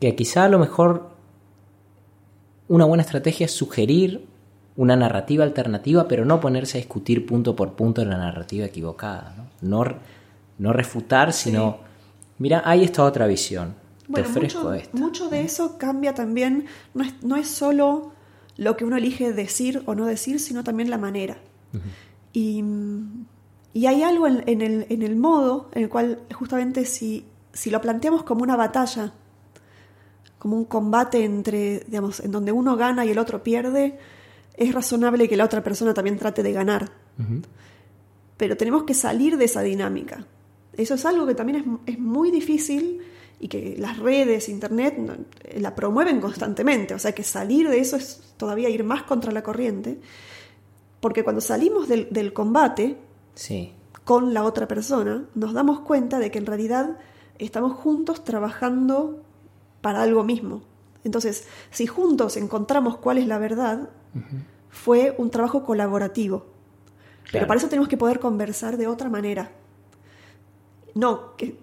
Que 0.00 0.14
quizá 0.16 0.44
a 0.44 0.48
lo 0.48 0.58
mejor 0.58 1.11
una 2.72 2.86
buena 2.86 3.02
estrategia 3.02 3.44
es 3.44 3.52
sugerir 3.52 4.26
una 4.76 4.96
narrativa 4.96 5.44
alternativa, 5.44 6.08
pero 6.08 6.24
no 6.24 6.40
ponerse 6.40 6.78
a 6.78 6.80
discutir 6.80 7.26
punto 7.26 7.54
por 7.54 7.74
punto 7.74 8.02
la 8.02 8.16
narrativa 8.16 8.64
equivocada. 8.64 9.34
No, 9.60 9.84
no, 9.84 9.94
no 10.58 10.72
refutar, 10.72 11.34
sino, 11.34 11.80
mira, 12.38 12.62
hay 12.64 12.82
esta 12.82 13.04
otra 13.04 13.26
visión. 13.26 13.74
Bueno, 14.08 14.24
Te 14.24 14.30
ofrezco 14.30 14.58
mucho, 14.60 14.72
esta. 14.72 14.98
mucho 14.98 15.28
de 15.28 15.42
eso 15.42 15.76
cambia 15.76 16.14
también, 16.14 16.64
no 16.94 17.04
es, 17.04 17.22
no 17.22 17.36
es 17.36 17.48
solo 17.48 18.12
lo 18.56 18.74
que 18.78 18.86
uno 18.86 18.96
elige 18.96 19.34
decir 19.34 19.82
o 19.84 19.94
no 19.94 20.06
decir, 20.06 20.40
sino 20.40 20.64
también 20.64 20.88
la 20.88 20.96
manera. 20.98 21.36
y, 22.32 22.64
y 23.74 23.86
hay 23.86 24.02
algo 24.02 24.26
en, 24.26 24.44
en 24.46 24.62
el, 24.62 24.86
en 24.88 25.02
el 25.02 25.16
modo 25.16 25.68
en 25.72 25.82
el 25.82 25.88
cual 25.90 26.20
justamente 26.32 26.86
si, 26.86 27.26
si 27.52 27.68
lo 27.70 27.82
planteamos 27.82 28.22
como 28.22 28.42
una 28.42 28.56
batalla, 28.56 29.12
como 30.42 30.56
un 30.56 30.64
combate 30.64 31.22
entre, 31.24 31.84
digamos, 31.86 32.18
en 32.18 32.32
donde 32.32 32.50
uno 32.50 32.74
gana 32.76 33.04
y 33.06 33.10
el 33.10 33.18
otro 33.18 33.44
pierde, 33.44 33.96
es 34.56 34.74
razonable 34.74 35.28
que 35.28 35.36
la 35.36 35.44
otra 35.44 35.62
persona 35.62 35.94
también 35.94 36.18
trate 36.18 36.42
de 36.42 36.52
ganar. 36.52 36.90
Pero 38.36 38.56
tenemos 38.56 38.82
que 38.82 38.92
salir 38.94 39.36
de 39.36 39.44
esa 39.44 39.60
dinámica. 39.62 40.26
Eso 40.76 40.94
es 40.94 41.06
algo 41.06 41.26
que 41.26 41.36
también 41.36 41.78
es, 41.86 41.94
es 41.94 41.98
muy 42.00 42.32
difícil 42.32 43.00
y 43.38 43.46
que 43.46 43.76
las 43.78 43.98
redes, 43.98 44.48
internet, 44.48 44.96
no- 44.98 45.14
la 45.60 45.76
promueven 45.76 46.20
constantemente. 46.20 46.92
O 46.94 46.98
sea 46.98 47.12
que 47.12 47.22
salir 47.22 47.68
de 47.68 47.78
eso 47.78 47.94
es 47.96 48.34
todavía 48.36 48.68
ir 48.68 48.82
más 48.82 49.04
contra 49.04 49.30
la 49.30 49.44
corriente. 49.44 50.00
Porque 50.98 51.22
cuando 51.22 51.40
salimos 51.40 51.86
del, 51.88 52.08
del 52.10 52.32
combate 52.32 52.96
Sí, 53.34 53.72
con 54.04 54.34
la 54.34 54.42
otra 54.42 54.66
persona, 54.66 55.24
nos 55.36 55.52
damos 55.52 55.80
cuenta 55.80 56.18
de 56.18 56.32
que 56.32 56.38
en 56.38 56.46
realidad 56.46 56.98
estamos 57.38 57.74
juntos 57.74 58.24
trabajando 58.24 59.22
para 59.82 60.00
algo 60.02 60.24
mismo. 60.24 60.62
Entonces, 61.04 61.46
si 61.70 61.86
juntos 61.86 62.36
encontramos 62.38 62.96
cuál 62.96 63.18
es 63.18 63.26
la 63.26 63.36
verdad, 63.38 63.90
fue 64.70 65.14
un 65.18 65.30
trabajo 65.30 65.64
colaborativo. 65.64 66.46
Pero 67.30 67.46
para 67.46 67.58
eso 67.58 67.68
tenemos 67.68 67.88
que 67.88 67.96
poder 67.98 68.18
conversar 68.20 68.76
de 68.78 68.86
otra 68.86 69.08
manera. 69.10 69.50
No, 70.94 71.36
que 71.36 71.56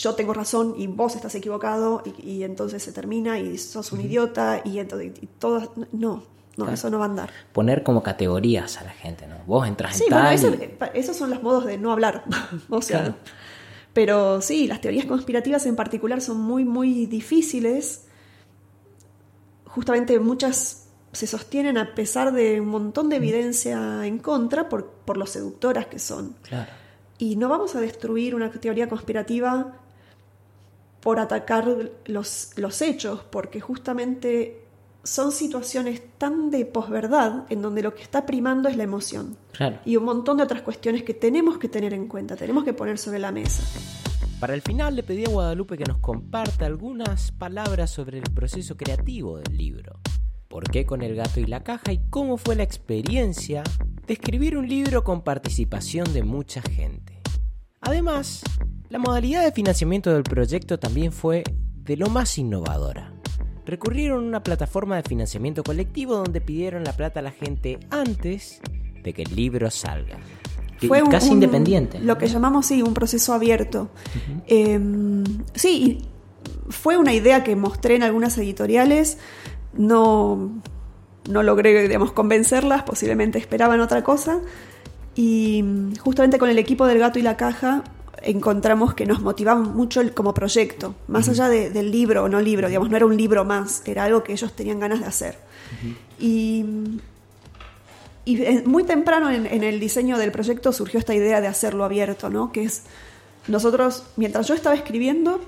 yo 0.00 0.14
tengo 0.14 0.32
razón 0.34 0.74
y 0.78 0.86
vos 0.86 1.14
estás 1.16 1.34
equivocado 1.34 2.02
y, 2.04 2.30
y 2.30 2.44
entonces 2.44 2.82
se 2.82 2.92
termina 2.92 3.38
y 3.38 3.58
sos 3.58 3.92
un 3.92 4.00
idiota 4.00 4.62
y 4.64 4.78
entonces 4.78 5.12
y 5.20 5.26
todo 5.26 5.72
no, 5.76 5.86
no, 5.92 6.22
Claro. 6.56 6.72
eso 6.72 6.88
no 6.90 6.98
va 7.00 7.06
a 7.06 7.08
andar. 7.08 7.30
poner 7.52 7.82
como 7.82 8.02
categorías 8.02 8.78
a 8.80 8.84
la 8.84 8.90
gente, 8.92 9.26
¿no? 9.26 9.34
Vos 9.46 9.66
entras 9.66 9.96
Sí, 9.96 10.04
en 10.04 10.10
bueno, 10.10 10.24
tal 10.26 10.34
eso- 10.34 10.54
y- 10.54 10.98
esos 10.98 11.16
son 11.16 11.30
los 11.30 11.42
modos 11.42 11.66
de 11.66 11.76
no 11.76 11.92
hablar. 11.92 12.24
o 12.70 12.80
sea, 12.80 13.00
Claro. 13.00 13.14
Pero 13.94 14.42
sí, 14.42 14.66
las 14.66 14.80
teorías 14.80 15.06
conspirativas 15.06 15.64
en 15.66 15.76
particular 15.76 16.20
son 16.20 16.40
muy, 16.40 16.64
muy 16.64 17.06
difíciles. 17.06 18.06
Justamente 19.66 20.18
muchas 20.18 20.88
se 21.12 21.28
sostienen 21.28 21.78
a 21.78 21.94
pesar 21.94 22.32
de 22.32 22.60
un 22.60 22.68
montón 22.68 23.08
de 23.08 23.16
evidencia 23.16 24.04
en 24.04 24.18
contra 24.18 24.68
por, 24.68 24.86
por 24.86 25.16
lo 25.16 25.26
seductoras 25.26 25.86
que 25.86 26.00
son. 26.00 26.34
Claro. 26.42 26.72
Y 27.18 27.36
no 27.36 27.48
vamos 27.48 27.76
a 27.76 27.80
destruir 27.80 28.34
una 28.34 28.50
teoría 28.50 28.88
conspirativa 28.88 29.78
por 31.00 31.20
atacar 31.20 31.92
los, 32.06 32.50
los 32.56 32.82
hechos, 32.82 33.20
porque 33.30 33.60
justamente 33.60 34.63
son 35.04 35.32
situaciones 35.32 36.02
tan 36.18 36.50
de 36.50 36.64
posverdad 36.64 37.44
en 37.50 37.62
donde 37.62 37.82
lo 37.82 37.94
que 37.94 38.02
está 38.02 38.26
primando 38.26 38.68
es 38.68 38.76
la 38.76 38.82
emoción. 38.82 39.36
Claro. 39.52 39.78
Y 39.84 39.96
un 39.96 40.04
montón 40.04 40.38
de 40.38 40.42
otras 40.42 40.62
cuestiones 40.62 41.02
que 41.02 41.14
tenemos 41.14 41.58
que 41.58 41.68
tener 41.68 41.92
en 41.92 42.08
cuenta, 42.08 42.36
tenemos 42.36 42.64
que 42.64 42.72
poner 42.72 42.98
sobre 42.98 43.18
la 43.18 43.30
mesa. 43.30 43.62
Para 44.40 44.54
el 44.54 44.62
final 44.62 44.96
le 44.96 45.02
pedí 45.02 45.24
a 45.24 45.30
Guadalupe 45.30 45.78
que 45.78 45.84
nos 45.84 45.98
comparta 45.98 46.66
algunas 46.66 47.32
palabras 47.32 47.90
sobre 47.90 48.18
el 48.18 48.30
proceso 48.34 48.76
creativo 48.76 49.38
del 49.38 49.56
libro. 49.56 50.00
¿Por 50.48 50.70
qué 50.70 50.84
con 50.84 51.02
el 51.02 51.14
gato 51.14 51.40
y 51.40 51.46
la 51.46 51.62
caja? 51.62 51.92
Y 51.92 52.00
cómo 52.10 52.36
fue 52.36 52.54
la 52.56 52.62
experiencia 52.62 53.62
de 54.06 54.14
escribir 54.14 54.56
un 54.56 54.68
libro 54.68 55.02
con 55.02 55.22
participación 55.22 56.12
de 56.12 56.22
mucha 56.22 56.62
gente. 56.62 57.22
Además, 57.80 58.42
la 58.88 58.98
modalidad 58.98 59.44
de 59.44 59.52
financiamiento 59.52 60.12
del 60.12 60.22
proyecto 60.24 60.78
también 60.78 61.12
fue 61.12 61.42
de 61.74 61.96
lo 61.96 62.08
más 62.08 62.38
innovadora. 62.38 63.13
Recurrieron 63.66 64.24
a 64.24 64.28
una 64.28 64.42
plataforma 64.42 64.96
de 64.96 65.02
financiamiento 65.02 65.62
colectivo 65.62 66.16
donde 66.16 66.40
pidieron 66.40 66.84
la 66.84 66.92
plata 66.92 67.20
a 67.20 67.22
la 67.22 67.30
gente 67.30 67.78
antes 67.90 68.60
de 69.02 69.12
que 69.12 69.22
el 69.22 69.34
libro 69.34 69.70
salga. 69.70 70.18
Fue 70.86 71.02
un- 71.02 71.10
casi 71.10 71.28
un- 71.28 71.34
independiente. 71.34 71.98
Lo 72.00 72.18
que 72.18 72.26
llamamos, 72.26 72.66
sí, 72.66 72.82
un 72.82 72.92
proceso 72.94 73.32
abierto. 73.32 73.88
Eh, 74.46 74.78
sí, 75.54 75.98
fue 76.68 76.98
una 76.98 77.14
idea 77.14 77.42
que 77.42 77.56
mostré 77.56 77.94
en 77.96 78.02
algunas 78.02 78.36
editoriales. 78.36 79.18
No, 79.72 80.50
no 81.30 81.42
logré, 81.42 81.88
digamos, 81.88 82.12
convencerlas, 82.12 82.82
posiblemente 82.82 83.38
esperaban 83.38 83.80
otra 83.80 84.04
cosa. 84.04 84.40
Y 85.14 85.62
mm, 85.62 85.96
justamente 85.96 86.38
con 86.38 86.50
el 86.50 86.58
equipo 86.58 86.86
del 86.86 86.98
gato 86.98 87.18
y 87.18 87.22
la 87.22 87.36
caja 87.36 87.82
encontramos 88.24 88.94
que 88.94 89.06
nos 89.06 89.20
motivaba 89.20 89.60
mucho 89.60 90.00
el, 90.00 90.12
como 90.14 90.32
proyecto, 90.34 90.94
más 91.08 91.28
allá 91.28 91.48
de- 91.48 91.70
del 91.70 91.90
libro 91.90 92.24
o 92.24 92.28
no 92.28 92.40
libro, 92.40 92.68
digamos, 92.68 92.90
no 92.90 92.96
era 92.96 93.06
un 93.06 93.16
libro 93.16 93.44
más, 93.44 93.82
era 93.86 94.04
algo 94.04 94.22
que 94.22 94.32
ellos 94.32 94.52
tenían 94.54 94.80
ganas 94.80 95.00
de 95.00 95.06
hacer. 95.06 95.38
Y 96.18 96.64
y 98.26 98.42
eh, 98.42 98.62
muy 98.64 98.84
temprano 98.84 99.30
en, 99.30 99.44
en 99.44 99.62
el 99.62 99.78
diseño 99.78 100.16
del 100.16 100.32
proyecto 100.32 100.72
surgió 100.72 100.98
esta 100.98 101.14
idea 101.14 101.42
de 101.42 101.46
hacerlo 101.46 101.84
abierto, 101.84 102.30
¿no? 102.30 102.52
Que 102.52 102.64
es 102.64 102.84
nosotros, 103.48 104.04
mientras 104.16 104.48
yo 104.48 104.54
estaba 104.54 104.74
escribiendo, 104.74 105.40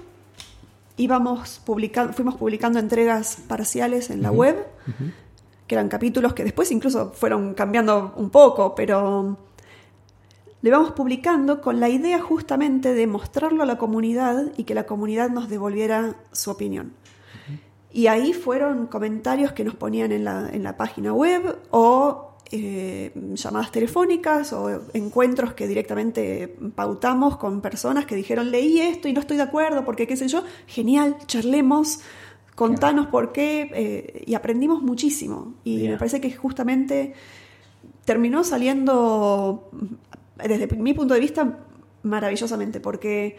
íbamos 0.99 1.61
publicando, 1.64 2.12
fuimos 2.12 2.35
publicando 2.35 2.79
entregas 2.79 3.39
parciales 3.49 4.11
en 4.11 4.20
la 4.22 4.31
web, 4.31 4.57
que 5.66 5.74
eran 5.74 5.89
capítulos 5.89 6.35
que 6.35 6.45
después 6.45 6.70
incluso 6.70 7.12
fueron 7.12 7.55
cambiando 7.55 8.12
un 8.16 8.29
poco, 8.31 8.74
pero 8.74 9.39
lo 10.67 10.79
íbamos 10.79 10.93
publicando 10.95 11.61
con 11.61 11.79
la 11.79 11.89
idea 11.89 12.21
justamente 12.21 12.93
de 12.93 13.07
mostrarlo 13.07 13.62
a 13.62 13.67
la 13.67 13.79
comunidad 13.79 14.51
y 14.57 14.64
que 14.64 14.75
la 14.75 14.85
comunidad 14.85 15.31
nos 15.31 15.49
devolviera 15.49 16.17
su 16.33 16.51
opinión. 16.51 16.93
Y 17.93 18.09
ahí 18.09 18.33
fueron 18.33 18.89
comentarios 18.89 19.53
que 19.53 19.62
nos 19.62 19.77
ponían 19.77 20.11
en 20.11 20.25
la, 20.25 20.51
en 20.53 20.64
la 20.64 20.77
página 20.77 21.12
web 21.12 21.57
o 21.71 22.37
eh, 22.51 23.12
llamadas 23.35 23.71
telefónicas 23.71 24.53
o 24.53 24.83
encuentros 24.93 25.55
que 25.55 25.69
directamente 25.69 26.57
pautamos 26.75 27.37
con 27.37 27.61
personas 27.61 28.05
que 28.05 28.17
dijeron 28.17 28.51
leí 28.51 28.81
esto 28.81 29.07
y 29.07 29.12
no 29.12 29.21
estoy 29.21 29.37
de 29.37 29.45
acuerdo 29.45 29.85
porque 29.85 30.09
qué 30.09 30.17
sé 30.17 30.27
yo, 30.27 30.43
genial, 30.67 31.17
charlemos, 31.27 32.01
contanos 32.57 33.07
por 33.07 33.31
qué 33.31 33.71
eh, 33.73 34.25
y 34.27 34.35
aprendimos 34.35 34.83
muchísimo. 34.83 35.55
Y 35.62 35.87
me 35.87 35.97
parece 35.97 36.21
que 36.21 36.33
justamente 36.33 37.14
terminó 38.07 38.45
saliendo, 38.45 39.69
desde 40.37 40.66
mi 40.76 40.95
punto 40.95 41.14
de 41.14 41.20
vista, 41.20 41.59
maravillosamente 42.03 42.80
porque 42.80 43.37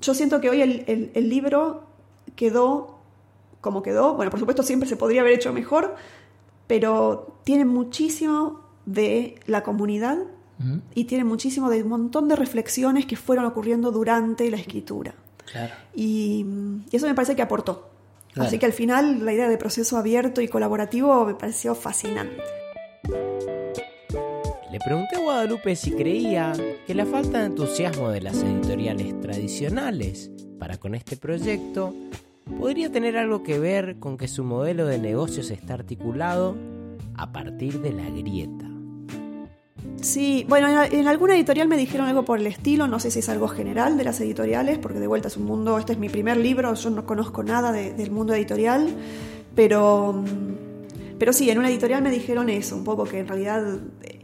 yo 0.00 0.14
siento 0.14 0.40
que 0.40 0.50
hoy 0.50 0.62
el, 0.62 0.84
el- 0.86 1.10
el 1.14 1.28
libro 1.28 1.84
quedó 2.36 2.98
como 3.60 3.82
quedó. 3.82 4.14
Bueno, 4.14 4.30
por 4.30 4.38
supuesto 4.38 4.62
siempre 4.62 4.88
se 4.88 4.96
podría 4.96 5.20
haber 5.22 5.32
hecho 5.34 5.52
mejor, 5.52 5.96
pero 6.66 7.38
tiene 7.44 7.64
muchísimo 7.64 8.60
de 8.86 9.40
la 9.46 9.62
comunidad 9.62 10.18
y 10.94 11.04
tiene 11.04 11.22
muchísimo 11.24 11.70
de 11.70 11.82
un 11.84 11.88
montón 11.88 12.26
de 12.28 12.34
reflexiones 12.34 13.06
que 13.06 13.14
fueron 13.16 13.44
ocurriendo 13.44 13.92
durante 13.92 14.50
la 14.50 14.56
escritura. 14.56 15.14
Claro. 15.50 15.72
Y, 15.94 16.44
y 16.90 16.96
eso 16.96 17.06
me 17.06 17.14
parece 17.14 17.36
que 17.36 17.42
aportó. 17.42 17.88
Claro. 18.32 18.48
Así 18.48 18.58
que 18.58 18.66
al 18.66 18.72
final 18.72 19.24
la 19.24 19.32
idea 19.32 19.48
de 19.48 19.56
proceso 19.56 19.96
abierto 19.96 20.40
y 20.40 20.48
colaborativo 20.48 21.24
me 21.26 21.34
pareció 21.34 21.74
fascinante. 21.76 22.42
Le 24.78 24.84
pregunté 24.84 25.16
a 25.16 25.18
Guadalupe 25.18 25.74
si 25.74 25.90
creía 25.90 26.52
que 26.86 26.94
la 26.94 27.04
falta 27.04 27.40
de 27.40 27.46
entusiasmo 27.46 28.10
de 28.10 28.20
las 28.20 28.36
editoriales 28.36 29.20
tradicionales 29.20 30.30
para 30.60 30.76
con 30.76 30.94
este 30.94 31.16
proyecto 31.16 31.96
podría 32.60 32.88
tener 32.88 33.16
algo 33.16 33.42
que 33.42 33.58
ver 33.58 33.96
con 33.98 34.16
que 34.16 34.28
su 34.28 34.44
modelo 34.44 34.86
de 34.86 34.98
negocios 34.98 35.50
está 35.50 35.74
articulado 35.74 36.54
a 37.16 37.32
partir 37.32 37.80
de 37.80 37.92
la 37.92 38.08
grieta. 38.08 38.66
Sí, 40.00 40.46
bueno, 40.48 40.68
en, 40.84 41.08
alguna 41.08 41.34
editorial 41.34 41.66
me 41.66 41.76
dijeron 41.76 42.06
algo 42.06 42.24
por 42.24 42.38
el 42.38 42.46
estilo, 42.46 42.86
no 42.86 43.00
sé 43.00 43.10
si 43.10 43.18
es 43.18 43.28
algo 43.28 43.48
general 43.48 43.98
de 43.98 44.04
las 44.04 44.20
editoriales, 44.20 44.78
porque 44.78 45.00
de 45.00 45.08
vuelta 45.08 45.26
es 45.26 45.36
un 45.36 45.44
mundo, 45.46 45.76
este 45.80 45.94
es 45.94 45.98
mi 45.98 46.08
primer 46.08 46.36
libro, 46.36 46.72
yo 46.74 46.90
no 46.90 47.04
conozco 47.04 47.42
nada 47.42 47.72
de- 47.72 47.94
del 47.94 48.12
mundo 48.12 48.32
editorial, 48.32 48.86
pero, 49.56 50.12
mm, 50.12 51.16
pero 51.18 51.32
sí, 51.32 51.50
en 51.50 51.58
una 51.58 51.68
editorial 51.68 52.00
me 52.00 52.12
dijeron 52.12 52.48
eso, 52.48 52.76
un 52.76 52.84
poco 52.84 53.02
que 53.02 53.18
en 53.18 53.26
realidad 53.26 53.80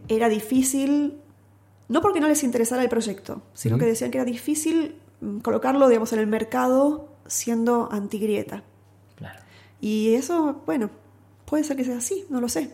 era 0.08 0.28
difícil, 0.28 1.18
no 1.88 2.00
porque 2.00 2.20
no 2.20 2.28
les 2.28 2.42
interesara 2.44 2.82
el 2.82 2.88
proyecto, 2.88 3.42
sino 3.54 3.78
que 3.78 3.86
decían 3.86 4.10
que 4.10 4.18
era 4.18 4.24
difícil 4.24 4.96
mm, 5.20 5.38
colocarlo, 5.38 5.88
digamos, 5.88 6.12
en 6.12 6.18
el 6.18 6.26
mercado 6.26 7.08
siendo 7.26 7.88
antigrieta. 7.90 8.62
Claro. 9.16 9.40
Y 9.80 10.14
eso, 10.14 10.62
bueno, 10.66 10.90
puede 11.44 11.64
ser 11.64 11.76
que 11.76 11.84
sea 11.84 11.98
así, 11.98 12.24
no 12.28 12.40
lo 12.40 12.48
sé. 12.48 12.70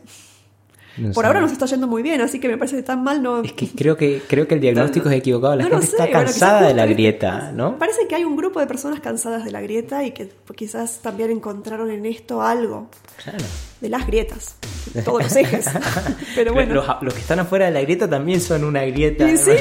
Por 1.15 1.27
ahora 1.27 1.41
nos 1.41 1.53
está 1.53 1.67
yendo 1.67 1.87
muy 1.87 2.03
bien, 2.03 2.21
así 2.21 2.41
que 2.41 2.49
me 2.49 2.57
parece 2.59 2.77
que 2.77 2.83
tan 2.83 3.03
mal 3.03 3.23
no... 3.23 3.43
Es 3.43 3.53
que 3.53 3.69
creo 3.69 3.97
que 3.97 4.23
creo 4.29 4.47
que 4.49 4.55
el 4.55 4.61
diagnóstico 4.61 5.09
es 5.11 5.17
equivocado. 5.17 5.57
La 5.57 5.65
No 5.65 5.71
gente 5.71 5.87
sé, 5.87 5.93
está 5.97 6.11
cansada 6.11 6.69
de 6.69 6.75
la 6.75 6.87
grieta, 6.87 7.53
¿no? 7.53 7.79
Parece 7.79 8.07
que 8.09 8.15
hay 8.15 8.25
un 8.25 8.37
grupo 8.37 8.61
de 8.61 8.67
personas 8.67 9.01
cansadas 9.01 9.45
de 9.45 9.51
la 9.51 9.61
grieta 9.61 10.05
y 10.05 10.13
que 10.13 10.31
quizás 10.57 11.01
también 11.03 11.31
encontraron 11.31 11.91
en 11.91 12.07
esto 12.07 12.43
algo 12.43 12.89
Claro. 13.23 13.39
de 13.81 13.89
las 13.89 14.07
grietas, 14.07 14.57
de 14.95 15.03
todos 15.03 15.23
los 15.23 15.37
ejes. 15.37 15.67
Pero 16.35 16.53
bueno, 16.53 16.75
Los, 16.75 16.87
los 17.03 17.15
que 17.15 17.21
están 17.21 17.39
afuera 17.41 17.67
de 17.67 17.73
la 17.73 17.81
grieta 17.83 18.09
también 18.09 18.41
son 18.41 18.65
una 18.65 18.83
grieta. 18.85 19.29
y 19.31 19.37
sí, 19.37 19.51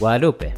Guadalupe, 0.00 0.52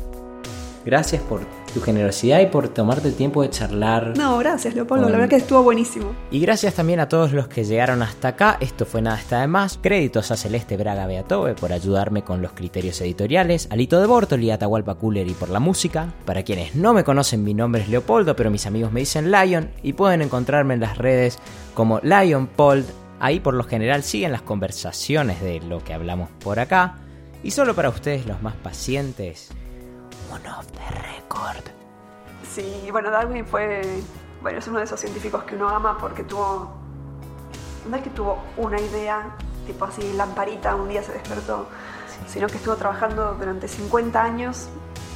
gracias 0.84 1.22
por 1.22 1.40
tu 1.76 1.82
generosidad 1.82 2.40
y 2.40 2.46
por 2.46 2.68
tomarte 2.70 3.08
el 3.08 3.14
tiempo 3.14 3.42
de 3.42 3.50
charlar. 3.50 4.16
no, 4.16 4.38
gracias 4.38 4.74
Leopoldo, 4.74 5.10
la 5.10 5.18
verdad 5.18 5.28
que 5.28 5.36
estuvo 5.36 5.62
buenísimo. 5.62 6.14
Y 6.30 6.40
gracias 6.40 6.72
también 6.72 7.00
a 7.00 7.08
todos 7.08 7.34
los 7.34 7.48
que 7.48 7.64
llegaron 7.64 8.00
hasta 8.02 8.28
acá. 8.28 8.56
Esto 8.60 8.86
fue 8.86 9.02
Nada 9.02 9.18
está 9.18 9.42
de 9.42 9.46
más. 9.46 9.78
Créditos 9.82 10.30
a 10.30 10.38
Celeste 10.38 10.78
Braga 10.78 11.06
Beatove 11.06 11.54
por 11.54 11.74
ayudarme 11.74 12.24
con 12.24 12.40
los 12.40 12.52
criterios 12.52 12.98
editoriales, 13.02 13.68
a 13.70 13.76
Lito 13.76 14.00
de 14.00 14.06
Bortoli 14.06 14.46
y 14.46 14.50
a 14.52 14.54
Atahualpa 14.54 14.94
Culeri 14.94 15.34
por 15.34 15.50
la 15.50 15.60
música. 15.60 16.14
Para 16.24 16.44
quienes 16.44 16.74
no 16.74 16.94
me 16.94 17.04
conocen, 17.04 17.44
mi 17.44 17.52
nombre 17.52 17.82
es 17.82 17.90
Leopoldo, 17.90 18.34
pero 18.34 18.50
mis 18.50 18.64
amigos 18.64 18.90
me 18.90 19.00
dicen 19.00 19.30
Lion 19.30 19.70
y 19.82 19.92
pueden 19.92 20.22
encontrarme 20.22 20.72
en 20.72 20.80
las 20.80 20.96
redes 20.96 21.38
como 21.74 22.00
LionPold. 22.00 22.86
Ahí 23.20 23.38
por 23.38 23.52
lo 23.52 23.64
general 23.64 24.02
siguen 24.02 24.32
las 24.32 24.40
conversaciones 24.40 25.42
de 25.42 25.60
lo 25.60 25.84
que 25.84 25.92
hablamos 25.92 26.30
por 26.42 26.58
acá. 26.58 27.00
Y 27.42 27.50
solo 27.50 27.74
para 27.74 27.90
ustedes 27.90 28.24
los 28.24 28.40
más 28.40 28.54
pacientes, 28.54 29.50
un 30.30 30.46
off 30.46 30.66
the 30.72 30.94
record. 31.02 31.64
Sí, 32.54 32.88
bueno, 32.90 33.10
Darwin 33.10 33.46
fue, 33.46 33.82
bueno, 34.40 34.58
es 34.58 34.68
uno 34.68 34.78
de 34.78 34.84
esos 34.84 35.00
científicos 35.00 35.44
que 35.44 35.56
uno 35.56 35.68
ama 35.68 35.98
porque 35.98 36.22
tuvo, 36.22 36.70
no 37.88 37.96
es 37.96 38.02
que 38.02 38.10
tuvo 38.10 38.38
una 38.56 38.80
idea, 38.80 39.36
tipo 39.66 39.84
así, 39.84 40.12
lamparita, 40.14 40.74
un 40.74 40.88
día 40.88 41.02
se 41.02 41.12
despertó, 41.12 41.66
sino 42.26 42.46
que 42.46 42.56
estuvo 42.56 42.76
trabajando 42.76 43.34
durante 43.34 43.68
50 43.68 44.22
años 44.22 44.68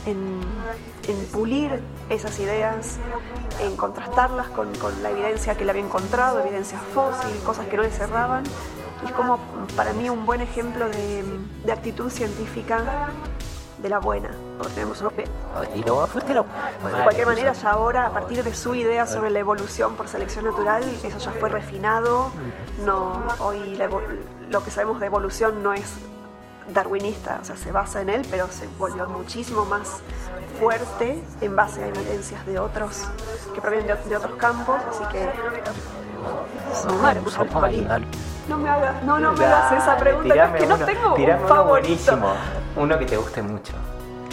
en, 0.07 0.41
en 1.09 1.27
pulir 1.27 1.83
esas 2.09 2.39
ideas, 2.41 2.99
en 3.61 3.77
contrastarlas 3.77 4.49
con, 4.49 4.75
con 4.77 5.03
la 5.03 5.11
evidencia 5.11 5.57
que 5.57 5.65
le 5.65 5.71
había 5.71 5.85
encontrado, 5.85 6.41
evidencia 6.41 6.79
fósil, 6.95 7.37
cosas 7.45 7.67
que 7.67 7.77
no 7.77 7.83
le 7.83 7.91
cerraban. 7.91 8.45
Y 9.03 9.07
es 9.07 9.13
como 9.13 9.39
para 9.77 9.93
mí 9.95 10.11
un 10.11 10.27
buen 10.27 10.43
ejemplo 10.43 10.89
de, 10.89 11.25
de 11.65 11.73
actitud 11.73 12.11
científica 12.11 13.09
de 13.83 13.89
la 13.89 13.99
buena, 13.99 14.31
tenemos 14.75 15.01
unos 15.01 15.13
pe- 15.15 15.25
de 16.99 17.03
cualquier 17.03 17.27
manera, 17.27 17.53
ya 17.55 17.71
ahora, 17.71 18.07
a 18.07 18.11
partir 18.11 18.45
de 18.45 18.55
su 18.55 18.75
idea 18.75 19.07
sobre 19.07 19.31
la 19.31 19.39
evolución 19.39 19.95
por 19.97 20.07
selección 20.09 20.45
natural, 20.45 20.83
eso 21.03 21.19
ya 21.19 21.31
fue 21.33 21.49
refinado. 21.49 22.31
No, 22.85 23.23
hoy 23.39 23.77
la 23.77 23.89
lo 24.51 24.63
que 24.65 24.71
sabemos 24.71 25.01
de 25.01 25.07
evolución 25.07 25.63
no 25.63 25.73
es 25.73 25.95
darwinista, 26.75 27.39
o 27.41 27.45
sea, 27.45 27.57
se 27.57 27.73
basa 27.73 28.01
en 28.03 28.11
él, 28.11 28.27
pero 28.31 28.49
se 28.49 28.69
volvió 28.79 29.09
muchísimo 29.09 29.65
más 29.65 30.01
fuerte 30.59 31.23
en 31.41 31.57
base 31.57 31.83
a 31.83 31.89
evidencias 31.89 32.45
de 32.47 32.59
otros 32.59 33.05
que 33.55 33.61
provienen 33.61 33.87
de, 33.87 33.97
de 34.09 34.17
otros 34.17 34.35
campos, 34.37 34.77
así 34.91 35.05
que 35.11 35.29
no 38.49 38.59
me 38.59 38.69
hagas, 38.69 39.03
no, 39.05 39.19
no 39.19 39.33
me 39.33 39.45
hagas 39.47 39.73
esa 39.83 39.97
pregunta, 39.97 40.35
no, 40.51 40.55
es 40.57 40.61
que 40.63 40.67
no 40.69 40.75
tengo 40.87 41.09
un 41.09 41.17
favorito. 41.49 42.13
Uno 42.77 42.99
que 42.99 43.07
te 43.07 43.17
guste 43.17 43.43
mucho. 43.43 43.73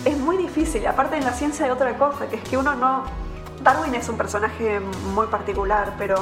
Es 0.06 0.18
muy 0.18 0.38
difícil, 0.38 0.86
aparte 0.88 1.18
en 1.18 1.26
la 1.26 1.34
ciencia 1.34 1.66
hay 1.66 1.72
otra 1.72 1.98
cosa, 1.98 2.28
que 2.28 2.36
es 2.38 2.44
que 2.44 2.58
uno 2.58 2.76
no... 2.76 3.04
Darwin 3.64 3.96
es 3.96 4.08
un 4.08 4.18
personaje 4.18 4.80
muy 5.14 5.28
particular, 5.28 5.94
pero 5.98 6.16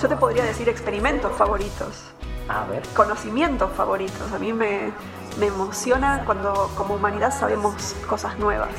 yo 0.00 0.08
te 0.08 0.16
podría 0.16 0.44
decir 0.44 0.68
experimentos 0.68 1.32
favoritos, 1.36 2.04
A 2.48 2.64
ver. 2.64 2.82
conocimientos 2.94 3.72
favoritos. 3.72 4.32
A 4.32 4.38
mí 4.38 4.52
me, 4.52 4.92
me 5.38 5.46
emociona 5.46 6.22
cuando 6.24 6.70
como 6.76 6.94
humanidad 6.94 7.36
sabemos 7.36 7.94
cosas 8.08 8.38
nuevas. 8.38 8.70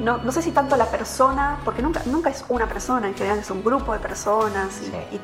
No, 0.00 0.18
no 0.18 0.32
sé 0.32 0.42
si 0.42 0.50
tanto 0.50 0.76
la 0.76 0.86
persona, 0.86 1.58
porque 1.64 1.82
nunca, 1.82 2.02
nunca 2.06 2.30
es 2.30 2.44
una 2.48 2.66
persona, 2.66 3.08
en 3.08 3.14
general 3.14 3.38
es 3.38 3.50
un 3.50 3.62
grupo 3.64 3.92
de 3.92 4.00
personas 4.00 4.80
y, 4.82 4.86
Sí. 4.86 5.20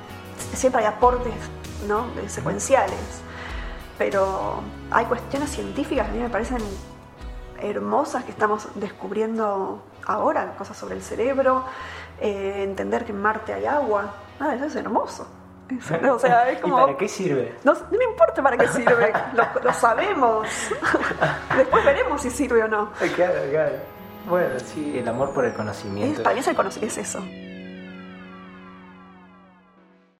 y 0.53 0.57
siempre 0.57 0.81
hay 0.83 0.87
aportes 0.87 1.35
¿no? 1.89 2.07
secuenciales. 2.29 2.97
Pero 3.99 4.61
hay 4.91 5.05
cuestiones 5.07 5.51
científicas 5.51 6.07
que 6.07 6.11
a 6.13 6.15
mí 6.15 6.23
me 6.23 6.29
parecen 6.31 6.59
hermosas 7.61 8.25
que 8.25 8.31
estamos 8.33 8.69
descubriendo 8.75 9.83
ahora, 10.07 10.55
cosas 10.57 10.77
sobre 10.77 10.97
el 10.97 11.03
cerebro, 11.03 11.65
eh, 12.21 12.63
entender 12.63 13.05
que 13.05 13.13
en 13.13 13.23
Marte 13.23 13.53
hay 13.55 13.67
agua. 13.67 14.13
Ah, 14.41 14.55
eso 14.55 14.65
es 14.67 14.77
hermoso. 14.77 15.27
Eso, 15.71 15.95
o 16.15 16.19
sea, 16.19 16.51
es 16.51 16.61
como... 16.61 16.79
¿Y 16.79 16.83
para 16.83 16.97
qué 16.99 17.09
sirve? 17.09 17.55
No, 17.65 17.73
no 17.73 17.99
me 17.99 18.05
importa 18.05 18.43
para 18.43 18.57
qué 18.57 18.69
sirve, 18.69 19.13
lo, 19.33 19.63
lo 19.63 19.73
sabemos. 19.73 20.47
Después 21.57 21.85
veremos 21.85 22.21
si 22.21 22.31
sirve 22.31 22.65
o 22.65 22.69
no. 22.69 22.91
Claro, 23.17 23.35
claro. 23.51 23.77
Bueno, 24.29 24.59
sí, 24.59 24.99
el 24.99 25.09
amor 25.09 25.33
por 25.33 25.45
el 25.45 25.51
Es- 25.53 25.57
conocimiento. 25.57 26.23
para 26.23 26.35
mí 26.35 26.41
es, 26.41 26.49
el 26.49 26.57
es 26.83 26.99
eso. 26.99 27.23